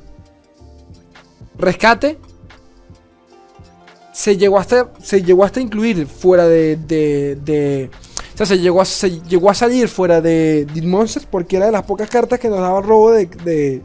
Rescate. 1.58 2.18
Se 4.12 4.36
llegó 4.36 4.58
hasta, 4.58 4.92
se 5.02 5.22
llegó 5.22 5.44
hasta 5.44 5.60
incluir 5.60 6.06
fuera 6.06 6.46
de, 6.46 6.76
de, 6.76 7.90
o 8.34 8.36
sea, 8.36 8.46
se 8.46 8.58
llegó, 8.58 8.80
a, 8.80 8.84
se 8.84 9.20
llegó 9.22 9.50
a 9.50 9.54
salir 9.54 9.88
fuera 9.88 10.20
de 10.20 10.66
Dead 10.72 10.84
Monsters 10.84 11.26
porque 11.26 11.56
era 11.56 11.66
de 11.66 11.72
las 11.72 11.82
pocas 11.82 12.08
cartas 12.08 12.38
que 12.38 12.48
nos 12.48 12.60
daba 12.60 12.80
robo 12.80 13.10
de. 13.10 13.26
de 13.26 13.82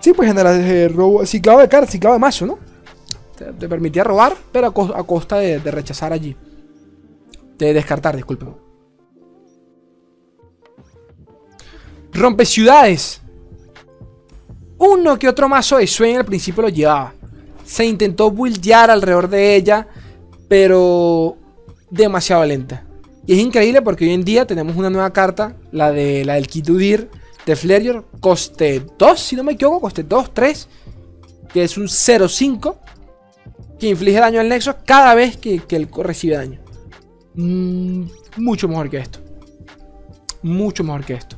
sí, 0.00 0.12
pues 0.14 0.28
general, 0.28 0.58
de 0.62 0.88
robo. 0.88 1.26
Ciclado 1.26 1.58
de 1.60 1.68
cartas, 1.68 1.90
ciclado 1.90 2.14
de 2.14 2.20
mazo, 2.20 2.46
¿no? 2.46 2.58
Te, 3.36 3.68
permitía 3.68 4.02
robar, 4.04 4.34
pero 4.50 4.66
a, 4.66 5.02
costa 5.04 5.36
de, 5.36 5.58
rechazar 5.58 6.12
allí. 6.12 6.34
De 7.58 7.74
descartar, 7.74 8.16
disculpen. 8.16 8.54
Rompe 12.12 12.46
ciudades. 12.46 13.20
Uno 14.78 15.18
que 15.18 15.28
otro 15.28 15.48
mazo 15.48 15.76
de 15.76 15.86
sueño 15.86 16.20
al 16.20 16.24
principio 16.24 16.62
lo 16.62 16.68
llevaba. 16.68 17.12
Se 17.68 17.84
intentó 17.84 18.30
buildear 18.30 18.90
alrededor 18.90 19.28
de 19.28 19.54
ella, 19.54 19.86
pero 20.48 21.36
demasiado 21.90 22.42
lenta. 22.46 22.86
Y 23.26 23.34
es 23.34 23.40
increíble 23.40 23.82
porque 23.82 24.06
hoy 24.06 24.14
en 24.14 24.24
día 24.24 24.46
tenemos 24.46 24.74
una 24.74 24.88
nueva 24.88 25.12
carta, 25.12 25.54
la, 25.70 25.92
de, 25.92 26.24
la 26.24 26.34
del 26.34 26.46
Kitudir 26.46 27.10
de 27.44 27.56
Flareor, 27.56 28.06
coste 28.20 28.82
2, 28.98 29.20
si 29.20 29.36
no 29.36 29.44
me 29.44 29.52
equivoco, 29.52 29.82
coste 29.82 30.02
2, 30.02 30.32
3, 30.32 30.68
que 31.52 31.64
es 31.64 31.76
un 31.76 31.84
0-5 31.84 32.74
que 33.78 33.88
inflige 33.88 34.18
daño 34.18 34.40
al 34.40 34.48
nexo 34.48 34.76
cada 34.86 35.14
vez 35.14 35.36
que, 35.36 35.58
que 35.60 35.76
él 35.76 35.90
recibe 35.94 36.36
daño. 36.36 36.60
Mm, 37.34 38.04
mucho 38.38 38.66
mejor 38.66 38.88
que 38.88 38.96
esto. 38.96 39.18
Mucho 40.42 40.84
mejor 40.84 41.04
que 41.04 41.12
esto. 41.12 41.36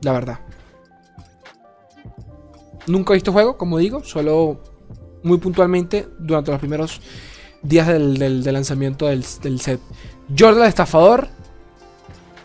La 0.00 0.12
verdad. 0.12 0.38
Nunca 2.86 3.12
he 3.12 3.16
visto 3.16 3.32
juego, 3.32 3.58
como 3.58 3.76
digo, 3.76 4.02
solo 4.02 4.62
muy 5.26 5.38
puntualmente 5.38 6.08
durante 6.18 6.50
los 6.50 6.60
primeros 6.60 7.00
días 7.62 7.88
del, 7.88 8.44
lanzamiento 8.44 9.06
del, 9.06 9.24
set. 9.24 9.80
Jordan 10.36 10.62
el 10.62 10.68
estafador. 10.68 11.28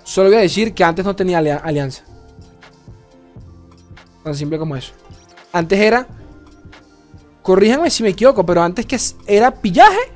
Solo 0.03 0.29
voy 0.29 0.39
a 0.39 0.41
decir 0.41 0.73
que 0.73 0.83
antes 0.83 1.05
no 1.05 1.15
tenía 1.15 1.37
alianza. 1.37 2.03
Tan 4.23 4.35
simple 4.35 4.57
como 4.57 4.75
eso. 4.75 4.93
Antes 5.53 5.79
era 5.79 6.07
Corríjanme 7.41 7.89
si 7.89 8.03
me 8.03 8.09
equivoco, 8.09 8.45
pero 8.45 8.61
antes 8.61 8.85
que 8.85 8.97
era 9.25 9.51
pillaje. 9.51 10.11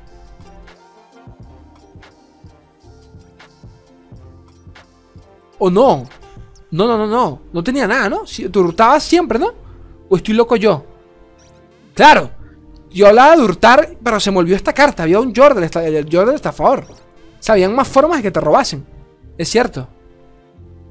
¿O 5.58 5.70
no? 5.70 6.06
No, 6.70 6.86
no, 6.86 6.98
no, 6.98 7.06
no. 7.06 7.40
No 7.52 7.64
tenía 7.64 7.86
nada, 7.86 8.08
¿no? 8.08 8.22
Te 8.24 8.58
hurtabas 8.58 9.02
siempre, 9.02 9.38
¿no? 9.38 9.54
¿O 10.08 10.16
estoy 10.16 10.34
loco 10.34 10.54
yo? 10.56 10.84
Claro. 11.94 12.30
Yo 12.96 13.08
hablaba 13.08 13.36
de 13.36 13.42
hurtar, 13.42 13.98
pero 14.02 14.18
se 14.18 14.30
me 14.30 14.38
olvidó 14.38 14.56
esta 14.56 14.72
carta. 14.72 15.02
Había 15.02 15.20
un 15.20 15.34
Jordan, 15.36 15.68
el 15.84 16.08
Jordan 16.10 16.34
estafador. 16.34 16.86
O 16.88 17.42
sea, 17.42 17.52
habían 17.52 17.74
más 17.74 17.86
formas 17.86 18.16
de 18.16 18.22
que 18.22 18.30
te 18.30 18.40
robasen. 18.40 18.86
Es 19.36 19.50
cierto. 19.50 19.86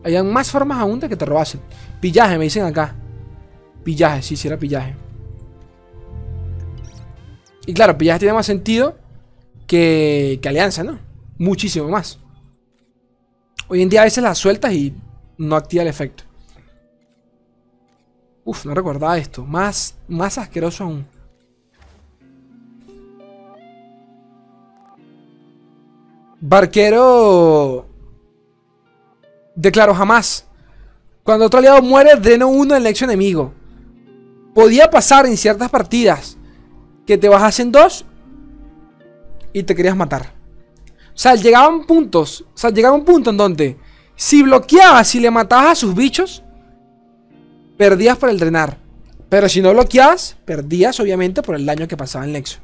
Habían 0.03 0.32
más 0.32 0.51
formas 0.51 0.78
aún 0.78 0.99
de 0.99 1.10
que 1.10 1.16
te 1.16 1.26
robasen. 1.26 1.62
Pillaje, 1.99 2.38
me 2.38 2.43
dicen 2.43 2.64
acá. 2.64 2.93
Pillaje, 3.84 4.22
sí, 4.22 4.36
sí 4.36 4.47
era 4.47 4.56
pillaje. 4.56 4.95
Y 7.66 7.74
claro, 7.74 7.97
ya 7.97 8.20
tiene 8.20 8.36
más 8.36 8.45
sentido 8.45 8.99
que, 9.66 10.39
Alianza, 10.45 10.84
¿no? 10.84 10.99
Muchísimo 11.39 11.89
más. 11.89 12.20
Hoy 13.68 13.82
en 13.82 13.89
día 13.89 14.01
a 14.01 14.06
veces 14.06 14.24
las 14.24 14.38
sueltas 14.38 14.72
y 14.74 14.93
no 15.39 15.56
activa 15.56 15.82
el 15.82 15.89
efecto. 15.89 16.24
Uf, 18.43 18.64
no 18.64 18.76
recordaba 18.76 19.18
esto. 19.18 19.43
Más, 19.43 19.95
más 20.08 20.38
asqueroso 20.38 20.84
aún. 20.84 21.14
Barquero. 26.48 27.88
Declaro 29.56 29.96
jamás. 29.96 30.46
Cuando 31.24 31.46
otro 31.46 31.58
aliado 31.58 31.82
muere, 31.82 32.16
dreno 32.18 32.50
uno 32.50 32.76
el 32.76 32.86
ex 32.86 33.02
enemigo. 33.02 33.52
Podía 34.54 34.91
pasar 34.91 35.26
en 35.26 35.38
ciertas 35.38 35.72
partidas 35.72 36.38
que 37.08 37.18
te 37.18 37.30
bajas 37.30 37.60
en 37.60 37.72
dos 37.72 38.06
y 39.54 39.64
te 39.64 39.74
querías 39.74 39.96
matar. 39.96 40.34
O 41.08 41.18
sea, 41.18 41.34
llegaban 41.34 41.86
puntos. 41.86 42.41
O 42.54 42.58
sea, 42.58 42.70
llegaba 42.70 42.96
un 42.96 43.06
punto 43.06 43.32
en 43.32 43.38
donde 43.38 43.78
si 44.16 44.43
bloqueabas, 44.43 45.08
si 45.08 45.20
le 45.20 45.32
matabas 45.32 45.72
a 45.72 45.76
sus 45.76 45.96
bichos, 45.96 46.43
perdías 47.76 48.18
por 48.20 48.30
el 48.30 48.38
drenar. 48.38 48.78
Pero 49.30 49.50
si 49.50 49.64
no 49.64 49.74
bloqueabas, 49.74 50.38
perdías 50.46 51.00
obviamente 51.00 51.41
por 51.41 51.56
el 51.56 51.66
daño 51.66 51.88
que 51.88 51.98
pasaba 51.98 52.24
en 52.24 52.34
Lexo. 52.34 52.60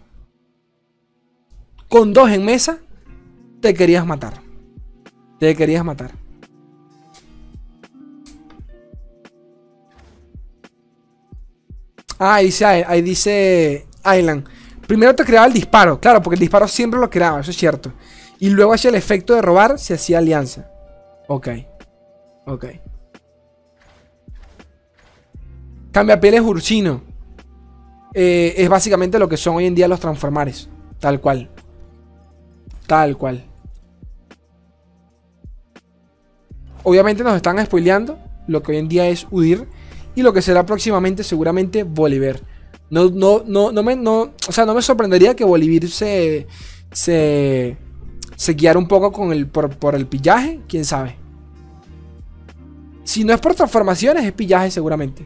Con 1.90 2.14
dos 2.14 2.30
en 2.30 2.46
mesa, 2.46 2.78
te 3.62 3.74
querías 3.74 4.06
matar. 4.06 4.34
Te 5.40 5.56
querías 5.56 5.86
matar. 5.86 6.12
Ah, 12.20 12.36
ahí 12.36 12.46
dice, 12.46 12.66
ahí 12.66 13.02
dice 13.02 13.88
Island. 14.06 14.48
Primero 14.86 15.16
te 15.16 15.24
creaba 15.24 15.48
el 15.48 15.54
disparo, 15.54 16.00
claro, 16.00 16.22
porque 16.22 16.36
el 16.36 16.40
disparo 16.40 16.68
siempre 16.68 17.00
lo 17.00 17.10
creaba, 17.10 17.40
eso 17.40 17.50
es 17.50 17.58
cierto. 17.58 17.94
Y 18.40 18.50
luego 18.50 18.74
hacía 18.74 18.90
el 18.90 18.96
efecto 18.96 19.34
de 19.34 19.42
robar, 19.42 19.80
se 19.80 19.94
hacía 19.94 20.18
alianza. 20.18 20.70
Ok. 21.28 21.48
Ok. 22.46 22.66
Cambia 25.92 26.20
pieles 26.20 26.42
Ursino. 26.42 27.02
Eh, 28.14 28.54
es 28.58 28.70
básicamente 28.70 29.18
lo 29.18 29.30
que 29.30 29.38
son 29.38 29.56
hoy 29.56 29.66
en 29.66 29.76
día 29.76 29.88
los 29.88 30.00
transformares. 30.00 30.70
Tal 31.00 31.22
cual. 31.22 31.50
Tal 32.86 33.18
cual. 33.18 33.51
Obviamente 36.84 37.24
nos 37.24 37.36
están 37.36 37.64
spoileando 37.66 38.18
lo 38.48 38.64
que 38.64 38.72
hoy 38.72 38.78
en 38.78 38.88
día 38.88 39.08
es 39.08 39.28
Udir 39.32 39.68
y 40.16 40.22
lo 40.22 40.34
que 40.34 40.42
será 40.42 40.66
próximamente 40.66 41.24
seguramente 41.24 41.84
Bolívar. 41.84 42.40
No, 42.90 43.10
no, 43.10 43.44
no, 43.46 43.72
no 43.72 43.84
me, 43.84 43.96
no, 43.96 44.34
o 44.48 44.52
sea, 44.52 44.66
no 44.66 44.74
me 44.74 44.82
sorprendería 44.82 45.36
que 45.36 45.46
Bolívar 45.46 45.88
se, 45.88 46.48
se, 46.92 47.78
se 48.36 48.54
guiara 48.54 48.78
un 48.78 48.88
poco 48.88 49.12
con 49.12 49.32
el, 49.32 49.48
por, 49.48 49.70
por 49.78 49.96
el 49.96 50.08
pillaje, 50.08 50.60
quién 50.68 50.84
sabe. 50.84 51.16
Si 53.04 53.24
no 53.24 53.34
es 53.34 53.40
por 53.40 53.56
transformaciones, 53.56 54.26
es 54.26 54.32
pillaje 54.34 54.72
seguramente. 54.72 55.26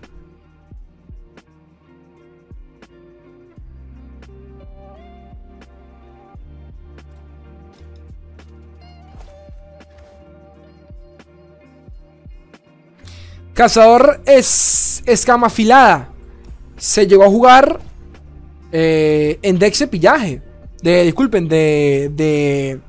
Cazador 13.56 14.22
es 14.26 15.02
escama 15.06 15.48
afilada. 15.48 16.10
Se 16.76 17.08
llegó 17.08 17.24
a 17.24 17.30
jugar 17.30 17.80
eh, 18.70 19.40
en 19.42 19.58
Dex 19.58 19.80
de 19.80 19.88
pillaje. 19.88 20.42
De, 20.84 21.04
disculpen, 21.04 21.48
de. 21.48 22.12
De. 22.14 22.82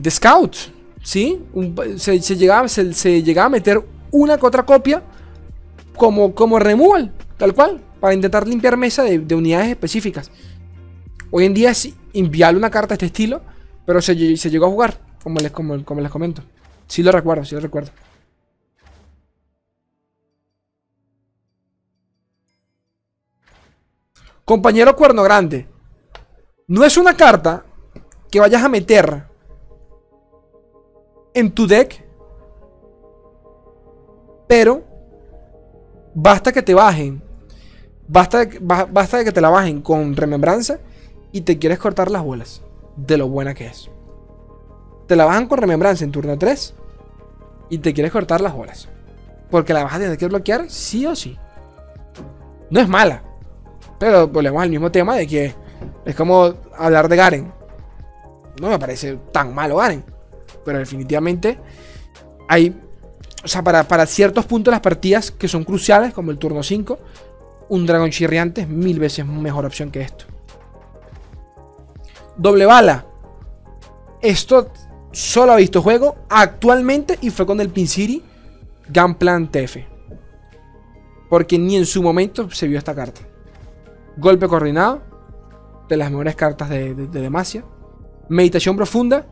De, 0.00 0.10
Scout. 0.10 0.54
¿Sí? 1.02 1.40
se, 1.96 2.20
llegaba, 2.36 2.68
se, 2.68 3.22
llegaba 3.24 3.46
a 3.46 3.50
meter 3.50 3.82
una 4.12 4.38
que 4.38 4.46
otra 4.46 4.64
copia 4.64 5.02
como, 5.96 6.32
como 6.32 6.60
removal, 6.60 7.12
tal 7.36 7.54
cual, 7.54 7.80
para 7.98 8.14
intentar 8.14 8.46
limpiar 8.46 8.76
mesa 8.76 9.02
de, 9.02 9.34
unidades 9.34 9.70
específicas. 9.70 10.30
Hoy 11.32 11.46
en 11.46 11.54
día 11.54 11.70
es 11.70 11.92
inviable 12.12 12.58
una 12.58 12.70
carta 12.70 12.90
de 12.90 12.94
este 12.94 13.06
estilo, 13.06 13.42
pero 13.84 14.00
se, 14.00 14.14
llegó 14.14 14.66
a 14.66 14.70
jugar, 14.70 15.00
como 15.20 15.40
les, 15.40 15.50
como, 15.50 15.84
como 15.84 16.00
les 16.00 16.12
comento. 16.12 16.42
Sí 16.86 17.02
lo 17.02 17.10
recuerdo, 17.10 17.44
sí 17.44 17.56
lo 17.56 17.60
recuerdo. 17.60 17.90
Compañero 24.44 24.96
Cuerno 24.96 25.22
Grande. 25.22 25.68
No 26.66 26.84
es 26.84 26.96
una 26.96 27.16
carta 27.16 27.64
que 28.30 28.40
vayas 28.40 28.62
a 28.62 28.68
meter 28.68 29.24
en 31.34 31.52
tu 31.52 31.66
deck. 31.66 32.04
Pero 34.48 34.82
basta 36.14 36.52
que 36.52 36.62
te 36.62 36.74
bajen. 36.74 37.22
Basta, 38.08 38.46
basta 38.60 39.18
de 39.18 39.24
que 39.24 39.32
te 39.32 39.40
la 39.40 39.48
bajen 39.48 39.80
con 39.80 40.16
remembranza 40.16 40.78
y 41.30 41.42
te 41.42 41.58
quieres 41.58 41.78
cortar 41.78 42.10
las 42.10 42.22
bolas 42.22 42.62
de 42.96 43.16
lo 43.16 43.28
buena 43.28 43.54
que 43.54 43.66
es. 43.66 43.90
Te 45.06 45.16
la 45.16 45.24
bajan 45.24 45.46
con 45.46 45.58
remembranza 45.58 46.04
en 46.04 46.12
turno 46.12 46.36
3 46.36 46.74
y 47.70 47.78
te 47.78 47.94
quieres 47.94 48.12
cortar 48.12 48.40
las 48.40 48.54
bolas. 48.54 48.88
Porque 49.50 49.72
la 49.72 49.84
vas 49.84 49.94
a 49.94 49.98
tener 49.98 50.18
que 50.18 50.26
bloquear 50.26 50.68
sí 50.68 51.06
o 51.06 51.14
sí. 51.14 51.38
No 52.70 52.80
es 52.80 52.88
mala. 52.88 53.22
Pero 54.02 54.26
volvemos 54.26 54.60
al 54.60 54.68
mismo 54.68 54.90
tema 54.90 55.14
de 55.14 55.28
que 55.28 55.54
es 56.04 56.16
como 56.16 56.54
hablar 56.76 57.08
de 57.08 57.14
Garen. 57.14 57.52
No 58.60 58.68
me 58.68 58.76
parece 58.76 59.16
tan 59.30 59.54
malo 59.54 59.76
Garen. 59.76 60.02
Pero 60.64 60.80
definitivamente 60.80 61.56
hay... 62.48 62.76
O 63.44 63.46
sea, 63.46 63.62
para, 63.62 64.06
ciertos 64.06 64.44
puntos 64.44 64.72
las 64.72 64.80
partidas 64.80 65.30
que 65.30 65.46
son 65.46 65.62
cruciales, 65.62 66.12
como 66.12 66.32
el 66.32 66.38
turno 66.38 66.64
5, 66.64 66.98
un 67.68 67.86
dragón 67.86 68.10
chirriante 68.10 68.62
es 68.62 68.68
mil 68.68 68.98
veces 68.98 69.24
mejor 69.24 69.66
opción 69.66 69.92
que 69.92 70.00
esto. 70.00 70.24
Doble 72.36 72.66
bala. 72.66 73.06
Esto 74.20 74.72
solo 75.12 75.52
ha 75.52 75.56
visto 75.56 75.80
juego 75.80 76.16
actualmente 76.28 77.20
y 77.20 77.30
fue 77.30 77.46
con 77.46 77.60
el 77.60 77.68
Pin 77.68 77.86
City 77.86 78.20
Gunplan 78.92 79.48
TF. 79.52 79.76
Porque 81.30 81.56
ni 81.56 81.76
en 81.76 81.86
su 81.86 82.02
momento 82.02 82.50
se 82.50 82.66
vio 82.66 82.78
esta 82.78 82.96
carta. 82.96 83.28
Golpe 84.16 84.48
coordinado. 84.48 85.02
De 85.88 85.96
las 85.96 86.10
mejores 86.10 86.36
cartas 86.36 86.68
de, 86.68 86.94
Demacia. 86.94 87.64
Meditación 88.28 88.76
profunda. 88.76 89.26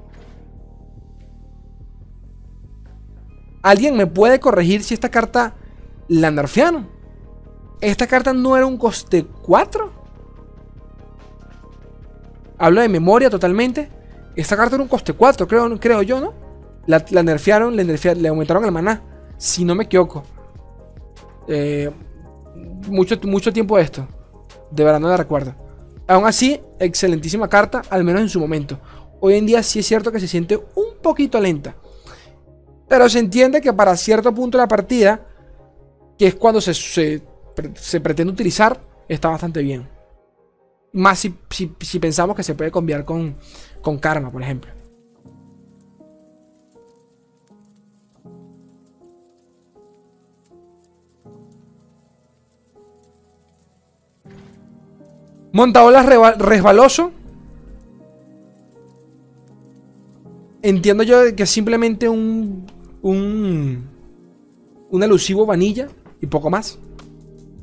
¿Alguien 3.63 3.97
me 3.97 4.07
puede 4.07 4.41
corregir 4.41 4.83
si 4.83 4.95
esta 4.95 5.11
carta 5.11 5.55
la 6.09 6.31
nerfearon? 6.31 6.89
¿Esta 7.81 8.07
carta 8.07 8.33
no 8.33 8.57
era 8.57 8.67
un 8.67 8.77
coste 8.77 9.27
4? 9.43 9.91
Hablo 12.59 12.81
de 12.81 12.89
memoria 12.89 13.31
totalmente. 13.31 13.91
Esta 14.37 14.57
carta 14.57 14.77
era 14.77 14.83
un 14.83 14.89
coste 14.89 15.13
4, 15.13 15.47
creo, 15.47 15.81
creo 15.81 16.03
yo, 16.03 16.21
¿no? 16.21 16.35
La, 16.87 17.23
nerfearon, 17.23 17.77
le, 17.77 17.85
le 17.85 18.29
aumentaron 18.29 18.65
el 18.65 18.73
maná. 18.73 19.03
Si 19.37 19.65
no 19.65 19.75
me 19.75 19.85
equivoco. 19.85 20.25
Eh, 21.49 21.91
mucho, 22.89 23.17
mucho 23.25 23.53
tiempo 23.53 23.77
de 23.77 23.83
esto. 23.83 24.07
De 24.71 24.85
verdad 24.85 25.01
no 25.01 25.09
la 25.09 25.17
recuerdo. 25.17 25.55
Aún 26.07 26.27
así, 26.27 26.61
excelentísima 26.79 27.49
carta, 27.49 27.83
al 27.91 28.05
menos 28.05 28.23
en 28.23 28.29
su 28.29 28.41
momento. 28.41 28.79
Hoy 29.21 29.35
en 29.35 29.47
día 29.47 29.63
sí 29.63 29.81
es 29.81 29.87
cierto 29.87 30.11
que 30.11 30.21
se 30.21 30.29
siente 30.29 30.57
un 30.57 30.97
poquito 31.03 31.41
lenta. 31.41 31.77
Pero 32.89 33.09
se 33.09 33.21
entiende 33.21 33.61
que 33.61 33.73
para 33.73 33.97
cierto 33.97 34.35
punto 34.35 34.59
de 34.59 34.63
la 34.65 34.69
partida, 34.69 35.27
que 36.19 36.27
es 36.27 36.35
cuando 36.35 36.61
se, 36.61 36.75
se, 36.75 38.01
pretende 38.01 38.33
utilizar, 38.33 38.81
está 39.09 39.29
bastante 39.29 39.63
bien. 39.63 39.89
Más 40.93 41.21
si, 41.21 41.39
si, 41.51 41.99
pensamos 42.01 42.35
que 42.35 42.43
se 42.43 42.55
puede 42.55 42.73
cambiar 42.73 43.05
con, 43.05 43.37
con 43.81 43.99
karma, 43.99 44.31
por 44.31 44.43
ejemplo. 44.43 44.73
Montaolas 55.53 56.07
resbaloso. 56.39 57.13
Entiendo 60.63 61.03
yo 61.03 61.35
que 61.35 61.45
es 61.45 61.51
simplemente 61.51 62.09
un, 62.09 62.67
un, 63.03 63.89
un 64.91 65.03
elusivo 65.03 65.47
vanilla 65.47 65.89
y 66.21 66.27
poco 66.27 66.51
más. 66.51 66.79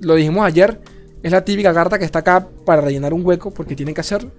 Lo 0.02 0.16
dijimos 0.16 0.46
ayer. 0.46 0.82
Es 1.24 1.32
la 1.32 1.44
típica 1.44 1.74
carta 1.74 1.98
que 1.98 2.06
está 2.06 2.20
acá 2.20 2.48
para 2.66 2.82
rellenar 2.82 3.14
un 3.14 3.26
hueco 3.26 3.52
porque 3.52 3.76
tienen 3.76 3.96
que 3.96 4.02
hacerlo. 4.02 4.32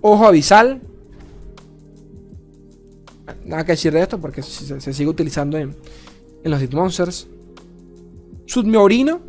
Ojo 0.00 0.26
abisal. 0.26 0.80
Nada 3.44 3.64
que 3.64 3.72
decir 3.72 3.92
de 3.92 4.02
esto 4.02 4.20
porque 4.20 4.42
se, 4.42 4.92
sigue 4.92 5.08
utilizando 5.08 5.58
en, 5.58 5.76
en 6.44 6.50
los 6.50 6.60
Dead 6.60 6.72
Monsters. 6.72 7.28
Submeorino. 8.48 9.20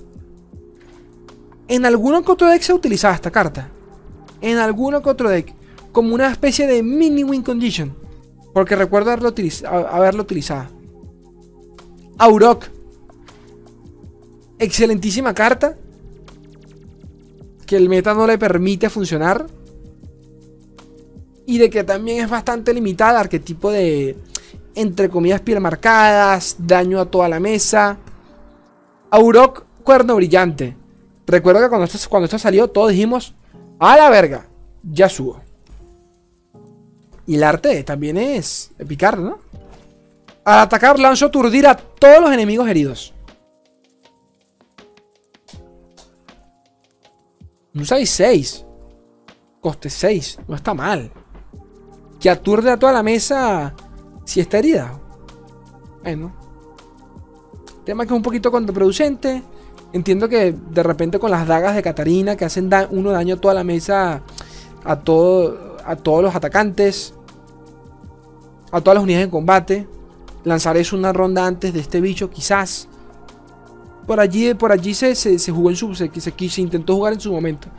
En 1.68 1.86
alguno 1.86 2.24
que 2.24 2.32
otro 2.32 2.48
deck 2.48 2.62
se 2.62 2.74
utilizaba 2.74 3.14
esta 3.14 3.30
carta. 3.30 3.70
En 4.42 4.58
alguno 4.58 5.04
que 5.04 5.10
otro 5.10 5.30
deck. 5.30 5.54
Como 5.92 6.16
una 6.16 6.32
especie 6.32 6.66
de 6.66 6.82
mini 6.82 7.24
win 7.24 7.44
condition. 7.44 7.94
Porque 8.54 8.76
recuerdo 8.76 9.12
haberlo, 9.12 9.34
haberlo 9.92 10.24
utilizado. 10.24 10.70
Aurok. 12.18 12.66
Excelentísima 14.58 15.34
carta. 15.34 15.78
Que 17.66 17.76
el 17.76 17.90
meta 17.90 18.14
no 18.14 18.26
le 18.26 18.38
permite 18.38 18.90
funcionar. 18.90 19.46
Y 21.46 21.58
de 21.58 21.70
que 21.70 21.84
también 21.84 22.24
es 22.24 22.30
bastante 22.30 22.74
limitada. 22.74 23.20
Arquetipo 23.20 23.70
de 23.70 24.16
entre 24.76 25.10
comillas, 25.10 25.42
piel 25.42 25.60
marcadas, 25.60 26.56
daño 26.58 27.02
a 27.02 27.06
toda 27.06 27.28
la 27.28 27.42
mesa. 27.42 27.98
Aurok, 29.12 29.64
cuerno 29.84 30.16
brillante. 30.16 30.76
Recuerdo 31.26 31.62
que 31.62 31.70
cuando 31.70 31.86
esto, 31.86 32.10
cuando 32.10 32.26
esto 32.26 32.40
salió, 32.40 32.68
todos 32.70 32.92
dijimos, 32.92 33.36
a 33.80 33.98
la 33.98 34.10
verga, 34.10 34.48
ya 34.84 35.10
subo. 35.10 35.42
Y 37.28 37.36
el 37.36 37.44
arte 37.44 37.84
también 37.84 38.18
es 38.18 38.72
picar, 38.88 39.20
¿no? 39.20 39.38
Al 40.44 40.60
atacar, 40.60 40.98
lanzo 41.00 41.28
aturdir 41.28 41.68
a 41.68 41.76
todos 41.76 42.22
los 42.22 42.32
enemigos 42.32 42.68
heridos. 42.68 43.14
Un 47.76 47.84
6-6. 47.84 48.66
Coste 49.62 49.90
6. 49.90 50.40
No 50.48 50.56
está 50.56 50.74
mal. 50.74 51.12
Que 52.20 52.30
aturde 52.30 52.72
a 52.72 52.80
toda 52.80 52.94
la 52.94 53.04
mesa 53.04 53.76
si 54.26 54.40
está 54.40 54.58
herida. 54.58 55.00
Bueno. 56.02 56.39
Tema 57.90 58.06
que 58.06 58.14
es 58.14 58.18
un 58.18 58.22
poquito 58.22 58.52
contraproducente. 58.52 59.42
Entiendo 59.94 60.30
que 60.30 60.54
de 60.54 60.84
repente 60.84 61.18
con 61.18 61.32
las 61.32 61.48
dagas 61.48 61.76
de 61.76 61.82
Katarina 61.82 62.36
que 62.36 62.46
hacen 62.46 62.70
uno 62.92 63.10
daño 63.10 63.34
a 63.34 63.42
toda 63.42 63.56
la 63.56 63.64
mesa, 63.64 64.22
a, 64.84 65.00
todo, 65.00 65.78
a 65.84 65.96
todos 65.96 66.22
los 66.22 66.36
atacantes, 66.36 67.16
a 68.72 68.80
todas 68.80 68.94
las 68.94 69.04
unidades 69.04 69.26
en 69.26 69.32
combate. 69.32 69.88
Lanzar 70.44 70.78
eso 70.78 70.96
una 70.96 71.12
ronda 71.12 71.48
antes 71.48 71.74
de 71.74 71.80
este 71.80 72.00
bicho, 72.00 72.30
quizás. 72.30 72.88
Por 74.06 74.20
allí, 74.20 74.54
por 74.54 74.72
allí 74.72 74.94
se, 74.94 75.16
se, 75.16 75.52
jugó 75.52 75.72
en 75.72 75.76
su. 75.76 75.96
Se, 75.96 76.12
se, 76.14 76.32
se 76.32 76.62
intentó 76.62 76.94
jugar 76.94 77.14
en 77.14 77.20
su 77.20 77.32
momento. 77.32 77.70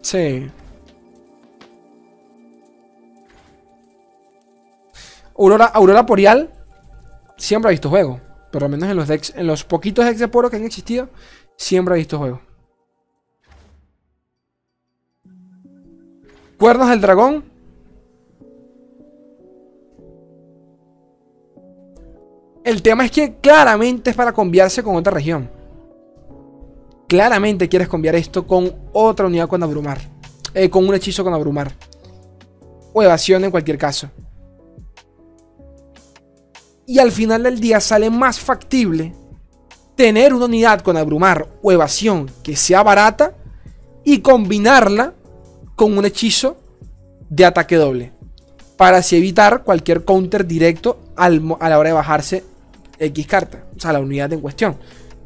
Sí. 0.00 0.50
Aurora, 5.42 5.64
Aurora 5.64 6.06
siempre 7.36 7.68
ha 7.68 7.72
visto 7.72 7.90
juego. 7.90 8.20
Por 8.52 8.62
lo 8.62 8.68
menos 8.68 8.88
en 8.88 8.96
los 8.96 9.08
decks, 9.08 9.32
en 9.34 9.48
los 9.48 9.64
poquitos 9.64 10.04
decks 10.04 10.20
de 10.20 10.28
poro 10.28 10.48
que 10.48 10.54
han 10.54 10.64
existido, 10.64 11.08
siempre 11.56 11.94
ha 11.94 11.96
visto 11.96 12.16
juego. 12.16 12.40
Cuernos 16.58 16.88
del 16.90 17.00
dragón. 17.00 17.44
El 22.62 22.80
tema 22.80 23.04
es 23.04 23.10
que 23.10 23.34
claramente 23.40 24.10
es 24.10 24.16
para 24.16 24.32
cambiarse 24.32 24.84
con 24.84 24.94
otra 24.94 25.12
región. 25.12 25.50
Claramente 27.08 27.68
quieres 27.68 27.88
cambiar 27.88 28.14
esto 28.14 28.46
con 28.46 28.72
otra 28.92 29.26
unidad 29.26 29.48
con 29.48 29.60
abrumar. 29.60 29.98
Eh, 30.54 30.70
con 30.70 30.86
un 30.86 30.94
hechizo 30.94 31.24
con 31.24 31.34
abrumar. 31.34 31.72
O 32.92 33.02
evasión 33.02 33.42
en 33.42 33.50
cualquier 33.50 33.76
caso. 33.76 34.08
Y 36.86 36.98
al 36.98 37.12
final 37.12 37.44
del 37.44 37.60
día 37.60 37.80
sale 37.80 38.10
más 38.10 38.40
factible 38.40 39.14
tener 39.94 40.34
una 40.34 40.46
unidad 40.46 40.80
con 40.80 40.96
abrumar 40.96 41.48
o 41.62 41.70
evasión 41.70 42.30
que 42.42 42.56
sea 42.56 42.82
barata 42.82 43.34
y 44.04 44.18
combinarla 44.18 45.14
con 45.76 45.96
un 45.96 46.04
hechizo 46.04 46.56
de 47.28 47.44
ataque 47.44 47.76
doble. 47.76 48.12
Para 48.76 48.98
así 48.98 49.16
evitar 49.16 49.62
cualquier 49.62 50.04
counter 50.04 50.46
directo 50.46 50.98
a 51.16 51.28
la 51.28 51.78
hora 51.78 51.90
de 51.90 51.94
bajarse 51.94 52.44
X 52.98 53.26
carta. 53.26 53.64
O 53.76 53.80
sea, 53.80 53.92
la 53.92 54.00
unidad 54.00 54.32
en 54.32 54.40
cuestión. 54.40 54.76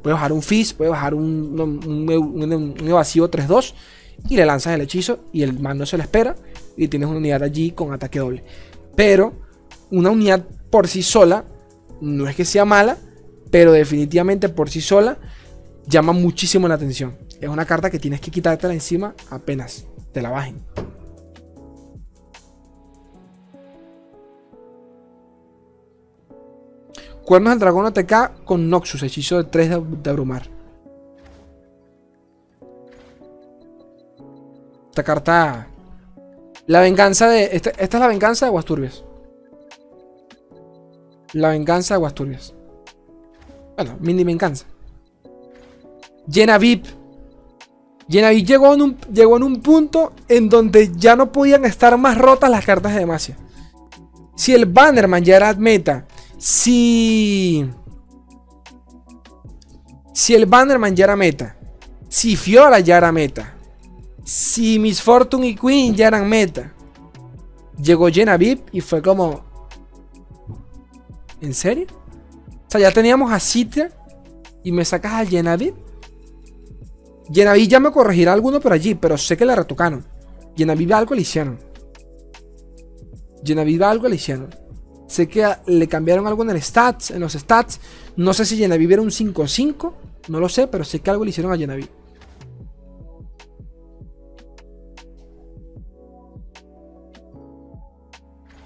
Puede 0.03 0.15
bajar 0.15 0.33
un 0.33 0.43
Fizz, 0.43 0.75
puede 0.75 0.91
bajar 0.91 1.15
un, 1.15 1.59
un, 1.61 2.75
evasivo 2.87 3.31
3-2 3.31 3.75
y 4.29 4.37
le 4.37 4.47
lanzas 4.47 4.75
el 4.75 4.83
hechizo 4.83 5.19
y 5.33 5.43
el 5.43 5.59
man 5.59 5.79
no 5.79 5.87
se 5.87 5.97
le 5.97 6.05
espera 6.05 6.37
y 6.77 6.89
tienes 6.89 7.09
una 7.09 7.19
unidad 7.19 7.43
allí 7.43 7.73
con 7.73 7.93
ataque 7.93 8.19
doble. 8.19 8.45
Pero 8.95 9.33
una 9.91 10.11
unidad 10.11 10.45
por 10.71 10.89
sí 10.89 11.03
sola 11.03 11.45
no 12.01 12.29
es 12.29 12.37
que 12.37 12.45
sea 12.45 12.65
mala, 12.65 12.99
pero 13.51 13.73
definitivamente 13.73 14.49
por 14.49 14.71
sí 14.71 14.81
sola 14.81 15.19
llama 15.87 16.13
muchísimo 16.13 16.69
la 16.69 16.75
atención. 16.75 17.17
Es 17.41 17.49
una 17.49 17.65
carta 17.65 17.91
que 17.91 17.99
tienes 17.99 18.21
que 18.21 18.31
quitártela 18.31 18.75
encima 18.75 19.15
apenas 19.31 19.87
te 20.13 20.23
la 20.23 20.31
bajen. 20.31 20.65
Cuernos 27.27 27.51
del 27.51 27.59
dragón 27.59 27.87
OTK 27.87 28.45
con 28.45 28.71
Noxus, 28.71 29.03
hechizo 29.03 29.39
de 29.39 29.45
3 29.51 29.69
de, 30.03 30.11
abrumar. 30.11 30.49
Esta 34.91 35.03
carta. 35.03 35.67
La 36.69 36.81
venganza 36.81 37.29
de. 37.29 37.51
Esta, 37.53 37.71
esta 37.71 37.97
es 37.97 38.01
la 38.01 38.07
venganza 38.07 38.47
de 38.47 38.51
Aguasturbias. 38.51 39.03
La 41.37 41.51
venganza 41.51 41.95
de 41.95 41.97
Aguasturbias. 41.97 42.55
Bueno, 43.77 43.97
mini 44.01 44.25
venganza. 44.25 44.67
Llena 46.27 46.59
VIP. 46.59 46.87
Llena 48.09 48.31
VIP 48.31 48.47
llegó 48.47 48.75
en, 48.75 48.83
un, 48.83 48.97
llegó 49.13 49.37
en 49.37 49.43
un 49.43 49.61
punto 49.61 50.13
en 50.29 50.49
donde 50.49 50.93
ya 50.97 51.15
no 51.15 51.33
podían 51.33 51.65
estar 51.65 51.97
más 51.99 52.17
rotas 52.17 52.51
las 52.51 52.65
cartas 52.65 52.95
de 52.95 53.01
Demacia. 53.01 53.37
Si 54.35 54.55
el 54.55 54.67
Bannerman 54.67 55.25
ya 55.25 55.37
era 55.37 55.53
meta 55.55 56.07
si. 56.39 57.69
Si 60.13 60.35
el 60.35 60.47
Bannerman 60.47 60.95
ya 60.95 61.05
era 61.05 61.17
meta. 61.17 61.57
Si 62.09 62.37
Fiora 62.37 62.81
ya 62.81 62.97
era 62.97 63.13
meta. 63.13 63.55
Si 64.25 64.79
Miss 64.79 65.03
Fortune 65.03 65.49
y 65.49 65.55
Queen 65.55 65.95
ya 65.95 66.09
eran 66.09 66.29
meta. 66.29 66.73
Llegó 67.81 68.09
Jenna 68.09 68.37
VIP 68.37 68.69
y 68.73 68.81
fue 68.81 69.03
como. 69.03 69.46
¿En 71.41 71.55
serio? 71.55 71.87
O 72.67 72.71
sea, 72.71 72.81
ya 72.81 72.93
teníamos 72.93 73.33
a 73.33 73.41
Citra 73.41 73.91
y 74.65 74.73
me 74.73 74.85
sacas 74.85 75.13
a. 75.13 75.25
Jenna 75.27 75.57
VIP 75.57 75.77
ya 77.31 77.81
me 77.81 77.91
corregirá 77.91 78.33
alguno 78.33 78.61
por 78.61 78.73
allí, 78.73 78.95
pero 78.95 79.19
sé 79.19 79.37
que 79.37 79.45
la 79.45 79.55
retocaron. 79.55 80.05
Jenna 80.57 80.75
VIP 80.75 80.93
algo 80.93 81.15
le 81.15 81.23
hicieron. 81.23 81.59
Jenna 83.45 83.65
VIP 83.65 83.83
algo 83.83 84.09
le 84.09 84.17
hicieron. 84.17 84.49
Sé 85.07 85.29
que 85.29 85.47
le 85.67 85.87
cambiaron 85.89 86.27
algo 86.27 86.43
en 86.43 86.51
el 86.51 86.61
stats, 86.61 87.13
en 87.13 87.21
los 87.21 87.35
stats. 87.35 87.81
No 88.17 88.35
sé 88.35 88.45
si 88.45 88.57
Genevieve 88.57 88.95
era 88.95 89.03
un 89.03 89.11
5-5. 89.11 89.93
No 90.29 90.41
lo 90.41 90.49
sé, 90.49 90.67
pero 90.67 90.85
sé 90.85 91.01
que 91.01 91.11
algo 91.11 91.25
le 91.25 91.31
hicieron 91.31 91.53
a 91.53 91.57
Genevieve. 91.57 91.91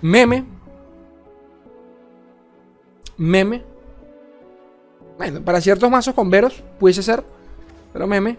Meme. 0.00 0.59
Meme. 3.20 3.62
Bueno, 5.18 5.44
para 5.44 5.60
ciertos 5.60 5.90
mazos 5.90 6.14
con 6.14 6.30
veros 6.30 6.64
pudiese 6.78 7.02
ser. 7.02 7.22
Pero 7.92 8.06
meme. 8.06 8.38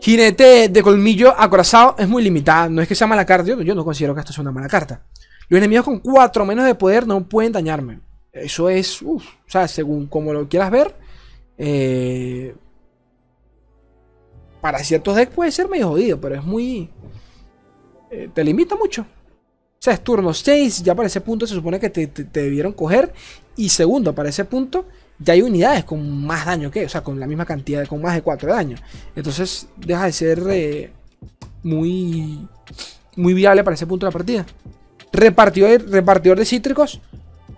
Jinete 0.00 0.68
de 0.68 0.82
colmillo 0.82 1.32
acorazado 1.38 1.94
es 1.96 2.08
muy 2.08 2.24
limitada. 2.24 2.68
No 2.68 2.82
es 2.82 2.88
que 2.88 2.96
sea 2.96 3.06
mala 3.06 3.24
carta. 3.24 3.46
yo 3.46 3.74
no 3.74 3.84
considero 3.84 4.14
que 4.14 4.20
esto 4.20 4.32
sea 4.32 4.42
una 4.42 4.50
mala 4.50 4.66
carta. 4.66 5.02
Los 5.48 5.58
enemigos 5.58 5.84
con 5.84 6.00
4 6.00 6.44
menos 6.44 6.64
de 6.64 6.74
poder 6.74 7.06
no 7.06 7.28
pueden 7.28 7.52
dañarme. 7.52 8.00
Eso 8.32 8.68
es, 8.68 9.00
uff, 9.00 9.24
o 9.24 9.50
sea, 9.50 9.68
según 9.68 10.08
como 10.08 10.32
lo 10.32 10.48
quieras 10.48 10.70
ver, 10.70 10.96
eh, 11.56 12.54
para 14.60 14.80
ciertos 14.80 15.14
decks 15.14 15.34
puede 15.34 15.52
ser 15.52 15.68
medio 15.68 15.88
jodido, 15.88 16.20
pero 16.20 16.34
es 16.34 16.44
muy... 16.44 16.90
Eh, 18.10 18.28
te 18.32 18.42
limita 18.42 18.74
mucho. 18.74 19.06
O 19.80 19.82
sea, 19.82 19.94
es 19.94 20.04
turno 20.04 20.34
6, 20.34 20.82
ya 20.82 20.94
para 20.94 21.06
ese 21.06 21.22
punto 21.22 21.46
se 21.46 21.54
supone 21.54 21.80
que 21.80 21.88
te, 21.88 22.06
debieron 22.06 22.74
coger. 22.74 23.14
Y 23.56 23.70
segundo, 23.70 24.14
para 24.14 24.28
ese 24.28 24.44
punto 24.44 24.84
ya 25.18 25.32
hay 25.32 25.40
unidades 25.40 25.84
con 25.84 26.22
más 26.22 26.44
daño 26.44 26.70
que, 26.70 26.84
o 26.84 26.88
sea, 26.90 27.02
con 27.02 27.18
la 27.18 27.26
misma 27.26 27.46
cantidad, 27.46 27.86
con 27.86 28.02
más 28.02 28.14
de 28.14 28.20
4 28.20 28.46
de 28.46 28.54
daño. 28.54 28.76
Entonces 29.16 29.68
deja 29.78 30.04
de 30.04 30.12
ser 30.12 30.42
eh, 30.50 30.92
muy, 31.62 32.46
muy 33.16 33.32
viable 33.32 33.64
para 33.64 33.72
ese 33.72 33.86
punto 33.86 34.04
de 34.04 34.10
la 34.10 34.12
partida. 34.12 34.44
Repartidor, 35.14 35.88
repartidor 35.88 36.38
de 36.38 36.44
cítricos. 36.44 37.00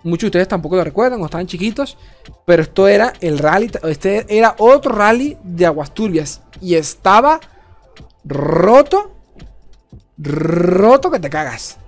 Muchos 0.03 0.21
de 0.21 0.27
ustedes 0.27 0.47
tampoco 0.47 0.77
lo 0.77 0.83
recuerdan 0.85 1.21
o 1.21 1.25
estaban 1.25 1.47
chiquitos. 1.47 1.97
Pero 2.45 2.63
esto 2.63 2.87
era 2.87 3.11
el 3.19 3.37
rally. 3.37 3.69
Este 3.83 4.25
era 4.29 4.55
otro 4.59 4.95
rally 4.95 5.37
de 5.43 5.65
aguas 5.65 5.93
turbias. 5.93 6.41
Y 6.61 6.75
estaba 6.75 7.41
roto. 8.23 9.11
Roto 10.17 11.11
que 11.11 11.19
te 11.19 11.29
cagas. 11.29 11.79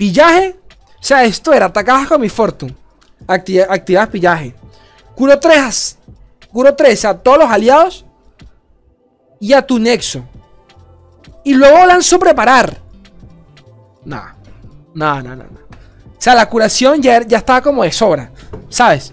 Pillaje. 0.00 0.56
O 0.98 1.02
sea, 1.02 1.24
esto 1.24 1.52
era 1.52 1.66
atacabas 1.66 2.08
con 2.08 2.22
mi 2.22 2.30
Fortune. 2.30 2.74
activabas 3.28 4.08
pillaje. 4.08 4.54
Curo 5.14 5.38
3. 5.38 5.98
Curo 6.50 6.74
3 6.74 7.04
a 7.04 7.18
todos 7.18 7.40
los 7.40 7.50
aliados. 7.50 8.06
Y 9.40 9.52
a 9.52 9.60
tu 9.60 9.78
nexo. 9.78 10.24
Y 11.44 11.52
luego 11.52 11.84
lanzo 11.84 12.18
preparar. 12.18 12.78
Nada. 14.02 14.36
No, 14.94 15.20
no, 15.22 15.36
no, 15.36 15.44
no. 15.44 15.60
O 15.60 16.16
sea, 16.22 16.34
la 16.34 16.48
curación 16.48 17.02
ya, 17.02 17.20
ya 17.20 17.36
estaba 17.36 17.60
como 17.60 17.82
de 17.82 17.92
sobra. 17.92 18.32
¿Sabes? 18.70 19.12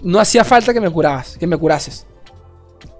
No 0.00 0.20
hacía 0.20 0.44
falta 0.44 0.72
que 0.72 0.80
me 0.80 0.90
curabas, 0.90 1.36
que 1.36 1.46
me 1.48 1.56
curases. 1.56 2.06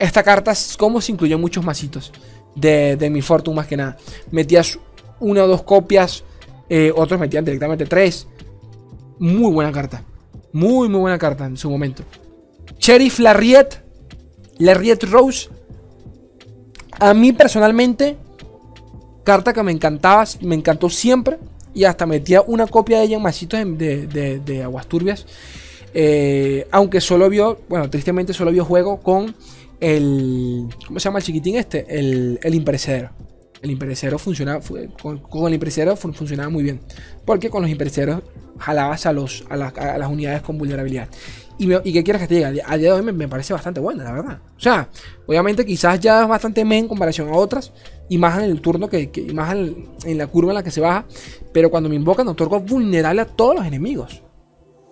Esta 0.00 0.24
carta 0.24 0.50
es 0.50 0.76
como 0.76 1.00
se 1.00 1.12
incluyó 1.12 1.38
muchos 1.38 1.64
masitos. 1.64 2.10
de, 2.56 2.96
de 2.96 3.08
mi 3.08 3.22
Fortune 3.22 3.54
más 3.54 3.68
que 3.68 3.76
nada. 3.76 3.96
Metías 4.32 4.80
una 5.20 5.44
o 5.44 5.46
dos 5.46 5.62
copias, 5.62 6.24
eh, 6.68 6.92
otros 6.94 7.20
metían 7.20 7.44
directamente 7.44 7.86
tres. 7.86 8.26
Muy 9.18 9.52
buena 9.52 9.72
carta. 9.72 10.02
Muy, 10.52 10.88
muy 10.88 11.00
buena 11.00 11.18
carta 11.18 11.46
en 11.46 11.56
su 11.56 11.70
momento. 11.70 12.02
Sheriff 12.78 13.18
Larriet. 13.18 13.82
Larriet 14.58 15.02
Rose. 15.04 15.48
A 17.00 17.12
mí 17.12 17.32
personalmente, 17.32 18.16
carta 19.24 19.52
que 19.52 19.62
me 19.62 19.72
encantaba, 19.72 20.24
me 20.40 20.54
encantó 20.54 20.88
siempre. 20.88 21.38
Y 21.74 21.84
hasta 21.84 22.06
metía 22.06 22.40
una 22.42 22.68
copia 22.68 22.98
de 22.98 23.04
ella 23.04 23.16
en 23.16 23.22
masitos 23.22 23.58
de, 23.58 24.40
de, 24.44 24.62
aguas 24.62 24.86
turbias. 24.86 25.26
Eh, 25.92 26.68
aunque 26.70 27.00
solo 27.00 27.28
vio, 27.28 27.58
bueno, 27.68 27.90
tristemente 27.90 28.32
solo 28.32 28.52
vio 28.52 28.64
juego 28.64 29.00
con 29.00 29.34
el. 29.80 30.68
¿Cómo 30.86 31.00
se 31.00 31.04
llama 31.04 31.18
el 31.18 31.24
chiquitín 31.24 31.56
este? 31.56 31.84
El, 31.88 32.38
el 32.42 32.54
imperecedero. 32.54 33.10
El 33.64 33.70
imperecedero 33.70 34.18
funcionaba. 34.18 34.60
Con, 35.00 35.46
el 35.46 35.54
imperecedero 35.54 35.96
funcionaba 35.96 36.50
muy 36.50 36.62
bien. 36.62 36.80
Porque 37.24 37.48
con 37.48 37.62
los 37.62 37.70
imperecederos 37.70 38.22
jalabas 38.58 39.06
a, 39.06 39.12
los, 39.14 39.42
a, 39.48 39.56
las 39.56 40.10
unidades 40.10 40.42
con 40.42 40.58
vulnerabilidad. 40.58 41.08
Y, 41.58 41.72
y 41.72 41.92
qué 41.94 42.04
quieres 42.04 42.20
que 42.20 42.28
te 42.28 42.34
diga, 42.34 42.48
a 42.48 42.76
día 42.76 42.76
de 42.76 42.92
hoy 42.92 43.02
me, 43.02 43.26
parece 43.26 43.54
bastante 43.54 43.80
buena, 43.80 44.04
la 44.04 44.12
verdad. 44.12 44.38
O 44.54 44.60
sea, 44.60 44.90
obviamente 45.26 45.64
quizás 45.64 45.98
ya 45.98 46.24
es 46.24 46.28
bastante 46.28 46.62
men 46.62 46.80
en 46.80 46.88
comparación 46.88 47.30
a 47.30 47.32
otras. 47.32 47.72
Y 48.10 48.18
más 48.18 48.36
en 48.36 48.50
el 48.50 48.60
turno 48.60 48.86
que, 48.86 49.10
que 49.10 49.32
más 49.32 49.54
en, 49.54 50.18
la 50.18 50.26
curva 50.26 50.50
en 50.50 50.56
la 50.56 50.62
que 50.62 50.70
se 50.70 50.82
baja. 50.82 51.06
Pero 51.50 51.70
cuando 51.70 51.88
me 51.88 51.96
invocan, 51.96 52.28
otorgo 52.28 52.60
vulnerable 52.60 53.22
a 53.22 53.24
todos 53.24 53.54
los 53.54 53.64
enemigos. 53.64 54.22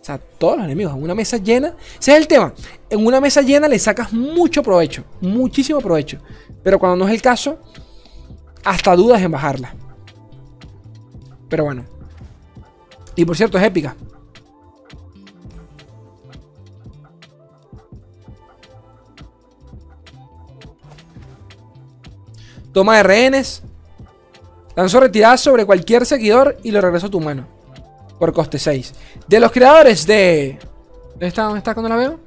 O 0.01 0.05
sea, 0.05 0.17
todos 0.17 0.57
los 0.57 0.65
enemigos. 0.65 0.97
En 0.97 1.03
una 1.03 1.15
mesa 1.15 1.37
llena. 1.37 1.77
Ese 2.01 2.13
es 2.13 2.17
el 2.17 2.27
tema. 2.27 2.55
En 2.89 3.05
una 3.05 3.21
mesa 3.21 3.43
llena 3.43 3.69
le 3.69 3.79
sacas 3.79 4.15
mucho 4.15 4.63
provecho. 4.63 5.05
Muchísimo 5.21 5.79
provecho. 5.83 6.21
Pero 6.63 6.79
cuando 6.79 6.97
no 6.97 7.07
es 7.07 7.15
el 7.15 7.21
caso, 7.21 7.59
hasta 8.65 8.97
dudas 8.97 9.21
en 9.23 9.31
bajarla. 9.31 9.75
Pero 11.49 11.65
bueno. 11.65 11.85
Y 13.15 13.25
por 13.25 13.37
cierto, 13.37 13.59
es 13.59 13.65
épica. 13.65 13.95
Toma 22.73 22.97
de 22.97 23.03
rehenes. 23.03 23.63
Lanzó 24.75 25.01
retiradas 25.01 25.41
sobre 25.41 25.67
cualquier 25.67 26.07
seguidor 26.07 26.57
y 26.63 26.71
lo 26.71 26.81
regresó 26.81 27.09
a 27.09 27.11
tu 27.11 27.21
mano. 27.21 27.47
Por 28.19 28.33
coste 28.33 28.59
6. 28.59 28.95
De 29.29 29.41
los 29.41 29.53
creadores 29.53 30.07
de... 30.07 30.59
¿Dónde 31.11 31.27
está? 31.27 31.43
¿Dónde 31.43 31.59
está 31.59 31.75
cuando 31.75 31.91
la 31.91 31.97
veo? 31.97 32.21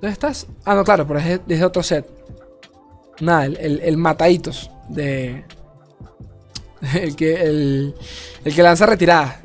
¿Dónde 0.00 0.12
estás? 0.12 0.46
Ah, 0.64 0.74
no, 0.74 0.84
claro, 0.84 1.06
pero 1.06 1.18
es 1.18 1.40
desde 1.46 1.64
otro 1.64 1.82
set. 1.82 2.06
Nada, 3.20 3.46
el, 3.46 3.80
el, 3.82 3.96
mataditos 3.96 4.70
de... 4.88 5.44
El 7.00 7.16
que, 7.16 7.40
el, 7.40 7.94
el 8.44 8.54
que 8.54 8.62
lanza 8.62 8.84
retirada. 8.84 9.40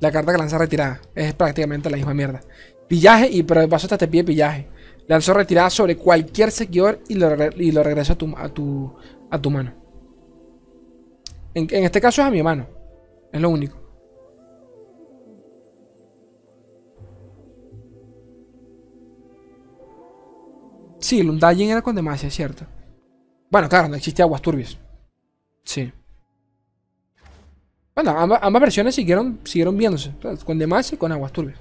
La 0.00 0.10
carta 0.10 0.32
que 0.32 0.38
lanza 0.38 0.58
retirada. 0.58 1.00
Es 1.14 1.32
prácticamente 1.34 1.88
la 1.88 1.96
misma 1.96 2.12
mierda. 2.12 2.40
Pillaje 2.88 3.30
y 3.30 3.44
pero 3.44 3.60
de 3.60 3.68
paso 3.68 3.86
hasta 3.86 3.98
te 3.98 4.08
pide 4.08 4.24
pillaje. 4.24 4.68
Lanzó 5.06 5.32
retirada 5.32 5.70
sobre 5.70 5.96
cualquier 5.96 6.50
seguidor 6.50 7.00
y 7.08 7.14
lo, 7.14 7.30
y 7.56 7.70
lo 7.70 7.82
regresa 7.82 8.14
a 8.14 8.16
tu, 8.16 8.34
a 8.36 8.48
tu, 8.48 8.94
a 9.30 9.40
tu 9.40 9.50
mano. 9.50 9.72
En, 11.54 11.68
en, 11.70 11.84
este 11.84 12.00
caso 12.00 12.22
es 12.22 12.26
a 12.26 12.30
mi 12.30 12.42
mano. 12.42 12.66
Es 13.32 13.40
lo 13.40 13.50
único. 13.50 13.83
Sí, 21.04 21.20
el 21.20 21.28
Undalling 21.28 21.68
era 21.68 21.82
con 21.82 21.94
Demacia, 21.94 22.28
es 22.28 22.34
cierto. 22.34 22.64
Bueno, 23.50 23.68
claro, 23.68 23.88
no 23.88 23.94
existe 23.94 24.22
aguas 24.22 24.40
turbias. 24.40 24.78
Sí. 25.62 25.92
Bueno, 27.94 28.12
ambas, 28.18 28.62
versiones 28.62 28.94
siguieron, 28.94 29.38
siguieron 29.44 29.76
viéndose. 29.76 30.12
Con 30.46 30.58
Demacia 30.58 30.94
y 30.94 30.98
con 30.98 31.12
aguas 31.12 31.30
turbias. 31.30 31.58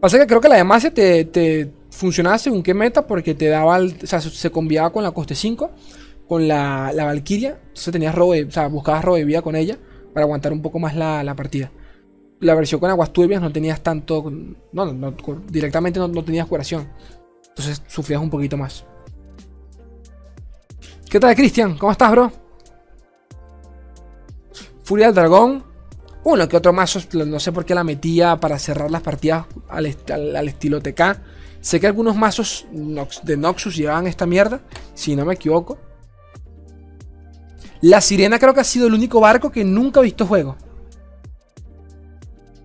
Pasa 0.00 0.18
que 0.18 0.26
creo 0.26 0.40
que 0.40 0.48
la 0.48 0.56
Demacia 0.56 0.92
te, 0.92 1.24
te 1.26 1.70
funcionaba 1.88 2.36
según 2.36 2.64
qué 2.64 2.74
meta 2.74 3.06
porque 3.06 3.36
te 3.36 3.46
daba, 3.46 3.78
o 3.78 4.06
sea, 4.08 4.20
se 4.20 4.50
combinaba 4.50 4.90
con 4.90 5.04
la 5.04 5.12
coste 5.12 5.36
5, 5.36 5.70
con 6.26 6.48
la, 6.48 6.90
la 6.92 7.04
Valkyria. 7.04 7.60
Entonces 7.60 7.92
tenías 7.92 8.12
robo 8.16 8.32
o 8.32 8.50
sea, 8.50 8.66
buscabas 8.66 9.04
robo 9.04 9.18
de 9.18 9.24
vida 9.24 9.40
con 9.40 9.54
ella 9.54 9.78
para 10.12 10.24
aguantar 10.24 10.52
un 10.52 10.62
poco 10.62 10.80
más 10.80 10.96
la, 10.96 11.22
la 11.22 11.36
partida. 11.36 11.70
La 12.44 12.54
versión 12.54 12.78
con 12.78 12.90
aguas 12.90 13.10
turbias 13.10 13.40
no 13.40 13.50
tenías 13.50 13.80
tanto. 13.82 14.30
No, 14.72 15.14
directamente 15.48 15.98
no, 15.98 16.08
no, 16.08 16.22
tenías 16.22 16.46
curación. 16.46 16.86
Entonces 17.48 17.82
sufrías 17.88 18.20
un 18.20 18.28
poquito 18.28 18.58
más. 18.58 18.84
¿Qué 21.08 21.18
tal, 21.18 21.34
Cristian? 21.34 21.78
¿Cómo 21.78 21.90
estás, 21.90 22.10
bro? 22.10 22.30
Furia 24.82 25.06
del 25.06 25.14
Dragón. 25.14 25.64
Uno 26.24 26.46
que 26.46 26.58
otro 26.58 26.74
mazo, 26.74 27.00
no 27.14 27.40
sé 27.40 27.50
por 27.50 27.64
qué 27.64 27.74
la 27.74 27.82
metía 27.82 28.38
para 28.38 28.58
cerrar 28.58 28.90
las 28.90 29.00
partidas 29.00 29.46
al, 29.70 29.86
estilo 29.86 30.82
TK. 30.82 31.00
Sé 31.62 31.80
que 31.80 31.86
algunos 31.86 32.14
mazos 32.14 32.66
de 33.22 33.38
Noxus 33.38 33.74
llevaban 33.74 34.06
esta 34.06 34.26
mierda, 34.26 34.60
si 34.92 35.16
no 35.16 35.24
me 35.24 35.32
equivoco. 35.32 35.78
La 37.80 38.02
Sirena 38.02 38.38
creo 38.38 38.52
que 38.52 38.60
ha 38.60 38.64
sido 38.64 38.86
el 38.86 38.92
único 38.92 39.18
barco 39.18 39.50
que 39.50 39.64
nunca 39.64 40.00
he 40.00 40.04
visto 40.04 40.26
juego. 40.26 40.56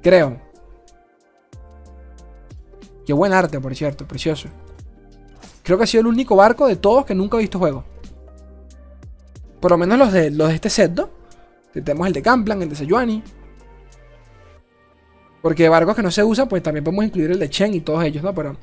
Creo. 0.01 0.39
Qué 3.05 3.13
buen 3.13 3.33
arte, 3.33 3.59
por 3.59 3.75
cierto, 3.75 4.07
precioso. 4.07 4.49
Creo 5.63 5.77
que 5.77 5.83
ha 5.83 5.87
sido 5.87 6.01
el 6.01 6.07
único 6.07 6.35
barco 6.35 6.67
de 6.67 6.75
todos 6.75 7.05
que 7.05 7.15
nunca 7.15 7.37
he 7.37 7.41
visto 7.41 7.59
juego. 7.59 7.83
Por 9.59 9.71
lo 9.71 9.77
menos 9.77 9.97
los 9.97 10.13
de, 10.13 10.31
los 10.31 10.47
de 10.47 10.55
este 10.55 10.69
set, 10.69 10.91
¿no? 10.91 11.09
Tenemos 11.73 12.07
el 12.07 12.13
de 12.13 12.21
Camplan, 12.21 12.61
el 12.61 12.69
de 12.69 12.75
Sejuani. 12.75 13.23
Porque 15.41 15.69
barcos 15.69 15.95
que 15.95 16.03
no 16.03 16.11
se 16.11 16.23
usan, 16.23 16.47
pues 16.47 16.63
también 16.63 16.83
podemos 16.83 17.05
incluir 17.05 17.31
el 17.31 17.39
de 17.39 17.49
Chen 17.49 17.73
y 17.73 17.81
todos 17.81 18.03
ellos, 18.03 18.23
¿no? 18.23 18.33
Pero 18.33 18.57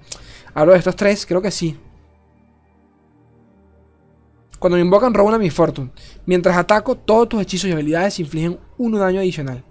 hablo 0.55 0.73
de 0.73 0.79
estos 0.79 0.97
tres, 0.97 1.25
creo 1.27 1.41
que 1.41 1.51
sí. 1.51 1.79
Cuando 4.59 4.77
me 4.77 4.83
invocan, 4.83 5.15
robo 5.15 5.29
una 5.29 5.39
mi 5.39 5.51
Fortune. 5.51 5.91
Mientras 6.25 6.57
ataco, 6.57 6.97
todos 6.97 7.29
tus 7.29 7.43
hechizos 7.43 7.69
y 7.69 7.73
habilidades 7.73 8.19
infligen 8.21 8.59
un 8.79 8.93
daño 8.99 9.21
adicional. 9.21 9.63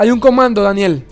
Hay 0.00 0.10
un 0.10 0.18
comando, 0.18 0.62
Daniel. 0.62 1.04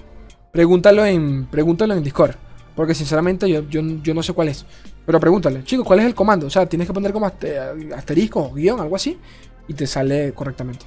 Pregúntalo 0.51 1.05
en, 1.05 1.45
pregúntalo 1.45 1.93
en 1.93 2.03
Discord. 2.03 2.37
Porque 2.75 2.95
sinceramente 2.95 3.47
yo, 3.47 3.61
yo, 3.69 3.83
no 3.83 4.23
sé 4.23 4.33
cuál 4.33 4.49
es. 4.49 4.65
Pero 5.05 5.21
pregúntale, 5.21 5.63
chicos, 5.63 5.85
¿cuál 5.85 6.01
es 6.01 6.07
el 6.07 6.15
comando? 6.15 6.47
O 6.47 6.51
sea, 6.51 6.65
tienes 6.65 6.89
que 6.89 6.95
poner 6.95 7.13
como 7.13 7.27
asterisco 7.27 8.45
o 8.45 8.55
guion, 8.55 8.81
algo 8.81 8.97
así. 8.97 9.19
Y 9.69 9.75
te 9.75 9.87
sale 9.87 10.33
correctamente. 10.33 10.87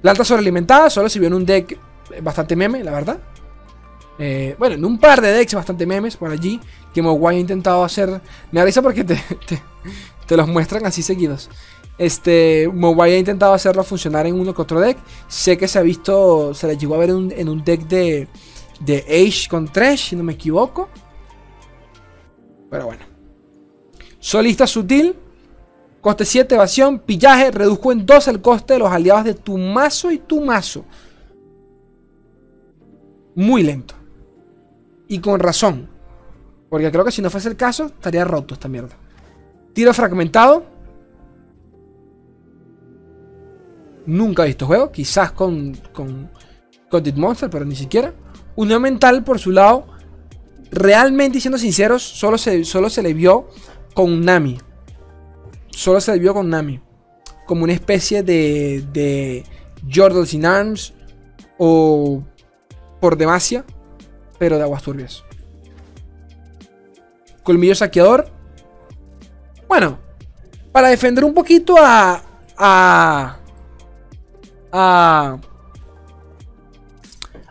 Planta 0.00 0.24
sobrealimentada 0.24 0.88
solo 0.88 1.10
se 1.10 1.18
vio 1.18 1.28
en 1.28 1.34
un 1.34 1.44
deck 1.44 1.78
bastante 2.22 2.56
meme, 2.56 2.82
la 2.82 2.92
verdad. 2.92 3.18
Eh, 4.18 4.56
bueno, 4.58 4.76
en 4.76 4.84
un 4.86 4.98
par 4.98 5.20
de 5.20 5.30
decks 5.30 5.52
bastante 5.52 5.84
memes 5.84 6.16
por 6.16 6.30
allí. 6.30 6.58
Que 6.94 7.02
Mogwai 7.02 7.36
ha 7.36 7.40
intentado 7.40 7.84
hacer. 7.84 8.22
Me 8.50 8.62
avisa 8.62 8.80
porque 8.80 9.04
te, 9.04 9.20
te 10.26 10.36
los 10.38 10.48
muestran 10.48 10.86
así 10.86 11.02
seguidos. 11.02 11.50
Este, 11.98 12.70
Mobile 12.72 13.16
ha 13.16 13.18
intentado 13.18 13.52
hacerlo 13.52 13.82
funcionar 13.82 14.26
en 14.26 14.38
uno 14.38 14.54
que 14.54 14.62
otro 14.62 14.80
deck. 14.80 14.96
Sé 15.26 15.58
que 15.58 15.66
se 15.66 15.78
ha 15.78 15.82
visto, 15.82 16.54
se 16.54 16.68
le 16.68 16.76
llegó 16.76 16.94
a 16.94 16.98
ver 16.98 17.10
en 17.10 17.48
un, 17.48 17.64
deck 17.64 17.82
de, 17.88 18.28
de 18.80 18.98
Age 19.08 19.48
con 19.50 19.66
Trash, 19.66 20.10
si 20.10 20.16
no 20.16 20.22
me 20.22 20.34
equivoco. 20.34 20.88
Pero 22.70 22.86
bueno. 22.86 23.04
Solista 24.20 24.66
sutil. 24.66 25.16
Coste 26.00 26.24
7, 26.24 26.54
evasión, 26.54 27.00
pillaje. 27.00 27.50
Redujo 27.50 27.90
en 27.90 28.06
2 28.06 28.28
el 28.28 28.40
coste 28.40 28.74
de 28.74 28.78
los 28.78 28.92
aliados 28.92 29.24
de 29.24 29.34
tu 29.34 29.58
mazo 29.58 30.12
y 30.12 30.18
tu 30.18 30.40
mazo. 30.40 30.84
Muy 33.34 33.62
lento. 33.64 33.94
Y 35.08 35.18
con 35.18 35.40
razón. 35.40 35.88
Porque 36.68 36.90
creo 36.92 37.04
que 37.04 37.10
si 37.10 37.22
no 37.22 37.30
fuese 37.30 37.48
el 37.48 37.56
caso, 37.56 37.86
estaría 37.86 38.24
roto 38.24 38.54
esta 38.54 38.68
mierda. 38.68 38.96
Tiro 39.72 39.92
fragmentado. 39.92 40.77
Nunca 44.08 44.44
he 44.44 44.46
visto 44.46 44.66
juego, 44.66 44.90
quizás 44.90 45.32
con, 45.32 45.74
con, 45.92 46.30
con 46.88 47.02
Monster, 47.16 47.50
pero 47.50 47.66
ni 47.66 47.76
siquiera. 47.76 48.14
Unión 48.56 48.80
Mental, 48.80 49.22
por 49.22 49.38
su 49.38 49.50
lado, 49.50 49.86
realmente 50.70 51.42
siendo 51.42 51.58
sinceros, 51.58 52.04
solo 52.04 52.38
se, 52.38 52.64
solo 52.64 52.88
se 52.88 53.02
le 53.02 53.12
vio 53.12 53.48
con 53.92 54.22
Nami. 54.22 54.56
Solo 55.68 56.00
se 56.00 56.12
le 56.12 56.20
vio 56.20 56.32
con 56.32 56.48
Nami. 56.48 56.80
Como 57.46 57.64
una 57.64 57.74
especie 57.74 58.22
de, 58.22 58.82
de 58.94 59.44
Jordals 59.86 60.32
in 60.32 60.46
Arms 60.46 60.94
o 61.58 62.22
por 63.02 63.18
Demacia, 63.18 63.62
pero 64.38 64.56
de 64.56 64.62
aguas 64.62 64.82
turbias. 64.82 65.22
Colmillo 67.42 67.74
saqueador. 67.74 68.30
Bueno, 69.68 69.98
para 70.72 70.88
defender 70.88 71.24
un 71.24 71.34
poquito 71.34 71.74
a. 71.78 72.22
a. 72.56 73.37
a. 74.72 75.38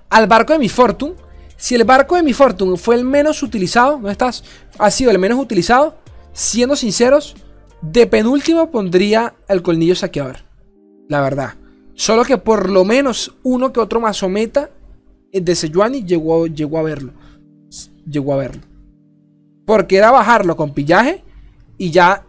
al 0.10 0.28
barco 0.28 0.54
de 0.54 0.60
mi 0.60 0.70
Fortune. 0.70 1.16
Si 1.56 1.74
el 1.74 1.84
barco 1.84 2.16
de 2.16 2.24
mi 2.24 2.34
Fortune 2.34 2.78
fue 2.78 2.96
el 2.96 3.04
menos 3.04 3.42
utilizado, 3.42 4.00
¿no 4.00 4.10
estás? 4.10 4.44
Ha 4.78 4.92
sido 4.92 5.12
el 5.12 5.20
menos 5.20 5.40
utilizado. 5.40 5.96
Siendo 6.34 6.76
sinceros, 6.76 7.36
de 7.82 8.06
penúltimo 8.06 8.70
pondría 8.70 9.34
el 9.48 9.62
colmillo 9.64 9.96
saqueador. 9.96 10.38
La 11.10 11.22
verdad. 11.22 11.56
Solo 11.96 12.24
que 12.26 12.38
por 12.38 12.70
lo 12.70 12.86
menos 12.86 13.34
uno 13.42 13.74
que 13.74 13.80
otro 13.80 14.00
mazometa 14.00 14.70
de 15.34 15.56
Sejuani 15.56 16.04
llegó, 16.04 16.46
llegó 16.46 16.78
a 16.78 16.84
verlo. 16.84 17.14
Llegó 18.08 18.34
a 18.34 18.38
verlo. 18.38 18.62
Porque 19.66 19.98
era 19.98 20.12
bajarlo 20.12 20.56
con 20.56 20.74
pillaje 20.74 21.24
y 21.78 21.90
ya 21.90 22.24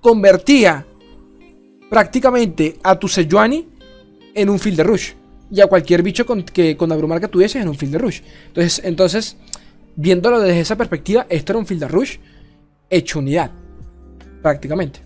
convertía 0.00 0.86
prácticamente 1.88 2.78
a 2.82 2.98
tu 2.98 3.08
Sejuani 3.08 3.68
en 4.34 4.50
un 4.50 4.58
field 4.58 4.76
de 4.76 4.84
rush. 4.84 5.12
Y 5.50 5.60
a 5.60 5.66
cualquier 5.66 6.02
bicho 6.02 6.26
con, 6.26 6.42
que, 6.42 6.76
con 6.76 6.90
abrumar 6.90 7.20
que 7.20 7.28
tuvieses 7.28 7.62
en 7.62 7.68
un 7.68 7.76
field 7.76 7.92
de 7.92 7.98
rush. 7.98 8.20
Entonces, 8.48 8.84
entonces, 8.84 9.36
viéndolo 9.96 10.40
desde 10.40 10.60
esa 10.60 10.76
perspectiva, 10.76 11.26
esto 11.28 11.52
era 11.52 11.58
un 11.58 11.66
field 11.66 11.82
de 11.82 11.88
rush 11.88 12.16
hecho 12.90 13.18
unidad. 13.20 13.50
Prácticamente. 14.42 15.00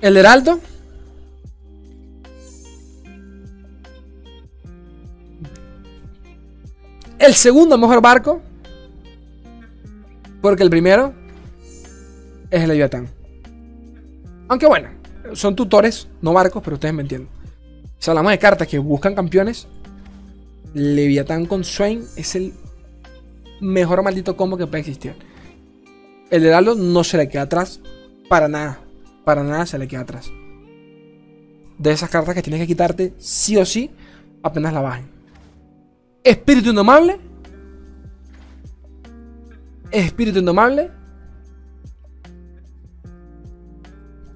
El 0.00 0.16
Heraldo. 0.16 0.60
El 7.18 7.34
segundo 7.34 7.76
mejor 7.78 8.00
barco. 8.00 8.40
Porque 10.40 10.62
el 10.62 10.70
primero 10.70 11.12
es 12.50 12.62
el 12.62 12.68
Leviatán. 12.68 13.08
Aunque 14.48 14.66
bueno, 14.66 14.88
son 15.32 15.56
tutores, 15.56 16.08
no 16.22 16.32
barcos, 16.32 16.62
pero 16.62 16.74
ustedes 16.74 16.94
me 16.94 17.02
entienden. 17.02 17.28
Si 17.98 18.10
hablamos 18.10 18.30
de 18.30 18.38
cartas 18.38 18.68
que 18.68 18.78
buscan 18.78 19.14
campeones, 19.14 19.66
Leviatán 20.74 21.46
con 21.46 21.64
Swain 21.64 22.04
es 22.16 22.36
el 22.36 22.54
mejor 23.60 24.02
maldito 24.02 24.36
combo 24.36 24.56
que 24.56 24.66
puede 24.66 24.80
existir. 24.80 25.16
El 26.30 26.46
Heraldo 26.46 26.76
no 26.76 27.02
se 27.02 27.16
le 27.16 27.28
queda 27.28 27.42
atrás 27.42 27.80
para 28.28 28.46
nada 28.48 28.78
para 29.28 29.42
nada 29.42 29.66
se 29.66 29.78
le 29.78 29.86
queda 29.86 30.00
atrás. 30.00 30.32
De 31.76 31.92
esas 31.92 32.08
cartas 32.08 32.34
que 32.34 32.40
tienes 32.40 32.62
que 32.62 32.66
quitarte 32.66 33.12
sí 33.18 33.58
o 33.58 33.66
sí 33.66 33.90
apenas 34.42 34.72
la 34.72 34.80
bajen. 34.80 35.17
Espíritu 36.28 36.68
indomable. 36.68 37.18
Espíritu 39.90 40.40
indomable. 40.40 40.90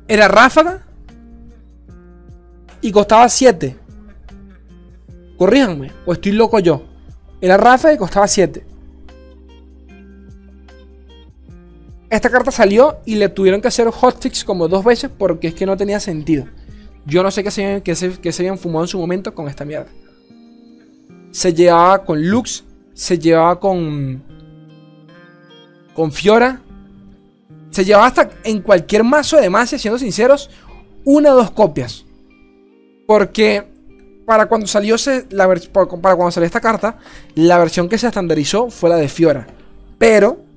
Era 0.08 0.26
ráfaga. 0.26 0.86
Y 2.80 2.90
costaba 2.90 3.28
7. 3.28 3.76
Corríjanme. 5.36 5.92
O 6.06 6.14
estoy 6.14 6.32
loco 6.32 6.58
yo. 6.60 6.82
Era 7.42 7.58
ráfaga 7.58 7.92
y 7.92 7.98
costaba 7.98 8.26
7. 8.26 8.64
Esta 12.08 12.30
carta 12.30 12.50
salió 12.50 13.00
y 13.04 13.16
le 13.16 13.28
tuvieron 13.28 13.60
que 13.60 13.68
hacer 13.68 13.88
hotfix 13.88 14.44
como 14.44 14.66
dos 14.66 14.82
veces 14.82 15.10
porque 15.16 15.48
es 15.48 15.54
que 15.54 15.66
no 15.66 15.76
tenía 15.76 16.00
sentido. 16.00 16.46
Yo 17.04 17.22
no 17.22 17.30
sé 17.30 17.44
qué 17.44 17.50
se, 17.50 17.82
qué 17.84 17.94
se, 17.94 18.18
qué 18.18 18.32
se 18.32 18.42
habían 18.42 18.58
fumado 18.58 18.84
en 18.84 18.88
su 18.88 18.98
momento 18.98 19.34
con 19.34 19.46
esta 19.46 19.66
mierda. 19.66 19.90
Se 21.32 21.52
llevaba 21.52 22.04
con 22.04 22.24
Lux, 22.24 22.62
se 22.94 23.18
llevaba 23.18 23.58
con. 23.58 24.22
con 25.94 26.12
Fiora. 26.12 26.60
Se 27.70 27.84
llevaba 27.84 28.06
hasta 28.06 28.30
en 28.44 28.60
cualquier 28.60 29.02
mazo 29.02 29.38
de 29.40 29.50
Masia, 29.50 29.78
siendo 29.78 29.98
sinceros, 29.98 30.50
una 31.04 31.32
o 31.32 31.36
dos 31.36 31.50
copias. 31.50 32.04
Porque 33.06 33.64
para 34.26 34.46
cuando 34.46 34.66
salió 34.66 34.94
la 35.30 35.48
para 35.72 35.86
cuando 35.86 36.30
salió 36.30 36.46
esta 36.46 36.60
carta, 36.60 36.98
la 37.34 37.58
versión 37.58 37.88
que 37.88 37.98
se 37.98 38.06
estandarizó 38.06 38.70
fue 38.70 38.90
la 38.90 38.96
de 38.96 39.08
Fiora. 39.08 39.46
Pero 39.98 40.52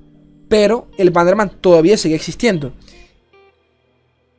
pero 0.48 0.86
el 0.96 1.10
Bannerman 1.10 1.50
todavía 1.60 1.96
sigue 1.96 2.14
existiendo. 2.14 2.72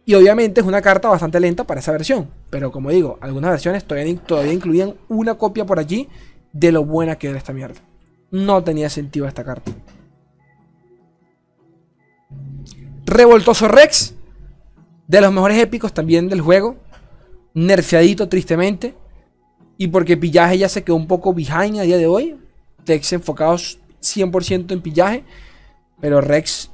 Y 0.05 0.13
obviamente 0.13 0.61
es 0.61 0.67
una 0.67 0.81
carta 0.81 1.09
bastante 1.09 1.39
lenta 1.39 1.65
para 1.65 1.81
esa 1.81 1.91
versión. 1.91 2.29
Pero 2.49 2.71
como 2.71 2.91
digo, 2.91 3.17
algunas 3.19 3.51
versiones 3.51 3.83
todavía, 3.83 4.17
todavía 4.19 4.53
incluían 4.53 4.95
una 5.09 5.35
copia 5.35 5.65
por 5.65 5.79
allí 5.79 6.07
de 6.53 6.71
lo 6.71 6.85
buena 6.85 7.17
que 7.17 7.29
era 7.29 7.37
esta 7.37 7.53
mierda. 7.53 7.81
No 8.31 8.63
tenía 8.63 8.89
sentido 8.89 9.27
esta 9.27 9.43
carta. 9.43 9.71
Revoltoso 13.05 13.67
Rex. 13.67 14.13
De 15.07 15.21
los 15.21 15.31
mejores 15.31 15.57
épicos 15.59 15.93
también 15.93 16.27
del 16.27 16.41
juego. 16.41 16.75
Nerfeadito 17.53 18.27
tristemente. 18.27 18.95
Y 19.77 19.87
porque 19.87 20.17
pillaje 20.17 20.57
ya 20.57 20.69
se 20.69 20.83
quedó 20.83 20.95
un 20.95 21.07
poco 21.07 21.33
behind 21.33 21.79
a 21.79 21.83
día 21.83 21.97
de 21.97 22.07
hoy. 22.07 22.37
Decks 22.85 23.13
enfocados 23.13 23.79
100% 24.01 24.71
en 24.71 24.81
pillaje. 24.81 25.23
Pero 26.01 26.19
Rex, 26.19 26.69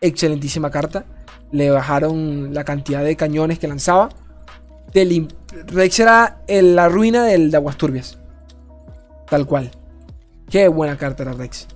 excelentísima 0.00 0.70
carta. 0.70 1.04
Le 1.52 1.70
bajaron 1.70 2.54
la 2.54 2.64
cantidad 2.64 3.04
de 3.04 3.16
cañones 3.16 3.58
que 3.58 3.68
lanzaba. 3.68 4.08
Rex 4.94 6.00
era 6.00 6.42
la 6.48 6.88
ruina 6.88 7.24
del 7.24 7.50
de 7.50 7.56
Aguas 7.56 7.76
Turbias. 7.76 8.19
Tal 9.30 9.46
cual. 9.46 9.70
Qué 10.50 10.66
buena 10.68 10.98
carta 10.98 11.22
era 11.22 11.32
Rex. 11.32 11.68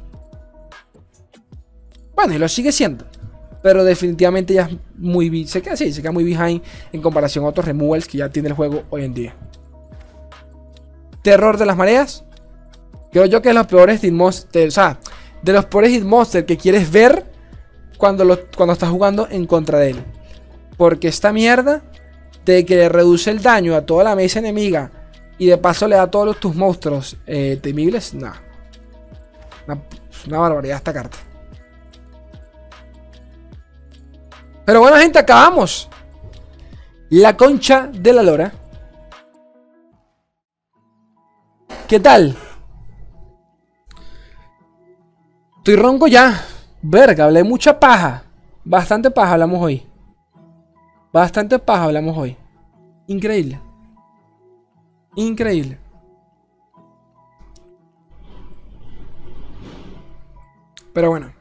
Bueno, 2.15 2.35
y 2.35 2.39
lo 2.39 2.49
sigue 2.49 2.73
siendo. 2.73 3.07
Pero 3.63 3.85
definitivamente 3.85 4.53
ya 4.53 4.63
es 4.63 4.77
muy. 4.97 5.47
Se 5.47 5.63
queda, 5.63 5.77
se 5.77 5.91
queda 5.91 6.13
muy 6.13 6.25
behind 6.25 6.61
en 6.93 7.01
comparación 7.01 7.45
a 7.45 7.49
otros 7.49 7.65
removals 7.65 8.07
que 8.07 8.19
ya 8.19 8.29
tiene 8.29 8.49
el 8.49 8.55
juego 8.55 8.83
hoy 8.91 9.05
en 9.05 9.15
día. 9.15 9.35
Terror 11.23 11.57
de 11.57 11.65
las 11.65 11.77
mareas. 11.77 12.25
Creo 13.13 13.27
yo 13.27 13.41
que 13.41 13.51
es 13.51 13.55
los 13.55 13.69
peores 13.69 14.03
de, 14.03 14.11
O 14.11 14.71
sea, 14.71 14.99
de 15.43 15.53
los 15.53 15.65
peores 15.67 15.93
Hitmonster 15.93 16.45
que 16.45 16.57
quieres 16.57 16.91
ver 16.91 17.25
cuando, 17.97 18.25
cuando 18.57 18.73
estás 18.73 18.91
jugando 18.91 19.29
en 19.31 19.47
contra 19.47 19.79
de 19.79 19.91
él. 19.91 20.05
Porque 20.77 21.07
esta 21.07 21.33
mierda 21.33 21.83
de 22.45 22.67
que 22.67 22.75
le 22.75 22.89
reduce 22.89 23.31
el 23.31 23.41
daño 23.41 23.77
a 23.77 23.87
toda 23.87 24.03
la 24.03 24.17
mesa 24.17 24.41
enemiga 24.41 24.91
y 25.39 25.47
de 25.47 25.59
paso 25.59 25.89
le 25.89 25.97
da 25.97 26.03
a 26.03 26.11
todos 26.11 26.39
tus 26.39 26.55
monstruos 26.55 27.17
eh, 27.27 27.59
temibles, 27.63 28.15
nada. 28.15 28.41
Una, 29.67 29.83
una 30.27 30.39
barbaridad 30.39 30.77
esta 30.77 30.93
carta. 30.93 31.19
Pero 34.65 34.81
bueno, 34.81 34.97
gente, 34.97 35.19
acabamos. 35.19 35.89
La 37.11 37.37
concha 37.37 37.89
de 37.93 38.13
la 38.13 38.23
lora. 38.23 38.53
¿Qué 41.87 42.01
tal? 42.01 42.37
Estoy 45.59 45.77
ronco 45.77 46.07
ya. 46.07 46.45
Verga, 46.83 47.25
hablé 47.25 47.45
mucha 47.45 47.79
paja. 47.79 48.25
Bastante 48.65 49.11
paja 49.11 49.35
hablamos 49.35 49.63
hoy. 49.63 49.87
Bastante 51.13 51.59
paja 51.59 51.85
hablamos 51.85 52.17
hoy. 52.17 52.37
Increíble. 53.07 53.61
Increíble. 55.17 55.79
Pero 60.93 61.11
bueno. 61.11 61.34